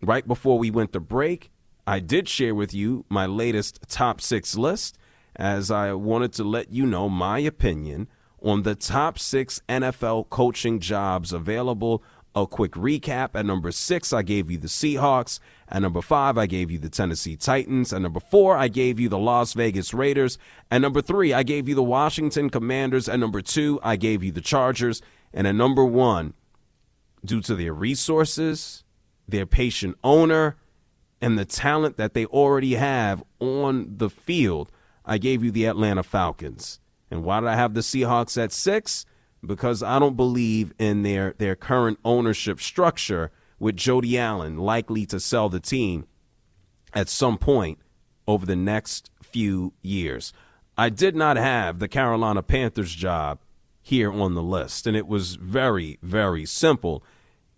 Right 0.00 0.26
before 0.26 0.58
we 0.58 0.70
went 0.70 0.92
to 0.92 1.00
break, 1.00 1.50
I 1.86 1.98
did 1.98 2.28
share 2.28 2.54
with 2.54 2.72
you 2.72 3.04
my 3.08 3.26
latest 3.26 3.80
top 3.88 4.20
six 4.20 4.56
list 4.56 4.96
as 5.34 5.70
I 5.70 5.92
wanted 5.92 6.32
to 6.34 6.44
let 6.44 6.72
you 6.72 6.86
know 6.86 7.08
my 7.08 7.40
opinion 7.40 8.08
on 8.40 8.62
the 8.62 8.74
top 8.74 9.18
six 9.18 9.60
NFL 9.68 10.28
coaching 10.30 10.78
jobs 10.78 11.32
available. 11.32 12.02
A 12.38 12.46
quick 12.46 12.72
recap. 12.72 13.30
At 13.34 13.46
number 13.46 13.72
six, 13.72 14.12
I 14.12 14.22
gave 14.22 14.48
you 14.48 14.58
the 14.58 14.68
Seahawks. 14.68 15.40
At 15.68 15.82
number 15.82 16.00
five, 16.00 16.38
I 16.38 16.46
gave 16.46 16.70
you 16.70 16.78
the 16.78 16.88
Tennessee 16.88 17.36
Titans. 17.36 17.92
At 17.92 18.00
number 18.00 18.20
four, 18.20 18.56
I 18.56 18.68
gave 18.68 19.00
you 19.00 19.08
the 19.08 19.18
Las 19.18 19.54
Vegas 19.54 19.92
Raiders. 19.92 20.38
At 20.70 20.80
number 20.80 21.02
three, 21.02 21.32
I 21.32 21.42
gave 21.42 21.68
you 21.68 21.74
the 21.74 21.82
Washington 21.82 22.48
Commanders. 22.48 23.08
At 23.08 23.18
number 23.18 23.40
two, 23.40 23.80
I 23.82 23.96
gave 23.96 24.22
you 24.22 24.30
the 24.30 24.40
Chargers. 24.40 25.02
And 25.34 25.48
at 25.48 25.56
number 25.56 25.84
one, 25.84 26.34
due 27.24 27.40
to 27.40 27.56
their 27.56 27.74
resources, 27.74 28.84
their 29.26 29.44
patient 29.44 29.98
owner, 30.04 30.56
and 31.20 31.36
the 31.36 31.44
talent 31.44 31.96
that 31.96 32.14
they 32.14 32.24
already 32.26 32.74
have 32.74 33.24
on 33.40 33.96
the 33.96 34.08
field, 34.08 34.70
I 35.04 35.18
gave 35.18 35.42
you 35.42 35.50
the 35.50 35.66
Atlanta 35.66 36.04
Falcons. 36.04 36.78
And 37.10 37.24
why 37.24 37.40
did 37.40 37.48
I 37.48 37.56
have 37.56 37.74
the 37.74 37.80
Seahawks 37.80 38.40
at 38.40 38.52
six? 38.52 39.04
Because 39.44 39.82
I 39.82 39.98
don't 39.98 40.16
believe 40.16 40.72
in 40.78 41.02
their, 41.02 41.34
their 41.38 41.54
current 41.54 41.98
ownership 42.04 42.60
structure 42.60 43.30
with 43.58 43.76
Jody 43.76 44.18
Allen 44.18 44.56
likely 44.56 45.06
to 45.06 45.20
sell 45.20 45.48
the 45.48 45.60
team 45.60 46.06
at 46.94 47.08
some 47.08 47.38
point 47.38 47.78
over 48.26 48.46
the 48.46 48.56
next 48.56 49.10
few 49.22 49.72
years. 49.82 50.32
I 50.76 50.90
did 50.90 51.16
not 51.16 51.36
have 51.36 51.78
the 51.78 51.88
Carolina 51.88 52.42
Panthers 52.42 52.94
job 52.94 53.40
here 53.80 54.12
on 54.12 54.34
the 54.34 54.42
list, 54.42 54.86
and 54.86 54.96
it 54.96 55.08
was 55.08 55.36
very, 55.36 55.98
very 56.02 56.44
simple. 56.44 57.02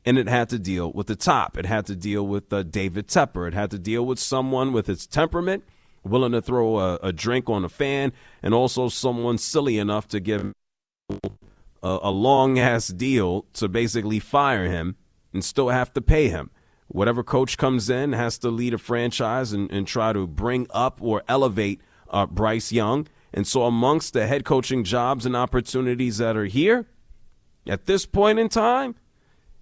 And 0.04 0.16
it 0.16 0.28
had 0.28 0.48
to 0.50 0.58
deal 0.58 0.90
with 0.92 1.08
the 1.08 1.16
top. 1.16 1.58
It 1.58 1.66
had 1.66 1.84
to 1.86 1.96
deal 1.96 2.26
with 2.26 2.50
uh, 2.50 2.62
David 2.62 3.08
Tepper. 3.08 3.46
It 3.46 3.52
had 3.52 3.70
to 3.72 3.78
deal 3.78 4.06
with 4.06 4.18
someone 4.18 4.72
with 4.72 4.86
his 4.86 5.06
temperament, 5.06 5.64
willing 6.02 6.32
to 6.32 6.40
throw 6.40 6.78
a, 6.78 6.94
a 7.02 7.12
drink 7.12 7.50
on 7.50 7.64
a 7.64 7.68
fan, 7.68 8.12
and 8.42 8.54
also 8.54 8.88
someone 8.88 9.36
silly 9.36 9.76
enough 9.76 10.08
to 10.08 10.20
give 10.20 10.54
a, 11.82 11.98
a 12.02 12.10
long 12.10 12.58
ass 12.58 12.88
deal 12.88 13.46
to 13.54 13.68
basically 13.68 14.18
fire 14.18 14.66
him 14.66 14.96
and 15.32 15.44
still 15.44 15.68
have 15.68 15.92
to 15.94 16.00
pay 16.00 16.28
him. 16.28 16.50
Whatever 16.88 17.22
coach 17.22 17.56
comes 17.56 17.88
in 17.88 18.12
has 18.12 18.36
to 18.38 18.50
lead 18.50 18.74
a 18.74 18.78
franchise 18.78 19.52
and, 19.52 19.70
and 19.70 19.86
try 19.86 20.12
to 20.12 20.26
bring 20.26 20.66
up 20.70 20.98
or 21.00 21.22
elevate 21.28 21.80
uh, 22.08 22.26
Bryce 22.26 22.72
Young. 22.72 23.06
And 23.32 23.46
so, 23.46 23.62
amongst 23.62 24.12
the 24.12 24.26
head 24.26 24.44
coaching 24.44 24.82
jobs 24.82 25.24
and 25.24 25.36
opportunities 25.36 26.18
that 26.18 26.36
are 26.36 26.46
here 26.46 26.88
at 27.64 27.86
this 27.86 28.06
point 28.06 28.40
in 28.40 28.48
time, 28.48 28.96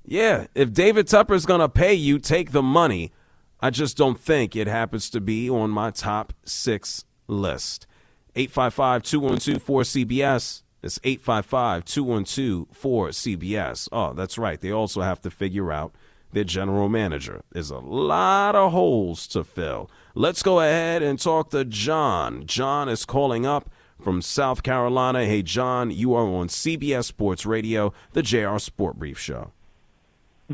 yeah, 0.07 0.47
if 0.55 0.73
David 0.73 1.07
Tepper 1.07 1.35
is 1.35 1.45
going 1.45 1.61
to 1.61 1.69
pay 1.69 1.93
you, 1.93 2.19
take 2.19 2.53
the 2.53 2.62
money. 2.62 3.12
I 3.61 3.69
just 3.69 3.99
don't 3.99 4.19
think 4.19 4.57
it 4.57 4.66
happens 4.66 5.11
to 5.11 5.21
be 5.21 5.51
on 5.51 5.69
my 5.71 5.91
top 5.91 6.33
six 6.45 7.05
list. 7.27 7.87
855 8.35 9.03
212 9.03 9.62
4CBS. 9.62 10.62
It's 10.83 11.01
855 11.03 11.85
212 11.85 12.68
4CBS. 12.72 13.89
Oh, 13.91 14.12
that's 14.12 14.39
right. 14.39 14.61
They 14.61 14.70
also 14.70 15.01
have 15.01 15.20
to 15.22 15.31
figure 15.31 15.72
out 15.72 15.93
their 16.33 16.45
general 16.45 16.89
manager. 16.89 17.43
There's 17.53 17.70
a 17.70 17.79
lot 17.79 18.55
of 18.55 18.72
holes 18.72 19.26
to 19.29 19.43
fill. 19.43 19.91
Let's 20.14 20.43
go 20.43 20.61
ahead 20.61 21.03
and 21.03 21.18
talk 21.18 21.51
to 21.51 21.64
John. 21.64 22.47
John 22.47 22.89
is 22.89 23.05
calling 23.05 23.45
up 23.45 23.70
from 24.01 24.22
South 24.22 24.62
Carolina. 24.62 25.24
Hey, 25.24 25.43
John, 25.43 25.91
you 25.91 26.14
are 26.14 26.26
on 26.26 26.49
CBS 26.49 27.05
Sports 27.05 27.45
Radio, 27.45 27.93
the 28.12 28.22
JR 28.22 28.59
Sport 28.59 28.99
Brief 28.99 29.18
Show. 29.18 29.53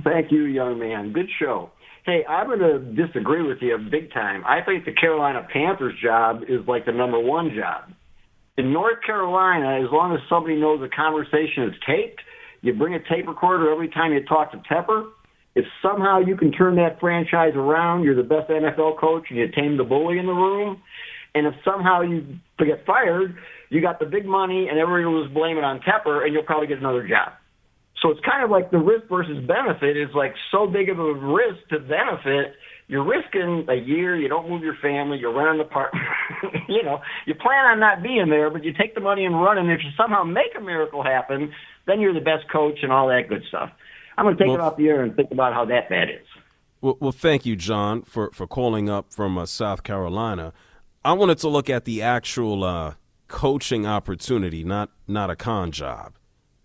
Thank 0.03 0.33
you, 0.33 0.45
young 0.45 0.79
man. 0.79 1.12
Good 1.12 1.29
show. 1.39 1.70
Hey, 2.05 2.25
I'm 2.29 2.47
going 2.47 2.59
to 2.59 2.79
disagree 2.79 3.43
with 3.43 3.59
you 3.61 3.79
big 3.79 4.12
time. 4.12 4.43
I 4.47 4.61
think 4.61 4.85
the 4.85 4.93
Carolina 4.93 5.47
Panthers 5.51 5.95
job 6.03 6.43
is 6.49 6.66
like 6.66 6.85
the 6.87 6.93
number 6.93 7.18
one 7.18 7.55
job 7.55 7.93
in 8.57 8.72
North 8.72 9.02
Carolina, 9.05 9.84
as 9.84 9.90
long 9.90 10.14
as 10.14 10.20
somebody 10.28 10.57
knows 10.57 10.80
the 10.80 10.88
conversation 10.88 11.64
is 11.64 11.74
taped, 11.86 12.20
you 12.62 12.72
bring 12.72 12.94
a 12.94 13.00
tape 13.00 13.26
recorder 13.26 13.70
every 13.70 13.88
time 13.88 14.12
you 14.12 14.24
talk 14.24 14.52
to 14.52 14.59
Tepper. 14.59 15.11
If 15.55 15.66
somehow 15.82 16.20
you 16.20 16.36
can 16.36 16.52
turn 16.52 16.76
that 16.76 16.98
franchise 17.00 17.52
around, 17.55 18.05
you're 18.05 18.16
the 18.16 18.22
best 18.22 18.48
NFL 18.50 18.98
coach 18.98 19.26
and 19.28 19.38
you 19.38 19.48
tame 19.55 19.76
the 19.76 19.84
bully 19.84 20.18
in 20.18 20.26
the 20.26 20.32
room. 20.32 20.80
And 21.34 21.46
if 21.46 21.55
somehow 21.64 22.02
you 22.02 22.38
get 22.59 22.86
fired, 22.86 23.36
you 23.70 23.80
got 23.80 23.98
the 23.98 24.07
big 24.07 24.24
money 24.24 24.68
and 24.68 24.78
everyone 24.78 25.14
was 25.14 25.30
blaming 25.32 25.64
on 25.64 25.80
Tepper 25.80 26.24
and 26.24 26.32
you'll 26.32 26.44
probably 26.44 26.68
get 26.68 26.78
another 26.78 27.07
job. 27.07 27.32
So 28.00 28.11
it's 28.11 28.20
kind 28.20 28.44
of 28.44 28.50
like 28.50 28.70
the 28.70 28.78
risk 28.78 29.09
versus 29.09 29.44
benefit 29.46 29.96
is 29.96 30.11
like 30.14 30.34
so 30.50 30.66
big 30.66 30.90
of 30.90 30.98
a 30.98 31.12
risk 31.12 31.68
to 31.70 31.80
benefit 31.80 32.55
you're 32.87 33.05
risking 33.05 33.66
a 33.68 33.74
year. 33.74 34.16
You 34.16 34.28
don't 34.28 34.49
move 34.49 34.62
your 34.62 34.76
family. 34.82 35.18
You're 35.18 35.32
running 35.32 35.59
the 35.59 35.64
park. 35.64 35.93
you 36.68 36.82
know, 36.82 37.01
you 37.26 37.35
plan 37.35 37.64
on 37.64 37.80
not 37.80 38.03
being 38.03 38.28
there, 38.28 38.51
but 38.51 38.64
you 38.64 38.72
take 38.72 38.95
the 38.95 39.01
money 39.01 39.24
and 39.24 39.41
run. 39.41 39.59
And 39.59 39.70
if 39.70 39.80
you 39.82 39.91
somehow 39.97 40.22
make 40.22 40.55
a 40.57 40.61
miracle 40.61 41.03
happen, 41.03 41.53
then 41.87 42.01
you're 42.01 42.14
the 42.14 42.20
best 42.20 42.51
coach 42.51 42.78
and 42.82 42.93
all 42.93 43.09
that 43.09 43.28
good 43.28 43.43
stuff. 43.49 43.70
I'm 44.16 44.26
going 44.26 44.37
to 44.37 44.43
take 44.43 44.49
well, 44.49 44.57
it 44.57 44.61
off 44.61 44.76
the 44.76 44.89
air 44.89 45.03
and 45.03 45.16
think 45.16 45.30
about 45.30 45.55
how 45.55 45.64
that 45.66 45.89
bad 45.89 46.11
is. 46.11 46.26
Well, 46.80 46.97
well 47.01 47.12
thank 47.12 47.47
you, 47.47 47.57
John, 47.57 48.03
for, 48.03 48.30
for 48.32 48.47
calling 48.47 48.89
up 48.89 49.12
from 49.12 49.39
uh, 49.39 49.47
South 49.47 49.82
Carolina. 49.82 50.53
I 51.05 51.12
wanted 51.14 51.39
to 51.39 51.49
look 51.49 51.68
at 51.68 51.85
the 51.85 52.03
actual 52.03 52.64
uh, 52.64 52.95
coaching 53.28 53.87
opportunity, 53.87 54.64
not 54.64 54.91
not 55.07 55.30
a 55.30 55.37
con 55.37 55.70
job. 55.70 56.14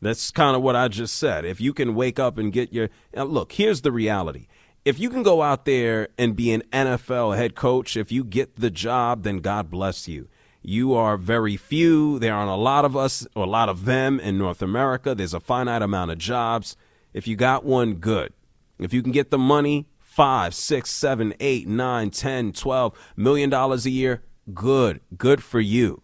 That's 0.01 0.31
kind 0.31 0.55
of 0.55 0.61
what 0.61 0.77
I 0.77 0.87
just 0.87 1.17
said. 1.17 1.43
If 1.43 1.59
you 1.59 1.73
can 1.73 1.93
wake 1.93 2.19
up 2.19 2.37
and 2.37 2.53
get 2.53 2.71
your 2.71 2.89
look, 3.13 3.51
here's 3.53 3.81
the 3.81 3.91
reality 3.91 4.47
if 4.85 4.99
you 4.99 5.09
can 5.09 5.23
go 5.23 5.41
out 5.41 5.65
there 5.65 6.09
and 6.17 6.35
be 6.35 6.51
an 6.51 6.63
NFL 6.71 7.35
head 7.37 7.55
coach, 7.55 7.97
if 7.97 8.11
you 8.11 8.23
get 8.23 8.55
the 8.55 8.69
job, 8.69 9.23
then 9.23 9.39
God 9.39 9.69
bless 9.69 10.07
you. 10.07 10.27
You 10.61 10.93
are 10.93 11.17
very 11.17 11.57
few. 11.57 12.19
There 12.19 12.33
aren't 12.33 12.51
a 12.51 12.55
lot 12.55 12.85
of 12.85 12.95
us 12.95 13.25
or 13.35 13.45
a 13.45 13.49
lot 13.49 13.69
of 13.69 13.85
them 13.85 14.19
in 14.19 14.37
North 14.37 14.61
America. 14.61 15.15
There's 15.15 15.33
a 15.33 15.39
finite 15.39 15.81
amount 15.81 16.11
of 16.11 16.17
jobs. 16.17 16.75
If 17.13 17.27
you 17.27 17.35
got 17.35 17.63
one, 17.63 17.95
good. 17.95 18.33
If 18.77 18.93
you 18.93 19.01
can 19.01 19.11
get 19.11 19.31
the 19.31 19.37
money, 19.37 19.87
five, 19.99 20.53
six, 20.53 20.89
seven, 20.89 21.33
eight, 21.39 21.67
nine, 21.67 22.09
ten, 22.09 22.51
twelve 22.51 22.97
million 23.15 23.49
dollars 23.49 23.85
a 23.85 23.89
year, 23.89 24.23
good. 24.53 25.01
Good 25.17 25.43
for 25.43 25.59
you. 25.59 26.01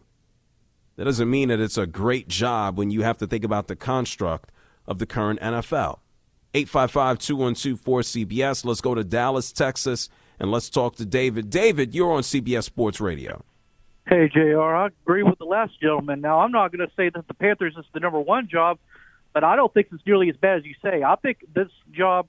That 0.96 1.06
doesn't 1.06 1.30
mean 1.30 1.50
that 1.50 1.60
it's 1.60 1.78
a 1.78 1.88
great 1.88 2.28
job 2.28 2.78
when 2.78 2.92
you 2.92 3.02
have 3.02 3.18
to 3.18 3.28
think 3.28 3.44
about 3.44 3.68
the 3.68 3.76
construct 3.76 4.52
of 4.88 5.00
the 5.00 5.06
current 5.06 5.40
NFL. 5.42 6.00
855 6.56 7.20
212 7.20 7.80
4CBS. 7.82 8.64
Let's 8.64 8.80
go 8.80 8.96
to 8.96 9.04
Dallas, 9.04 9.52
Texas, 9.52 10.08
and 10.40 10.52
let's 10.52 10.70
talk 10.70 10.96
to 10.96 11.06
David. 11.06 11.50
David, 11.50 11.94
you're 11.94 12.14
on 12.14 12.22
CBS 12.22 12.64
Sports 12.64 13.02
Radio. 13.02 13.44
Hey, 14.08 14.30
JR, 14.34 14.62
I 14.62 14.88
agree 15.04 15.24
with 15.24 15.38
the 15.38 15.46
last 15.46 15.74
gentleman. 15.82 16.22
Now, 16.22 16.40
I'm 16.40 16.52
not 16.52 16.72
going 16.72 16.88
to 16.88 16.96
say 16.96 17.10
that 17.10 17.28
the 17.28 17.34
Panthers 17.34 17.76
is 17.78 17.84
the 17.94 18.00
number 18.00 18.22
one 18.22 18.48
job, 18.48 18.80
but 19.34 19.44
I 19.44 19.58
don't 19.58 19.74
think 19.74 19.88
it's 19.92 20.06
nearly 20.06 20.30
as 20.30 20.38
bad 20.38 20.60
as 20.60 20.66
you 20.66 20.76
say. 20.82 21.04
I 21.04 21.16
think 21.16 21.40
this 21.54 21.68
job 21.92 22.28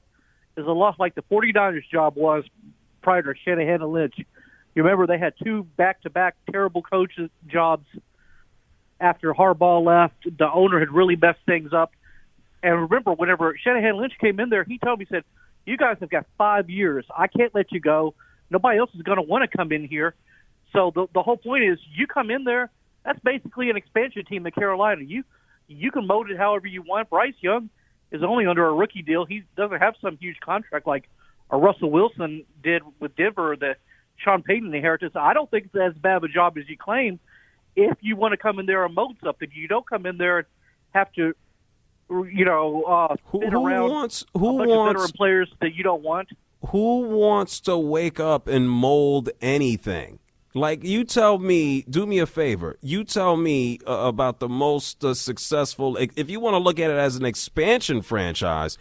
is 0.57 0.67
a 0.67 0.73
lot 0.73 0.99
like 0.99 1.15
the 1.15 1.23
49ers 1.31 1.89
job 1.89 2.17
was 2.17 2.43
prior 3.03 3.23
to 3.23 3.35
Shanahan 3.45 3.81
and 3.81 3.93
Lynch. 3.93 4.15
You 4.19 4.83
remember 4.83 5.07
they 5.07 5.19
had 5.19 5.35
two 5.41 5.63
back-to-back 5.77 6.35
terrible 6.51 6.83
coaches 6.83 7.31
jobs 7.47 7.87
after 8.99 9.33
Harbaugh 9.33 9.85
left. 9.85 10.37
The 10.37 10.51
owner 10.51 10.81
had 10.81 10.91
really 10.91 11.15
messed 11.15 11.45
things 11.47 11.73
up. 11.73 11.93
And 12.67 12.91
remember, 12.91 13.13
whenever 13.13 13.57
Shanahan 13.63 13.97
Lynch 13.97 14.15
came 14.21 14.41
in 14.41 14.49
there, 14.49 14.65
he 14.65 14.79
told 14.79 14.99
me, 14.99 15.07
he 15.09 15.15
said, 15.15 15.23
"You 15.67 15.77
guys 15.77 15.99
have 16.01 16.11
got 16.11 16.27
five 16.37 16.69
years. 16.69 17.07
I 17.17 17.29
can't 17.29 17.55
let 17.55 17.71
you 17.71 17.79
go. 17.79 18.15
Nobody 18.51 18.81
else 18.81 18.91
is 18.97 19.03
going 19.03 19.19
to 19.19 19.23
want 19.23 19.49
to 19.49 19.57
come 19.57 19.71
in 19.71 19.87
here." 19.87 20.17
So 20.73 20.91
the 20.93 21.07
the 21.15 21.23
whole 21.23 21.37
point 21.37 21.63
is, 21.63 21.79
you 21.95 22.09
come 22.09 22.29
in 22.29 22.43
there. 22.43 22.69
That's 23.05 23.21
basically 23.21 23.71
an 23.71 23.77
expansion 23.77 24.25
team 24.25 24.45
in 24.47 24.53
Carolina. 24.53 25.05
You 25.05 25.23
you 25.69 25.93
can 25.93 26.09
mold 26.09 26.29
it 26.29 26.39
however 26.39 26.67
you 26.67 26.83
want. 26.83 27.09
Bryce 27.09 27.37
Young 27.41 27.71
is 28.11 28.25
only 28.25 28.47
under 28.47 28.67
a 28.67 28.73
rookie 28.73 29.03
deal. 29.03 29.25
He 29.27 29.45
doesn't 29.57 29.79
have 29.79 29.95
some 30.01 30.17
huge 30.17 30.41
contract 30.41 30.89
like 30.89 31.09
a 31.51 31.57
Russell 31.57 31.93
Wilson 31.93 32.45
did 32.65 32.83
with 32.99 33.15
Denver 33.15 33.55
that 33.61 33.77
Sean 34.17 34.43
Payton 34.43 34.75
inherited. 34.75 35.13
So 35.13 35.21
I 35.21 35.35
don't 35.35 35.49
think 35.49 35.67
it's 35.67 35.77
as 35.77 35.95
bad 36.03 36.17
of 36.17 36.25
a 36.25 36.29
job 36.29 36.59
as 36.59 36.69
you 36.69 36.77
claim. 36.77 37.21
If 37.77 37.97
you 38.01 38.17
want 38.17 38.33
to 38.33 38.37
come 38.37 38.59
in 38.59 38.67
there 38.67 38.85
and 38.85 38.93
mold 38.93 39.19
something, 39.23 39.49
you 39.55 39.69
don't 39.69 39.89
come 39.89 40.05
in 40.05 40.17
there 40.19 40.39
and 40.39 40.47
have 40.91 41.13
to 41.13 41.35
you 42.11 42.45
know, 42.45 42.83
uh, 42.85 43.17
who, 43.27 43.41
who 43.49 43.61
wants 43.61 44.25
who 44.35 44.55
wants 44.69 45.11
players 45.13 45.53
that 45.61 45.75
you 45.75 45.83
don't 45.83 46.03
want. 46.03 46.29
Who 46.69 47.03
wants 47.03 47.61
to 47.61 47.77
wake 47.77 48.19
up 48.19 48.49
and 48.49 48.69
mold 48.69 49.31
anything? 49.41 50.19
Like 50.55 50.83
you 50.83 51.05
tell 51.05 51.39
me, 51.39 51.83
do 51.83 52.07
me 52.07 52.19
a 52.19 52.27
favor. 52.27 52.79
You 52.81 53.05
tell 53.05 53.37
me 53.37 53.79
uh, 53.87 53.93
about 53.93 54.41
the 54.41 54.49
most 54.49 55.05
uh, 55.05 55.13
successful. 55.15 55.97
If 55.99 56.31
you 56.31 56.41
want 56.41 56.55
to 56.55 56.59
look 56.59 56.79
at 56.79 56.91
it 56.91 56.97
as 56.97 57.17
an 57.17 57.27
expansion 57.27 58.01
franchise, 58.01 58.79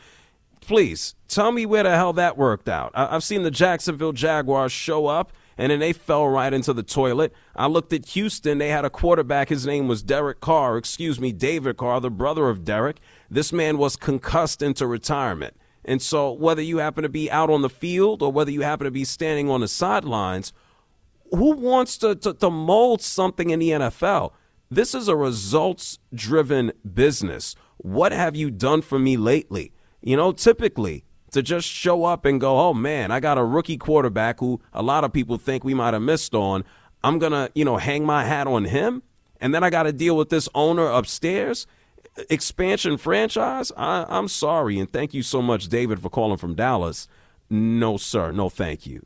please 0.61 1.15
tell 1.27 1.51
me 1.51 1.65
where 1.65 1.83
the 1.83 1.91
hell 1.95 2.13
that 2.13 2.37
worked 2.37 2.69
out. 2.69 2.91
I- 2.95 3.13
I've 3.15 3.23
seen 3.25 3.43
the 3.43 3.51
Jacksonville 3.51 4.13
Jaguars 4.13 4.71
show 4.71 5.07
up 5.07 5.33
and 5.57 5.71
then 5.71 5.79
they 5.79 5.93
fell 5.93 6.27
right 6.27 6.53
into 6.53 6.73
the 6.73 6.83
toilet. 6.83 7.33
I 7.55 7.67
looked 7.67 7.93
at 7.93 8.07
Houston. 8.07 8.57
They 8.57 8.69
had 8.69 8.85
a 8.85 8.89
quarterback. 8.89 9.49
His 9.49 9.65
name 9.65 9.87
was 9.87 10.03
Derek 10.03 10.41
Carr, 10.41 10.77
excuse 10.77 11.19
me, 11.19 11.31
David 11.31 11.77
Carr, 11.77 12.01
the 12.01 12.09
brother 12.09 12.49
of 12.49 12.65
Derek. 12.65 12.97
This 13.29 13.53
man 13.53 13.77
was 13.77 13.95
concussed 13.95 14.61
into 14.61 14.85
retirement. 14.85 15.55
And 15.85 16.01
so, 16.01 16.31
whether 16.31 16.61
you 16.61 16.79
happen 16.79 17.03
to 17.03 17.09
be 17.09 17.29
out 17.29 17.49
on 17.49 17.61
the 17.61 17.69
field 17.69 18.21
or 18.21 18.31
whether 18.31 18.51
you 18.51 18.61
happen 18.61 18.85
to 18.85 18.91
be 18.91 19.05
standing 19.05 19.49
on 19.49 19.61
the 19.61 19.67
sidelines, 19.67 20.51
who 21.31 21.51
wants 21.51 21.97
to, 21.99 22.15
to, 22.15 22.33
to 22.33 22.49
mold 22.49 23.01
something 23.01 23.49
in 23.49 23.59
the 23.59 23.69
NFL? 23.69 24.31
This 24.69 24.95
is 24.95 25.07
a 25.07 25.15
results 25.15 25.99
driven 26.13 26.71
business. 26.93 27.55
What 27.77 28.11
have 28.11 28.35
you 28.35 28.49
done 28.49 28.81
for 28.81 28.97
me 28.97 29.15
lately? 29.15 29.73
You 30.01 30.17
know, 30.17 30.31
typically 30.31 31.04
to 31.35 31.43
just 31.43 31.67
show 31.67 32.05
up 32.05 32.25
and 32.25 32.39
go, 32.39 32.57
oh 32.57 32.73
man, 32.73 33.11
I 33.11 33.19
got 33.19 33.37
a 33.37 33.43
rookie 33.43 33.77
quarterback 33.77 34.39
who 34.39 34.61
a 34.73 34.81
lot 34.81 35.03
of 35.03 35.13
people 35.13 35.37
think 35.37 35.63
we 35.63 35.73
might 35.73 35.93
have 35.93 36.01
missed 36.01 36.33
on. 36.33 36.63
I'm 37.03 37.19
going 37.19 37.33
to, 37.33 37.51
you 37.53 37.65
know, 37.65 37.77
hang 37.77 38.05
my 38.05 38.23
hat 38.23 38.47
on 38.47 38.65
him. 38.65 39.03
And 39.41 39.53
then 39.53 39.61
I 39.61 39.69
got 39.69 39.83
to 39.83 39.91
deal 39.91 40.15
with 40.15 40.29
this 40.29 40.47
owner 40.55 40.87
upstairs. 40.87 41.67
Expansion 42.29 42.97
franchise? 42.97 43.71
I, 43.75 44.05
I'm 44.07 44.29
sorry. 44.29 44.79
And 44.79 44.89
thank 44.89 45.13
you 45.13 45.21
so 45.21 45.41
much, 45.41 45.67
David, 45.67 46.01
for 46.01 46.09
calling 46.09 46.37
from 46.37 46.55
Dallas. 46.55 47.07
No, 47.49 47.97
sir. 47.97 48.31
No, 48.31 48.49
thank 48.49 48.87
you. 48.87 49.05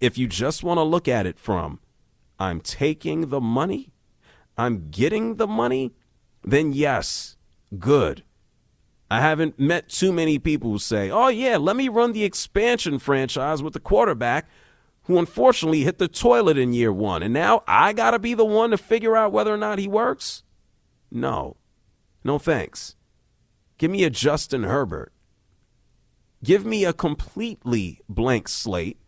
If 0.00 0.18
you 0.18 0.26
just 0.26 0.64
want 0.64 0.78
to 0.78 0.82
look 0.82 1.06
at 1.06 1.26
it 1.26 1.38
from, 1.38 1.78
I'm 2.40 2.60
taking 2.60 3.28
the 3.28 3.40
money, 3.40 3.92
I'm 4.58 4.90
getting 4.90 5.36
the 5.36 5.46
money, 5.46 5.92
then 6.42 6.72
yes, 6.72 7.36
good. 7.78 8.24
I 9.12 9.20
haven't 9.20 9.60
met 9.60 9.90
too 9.90 10.10
many 10.10 10.38
people 10.38 10.70
who 10.70 10.78
say, 10.78 11.10
oh, 11.10 11.28
yeah, 11.28 11.58
let 11.58 11.76
me 11.76 11.90
run 11.90 12.12
the 12.12 12.24
expansion 12.24 12.98
franchise 12.98 13.62
with 13.62 13.74
the 13.74 13.78
quarterback 13.78 14.48
who 15.02 15.18
unfortunately 15.18 15.82
hit 15.82 15.98
the 15.98 16.08
toilet 16.08 16.56
in 16.56 16.72
year 16.72 16.90
one. 16.90 17.22
And 17.22 17.34
now 17.34 17.62
I 17.68 17.92
got 17.92 18.12
to 18.12 18.18
be 18.18 18.32
the 18.32 18.46
one 18.46 18.70
to 18.70 18.78
figure 18.78 19.14
out 19.14 19.30
whether 19.30 19.52
or 19.52 19.58
not 19.58 19.78
he 19.78 19.86
works? 19.86 20.44
No. 21.10 21.58
No 22.24 22.38
thanks. 22.38 22.96
Give 23.76 23.90
me 23.90 24.02
a 24.04 24.08
Justin 24.08 24.62
Herbert. 24.62 25.12
Give 26.42 26.64
me 26.64 26.86
a 26.86 26.94
completely 26.94 28.00
blank 28.08 28.48
slate 28.48 28.98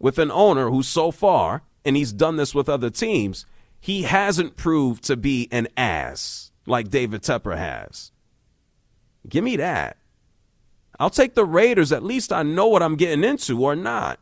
with 0.00 0.18
an 0.18 0.32
owner 0.32 0.68
who, 0.68 0.82
so 0.82 1.12
far, 1.12 1.62
and 1.84 1.96
he's 1.96 2.12
done 2.12 2.34
this 2.34 2.56
with 2.56 2.68
other 2.68 2.90
teams, 2.90 3.46
he 3.78 4.02
hasn't 4.02 4.56
proved 4.56 5.04
to 5.04 5.16
be 5.16 5.46
an 5.52 5.68
ass 5.76 6.50
like 6.66 6.88
David 6.88 7.22
Tepper 7.22 7.56
has. 7.56 8.10
Give 9.28 9.44
me 9.44 9.56
that. 9.56 9.96
I'll 10.98 11.10
take 11.10 11.34
the 11.34 11.44
Raiders. 11.44 11.92
At 11.92 12.02
least 12.02 12.32
I 12.32 12.42
know 12.42 12.66
what 12.66 12.82
I'm 12.82 12.96
getting 12.96 13.24
into 13.24 13.64
or 13.64 13.74
not. 13.74 14.20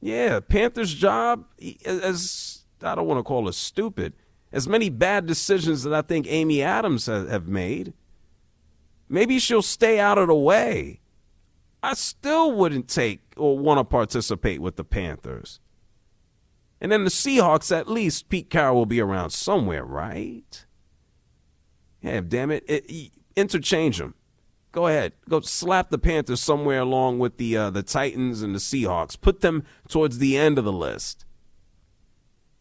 Yeah, 0.00 0.40
Panthers' 0.40 0.94
job, 0.94 1.46
as 1.84 2.62
I 2.82 2.94
don't 2.94 3.06
want 3.08 3.18
to 3.18 3.24
call 3.24 3.48
it 3.48 3.54
stupid, 3.54 4.12
as 4.52 4.68
many 4.68 4.88
bad 4.88 5.26
decisions 5.26 5.82
that 5.82 5.92
I 5.92 6.02
think 6.02 6.26
Amy 6.28 6.62
Adams 6.62 7.06
have 7.06 7.48
made. 7.48 7.92
Maybe 9.08 9.38
she'll 9.38 9.62
stay 9.62 9.98
out 9.98 10.18
of 10.18 10.28
the 10.28 10.34
way. 10.34 11.00
I 11.82 11.94
still 11.94 12.52
wouldn't 12.52 12.88
take 12.88 13.20
or 13.36 13.58
want 13.58 13.78
to 13.78 13.84
participate 13.84 14.60
with 14.60 14.76
the 14.76 14.84
Panthers. 14.84 15.60
And 16.80 16.92
then 16.92 17.04
the 17.04 17.10
Seahawks, 17.10 17.74
at 17.74 17.88
least 17.88 18.28
Pete 18.28 18.50
Carroll 18.50 18.76
will 18.76 18.86
be 18.86 19.00
around 19.00 19.30
somewhere, 19.30 19.84
right? 19.84 20.65
Yeah, 22.06 22.20
damn 22.26 22.52
it. 22.52 22.64
it 22.68 23.10
interchange 23.34 23.98
them. 23.98 24.14
Go 24.70 24.86
ahead. 24.86 25.12
Go 25.28 25.40
slap 25.40 25.90
the 25.90 25.98
Panthers 25.98 26.40
somewhere 26.40 26.80
along 26.80 27.18
with 27.18 27.36
the 27.36 27.56
uh, 27.56 27.70
the 27.70 27.82
Titans 27.82 28.42
and 28.42 28.54
the 28.54 28.60
Seahawks. 28.60 29.20
Put 29.20 29.40
them 29.40 29.64
towards 29.88 30.18
the 30.18 30.36
end 30.36 30.58
of 30.58 30.64
the 30.64 30.72
list. 30.72 31.24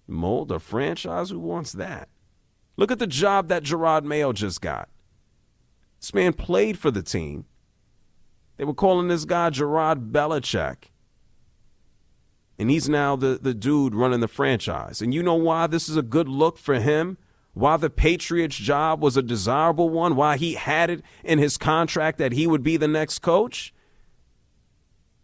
Mold 0.07 0.51
a 0.51 0.59
franchise? 0.59 1.29
Who 1.29 1.39
wants 1.39 1.73
that? 1.73 2.09
Look 2.77 2.91
at 2.91 2.99
the 2.99 3.07
job 3.07 3.47
that 3.49 3.63
Jerod 3.63 4.03
Mayo 4.03 4.33
just 4.33 4.61
got. 4.61 4.89
This 5.99 6.13
man 6.13 6.33
played 6.33 6.77
for 6.77 6.91
the 6.91 7.03
team. 7.03 7.45
They 8.57 8.63
were 8.65 8.73
calling 8.73 9.07
this 9.07 9.25
guy 9.25 9.49
Jerod 9.49 10.11
Belichick. 10.11 10.89
And 12.57 12.69
he's 12.69 12.87
now 12.87 13.15
the, 13.15 13.39
the 13.41 13.53
dude 13.53 13.93
running 13.93 14.21
the 14.21 14.27
franchise. 14.27 15.01
And 15.01 15.13
you 15.13 15.21
know 15.21 15.35
why 15.35 15.67
this 15.67 15.89
is 15.89 15.97
a 15.97 16.01
good 16.01 16.29
look 16.29 16.57
for 16.57 16.79
him? 16.79 17.17
Why 17.55 17.77
the 17.77 17.89
Patriots 17.89 18.57
job 18.57 19.01
was 19.01 19.15
a 19.15 19.23
desirable 19.23 19.89
one, 19.89 20.17
why 20.17 20.35
he 20.35 20.53
had 20.53 20.89
it 20.89 21.01
in 21.23 21.39
his 21.39 21.57
contract 21.57 22.17
that 22.17 22.33
he 22.33 22.45
would 22.45 22.61
be 22.61 22.75
the 22.75 22.87
next 22.87 23.19
coach? 23.19 23.73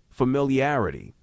Familiarity, 0.09 1.13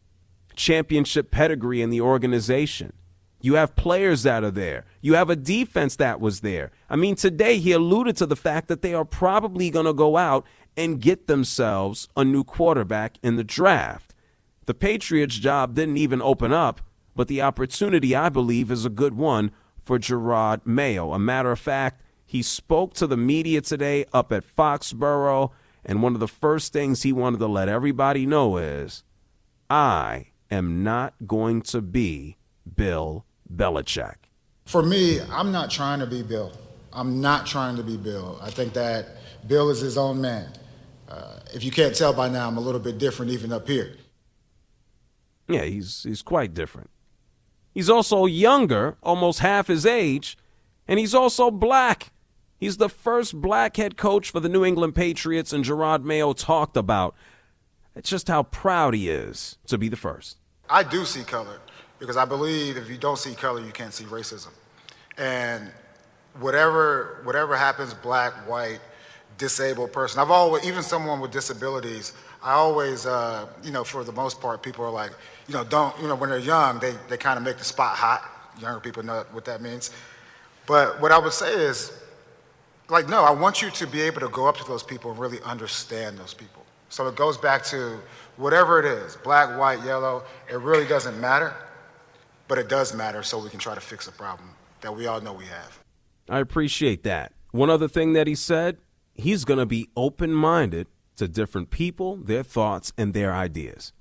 championship 0.54 1.30
pedigree 1.30 1.80
in 1.80 1.88
the 1.88 2.02
organization. 2.02 2.92
You 3.40 3.54
have 3.54 3.74
players 3.74 4.24
that 4.24 4.44
are 4.44 4.50
there. 4.50 4.84
You 5.00 5.14
have 5.14 5.30
a 5.30 5.36
defense 5.36 5.96
that 5.96 6.20
was 6.20 6.40
there. 6.40 6.72
I 6.90 6.96
mean, 6.96 7.14
today 7.14 7.58
he 7.58 7.72
alluded 7.72 8.16
to 8.18 8.26
the 8.26 8.36
fact 8.36 8.68
that 8.68 8.82
they 8.82 8.92
are 8.92 9.04
probably 9.06 9.70
going 9.70 9.86
to 9.86 9.94
go 9.94 10.18
out 10.18 10.44
and 10.76 11.00
get 11.00 11.26
themselves 11.26 12.08
a 12.16 12.24
new 12.24 12.44
quarterback 12.44 13.16
in 13.22 13.36
the 13.36 13.44
draft. 13.44 14.14
The 14.66 14.74
Patriots 14.74 15.36
job 15.36 15.74
didn't 15.74 15.96
even 15.96 16.20
open 16.20 16.52
up, 16.52 16.82
but 17.16 17.28
the 17.28 17.40
opportunity, 17.40 18.14
I 18.14 18.28
believe, 18.28 18.70
is 18.70 18.84
a 18.84 18.90
good 18.90 19.14
one 19.14 19.52
for 19.88 19.98
Jerod 19.98 20.66
Mayo. 20.66 21.14
A 21.14 21.18
matter 21.18 21.50
of 21.50 21.58
fact, 21.58 22.02
he 22.26 22.42
spoke 22.42 22.92
to 22.92 23.06
the 23.06 23.16
media 23.16 23.62
today 23.62 24.04
up 24.12 24.30
at 24.32 24.44
Foxborough, 24.44 25.50
and 25.82 26.02
one 26.02 26.12
of 26.12 26.20
the 26.20 26.28
first 26.28 26.74
things 26.74 27.04
he 27.04 27.10
wanted 27.10 27.38
to 27.38 27.46
let 27.46 27.70
everybody 27.70 28.26
know 28.26 28.58
is 28.58 29.02
I 29.70 30.26
am 30.50 30.84
not 30.84 31.14
going 31.26 31.62
to 31.62 31.80
be 31.80 32.36
Bill 32.76 33.24
Belichick. 33.50 34.16
For 34.66 34.82
me, 34.82 35.22
I'm 35.22 35.52
not 35.52 35.70
trying 35.70 36.00
to 36.00 36.06
be 36.06 36.22
Bill. 36.22 36.52
I'm 36.92 37.22
not 37.22 37.46
trying 37.46 37.76
to 37.76 37.82
be 37.82 37.96
Bill. 37.96 38.38
I 38.42 38.50
think 38.50 38.74
that 38.74 39.06
Bill 39.46 39.70
is 39.70 39.80
his 39.80 39.96
own 39.96 40.20
man. 40.20 40.52
Uh, 41.08 41.38
if 41.54 41.64
you 41.64 41.70
can't 41.70 41.94
tell 41.94 42.12
by 42.12 42.28
now, 42.28 42.46
I'm 42.46 42.58
a 42.58 42.60
little 42.60 42.80
bit 42.80 42.98
different 42.98 43.32
even 43.32 43.54
up 43.54 43.66
here. 43.66 43.94
Yeah, 45.48 45.62
he's 45.62 46.02
he's 46.02 46.20
quite 46.20 46.52
different. 46.52 46.90
He's 47.78 47.88
also 47.88 48.26
younger, 48.26 48.96
almost 49.04 49.38
half 49.38 49.68
his 49.68 49.86
age, 49.86 50.36
and 50.88 50.98
he's 50.98 51.14
also 51.14 51.48
black. 51.48 52.10
He's 52.56 52.78
the 52.78 52.88
first 52.88 53.40
black 53.40 53.76
head 53.76 53.96
coach 53.96 54.32
for 54.32 54.40
the 54.40 54.48
New 54.48 54.64
England 54.64 54.96
Patriots, 54.96 55.52
and 55.52 55.64
Jerod 55.64 56.02
Mayo 56.02 56.32
talked 56.32 56.76
about 56.76 57.14
it's 57.94 58.10
just 58.10 58.26
how 58.26 58.42
proud 58.42 58.94
he 58.94 59.08
is 59.08 59.58
to 59.68 59.78
be 59.78 59.88
the 59.88 59.96
first. 59.96 60.38
I 60.68 60.82
do 60.82 61.04
see 61.04 61.22
color 61.22 61.60
because 62.00 62.16
I 62.16 62.24
believe 62.24 62.76
if 62.76 62.90
you 62.90 62.98
don't 62.98 63.16
see 63.16 63.36
color, 63.36 63.60
you 63.60 63.70
can't 63.70 63.94
see 63.94 64.06
racism. 64.06 64.50
And 65.16 65.70
whatever 66.40 67.20
whatever 67.22 67.56
happens, 67.56 67.94
black, 67.94 68.32
white, 68.48 68.80
disabled 69.36 69.92
person, 69.92 70.18
I've 70.18 70.32
always 70.32 70.66
even 70.66 70.82
someone 70.82 71.20
with 71.20 71.30
disabilities, 71.30 72.12
I 72.42 72.54
always, 72.54 73.06
uh, 73.06 73.46
you 73.62 73.70
know, 73.70 73.84
for 73.84 74.02
the 74.02 74.10
most 74.10 74.40
part, 74.40 74.64
people 74.64 74.84
are 74.84 74.90
like, 74.90 75.12
you 75.48 75.54
know, 75.54 75.64
don't, 75.64 75.98
you 76.00 76.06
know, 76.06 76.14
when 76.14 76.30
they're 76.30 76.38
young, 76.38 76.78
they, 76.78 76.94
they 77.08 77.16
kind 77.16 77.38
of 77.38 77.42
make 77.42 77.56
the 77.56 77.64
spot 77.64 77.96
hot. 77.96 78.22
Younger 78.60 78.80
people 78.80 79.02
know 79.02 79.24
what 79.32 79.44
that 79.46 79.62
means. 79.62 79.90
But 80.66 81.00
what 81.00 81.10
I 81.10 81.18
would 81.18 81.32
say 81.32 81.52
is, 81.52 81.90
like, 82.90 83.08
no, 83.08 83.22
I 83.22 83.30
want 83.30 83.62
you 83.62 83.70
to 83.70 83.86
be 83.86 84.02
able 84.02 84.20
to 84.20 84.28
go 84.28 84.46
up 84.46 84.56
to 84.58 84.64
those 84.64 84.82
people 84.82 85.10
and 85.10 85.18
really 85.18 85.40
understand 85.42 86.18
those 86.18 86.34
people. 86.34 86.64
So 86.90 87.06
it 87.06 87.16
goes 87.16 87.36
back 87.36 87.64
to 87.64 87.98
whatever 88.36 88.78
it 88.78 88.86
is 88.86 89.16
black, 89.16 89.58
white, 89.58 89.82
yellow, 89.84 90.22
it 90.50 90.58
really 90.58 90.86
doesn't 90.86 91.20
matter, 91.20 91.54
but 92.46 92.58
it 92.58 92.68
does 92.68 92.94
matter 92.94 93.22
so 93.22 93.42
we 93.42 93.50
can 93.50 93.58
try 93.58 93.74
to 93.74 93.80
fix 93.80 94.06
a 94.06 94.12
problem 94.12 94.50
that 94.80 94.94
we 94.94 95.06
all 95.06 95.20
know 95.20 95.32
we 95.32 95.46
have. 95.46 95.78
I 96.28 96.40
appreciate 96.40 97.02
that. 97.04 97.32
One 97.50 97.70
other 97.70 97.88
thing 97.88 98.12
that 98.12 98.26
he 98.26 98.34
said, 98.34 98.78
he's 99.14 99.44
going 99.44 99.58
to 99.58 99.66
be 99.66 99.88
open 99.96 100.32
minded 100.32 100.86
to 101.16 101.26
different 101.28 101.70
people, 101.70 102.16
their 102.16 102.42
thoughts, 102.42 102.92
and 102.96 103.12
their 103.12 103.32
ideas. 103.34 103.92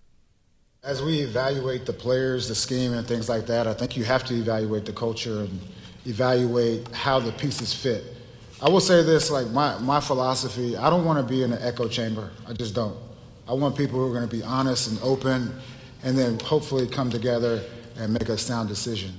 As 0.88 1.04
we 1.04 1.20
evaluate 1.20 1.86
the 1.86 1.92
players, 1.92 2.48
the 2.48 2.56
scheme, 2.56 2.94
and 2.94 3.06
things 3.06 3.28
like 3.28 3.46
that, 3.48 3.68
I 3.68 3.74
think 3.74 3.98
you 3.98 4.06
have 4.06 4.24
to 4.24 4.34
evaluate 4.34 4.86
the 4.86 4.94
culture 4.94 5.42
and 5.42 5.60
evaluate 6.06 6.88
how 6.96 7.20
the 7.20 7.34
pieces 7.34 7.74
fit. 7.74 8.06
I 8.62 8.70
will 8.70 8.80
say 8.80 9.04
this 9.04 9.30
like 9.30 9.50
my, 9.50 9.78
my 9.80 10.00
philosophy, 10.00 10.78
I 10.78 10.90
don't 10.90 11.04
want 11.04 11.20
to 11.20 11.30
be 11.30 11.44
in 11.44 11.52
an 11.52 11.62
echo 11.62 11.90
chamber. 11.90 12.32
I 12.48 12.54
just 12.54 12.74
don't. 12.74 12.98
I 13.50 13.54
want 13.54 13.76
people 13.76 14.00
who 14.00 14.06
are 14.10 14.18
going 14.18 14.30
to 14.30 14.34
be 14.34 14.42
honest 14.44 14.90
and 14.90 14.98
open 15.04 15.54
and 16.04 16.18
then 16.18 16.40
hopefully 16.40 16.88
come 16.88 17.10
together 17.10 17.62
and 17.98 18.14
make 18.14 18.30
a 18.30 18.38
sound 18.38 18.70
decision. 18.70 19.12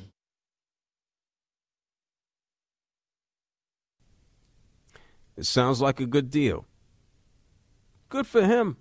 It 5.37 5.45
sounds 5.45 5.83
like 5.83 6.01
a 6.01 6.07
good 6.07 6.31
deal. 6.31 6.65
Good 8.09 8.27
for 8.27 8.43
him. 8.43 8.79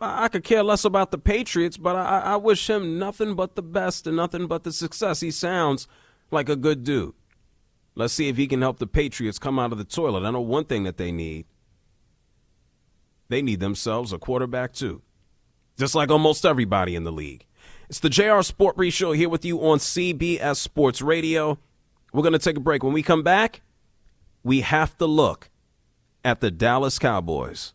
I 0.00 0.28
could 0.28 0.44
care 0.44 0.62
less 0.62 0.84
about 0.84 1.10
the 1.10 1.18
Patriots, 1.18 1.76
but 1.76 1.96
I, 1.96 2.20
I 2.20 2.36
wish 2.36 2.68
him 2.68 2.98
nothing 2.98 3.34
but 3.34 3.54
the 3.54 3.62
best 3.62 4.06
and 4.06 4.16
nothing 4.16 4.46
but 4.46 4.64
the 4.64 4.72
success. 4.72 5.20
He 5.20 5.30
sounds 5.30 5.86
like 6.30 6.48
a 6.48 6.56
good 6.56 6.84
dude. 6.84 7.14
Let's 7.94 8.12
see 8.12 8.28
if 8.28 8.36
he 8.36 8.46
can 8.46 8.62
help 8.62 8.78
the 8.78 8.86
Patriots 8.86 9.38
come 9.38 9.58
out 9.58 9.72
of 9.72 9.78
the 9.78 9.84
toilet. 9.84 10.24
I 10.24 10.30
know 10.30 10.40
one 10.40 10.64
thing 10.64 10.84
that 10.84 10.96
they 10.96 11.10
need. 11.10 11.46
They 13.28 13.42
need 13.42 13.60
themselves 13.60 14.12
a 14.12 14.18
quarterback, 14.18 14.72
too. 14.72 15.02
Just 15.76 15.94
like 15.94 16.10
almost 16.10 16.46
everybody 16.46 16.94
in 16.94 17.04
the 17.04 17.12
league. 17.12 17.44
It's 17.88 18.00
the 18.00 18.08
JR 18.08 18.42
Sport 18.42 18.76
Brief 18.76 18.94
Show 18.94 19.12
here 19.12 19.28
with 19.28 19.44
you 19.44 19.60
on 19.60 19.78
CBS 19.78 20.56
Sports 20.56 21.02
Radio. 21.02 21.58
We're 22.12 22.22
going 22.22 22.32
to 22.32 22.38
take 22.38 22.56
a 22.56 22.60
break. 22.60 22.82
When 22.82 22.92
we 22.92 23.02
come 23.02 23.22
back, 23.22 23.62
we 24.42 24.60
have 24.60 24.96
to 24.98 25.06
look 25.06 25.50
at 26.24 26.40
the 26.40 26.50
Dallas 26.50 26.98
Cowboys. 26.98 27.74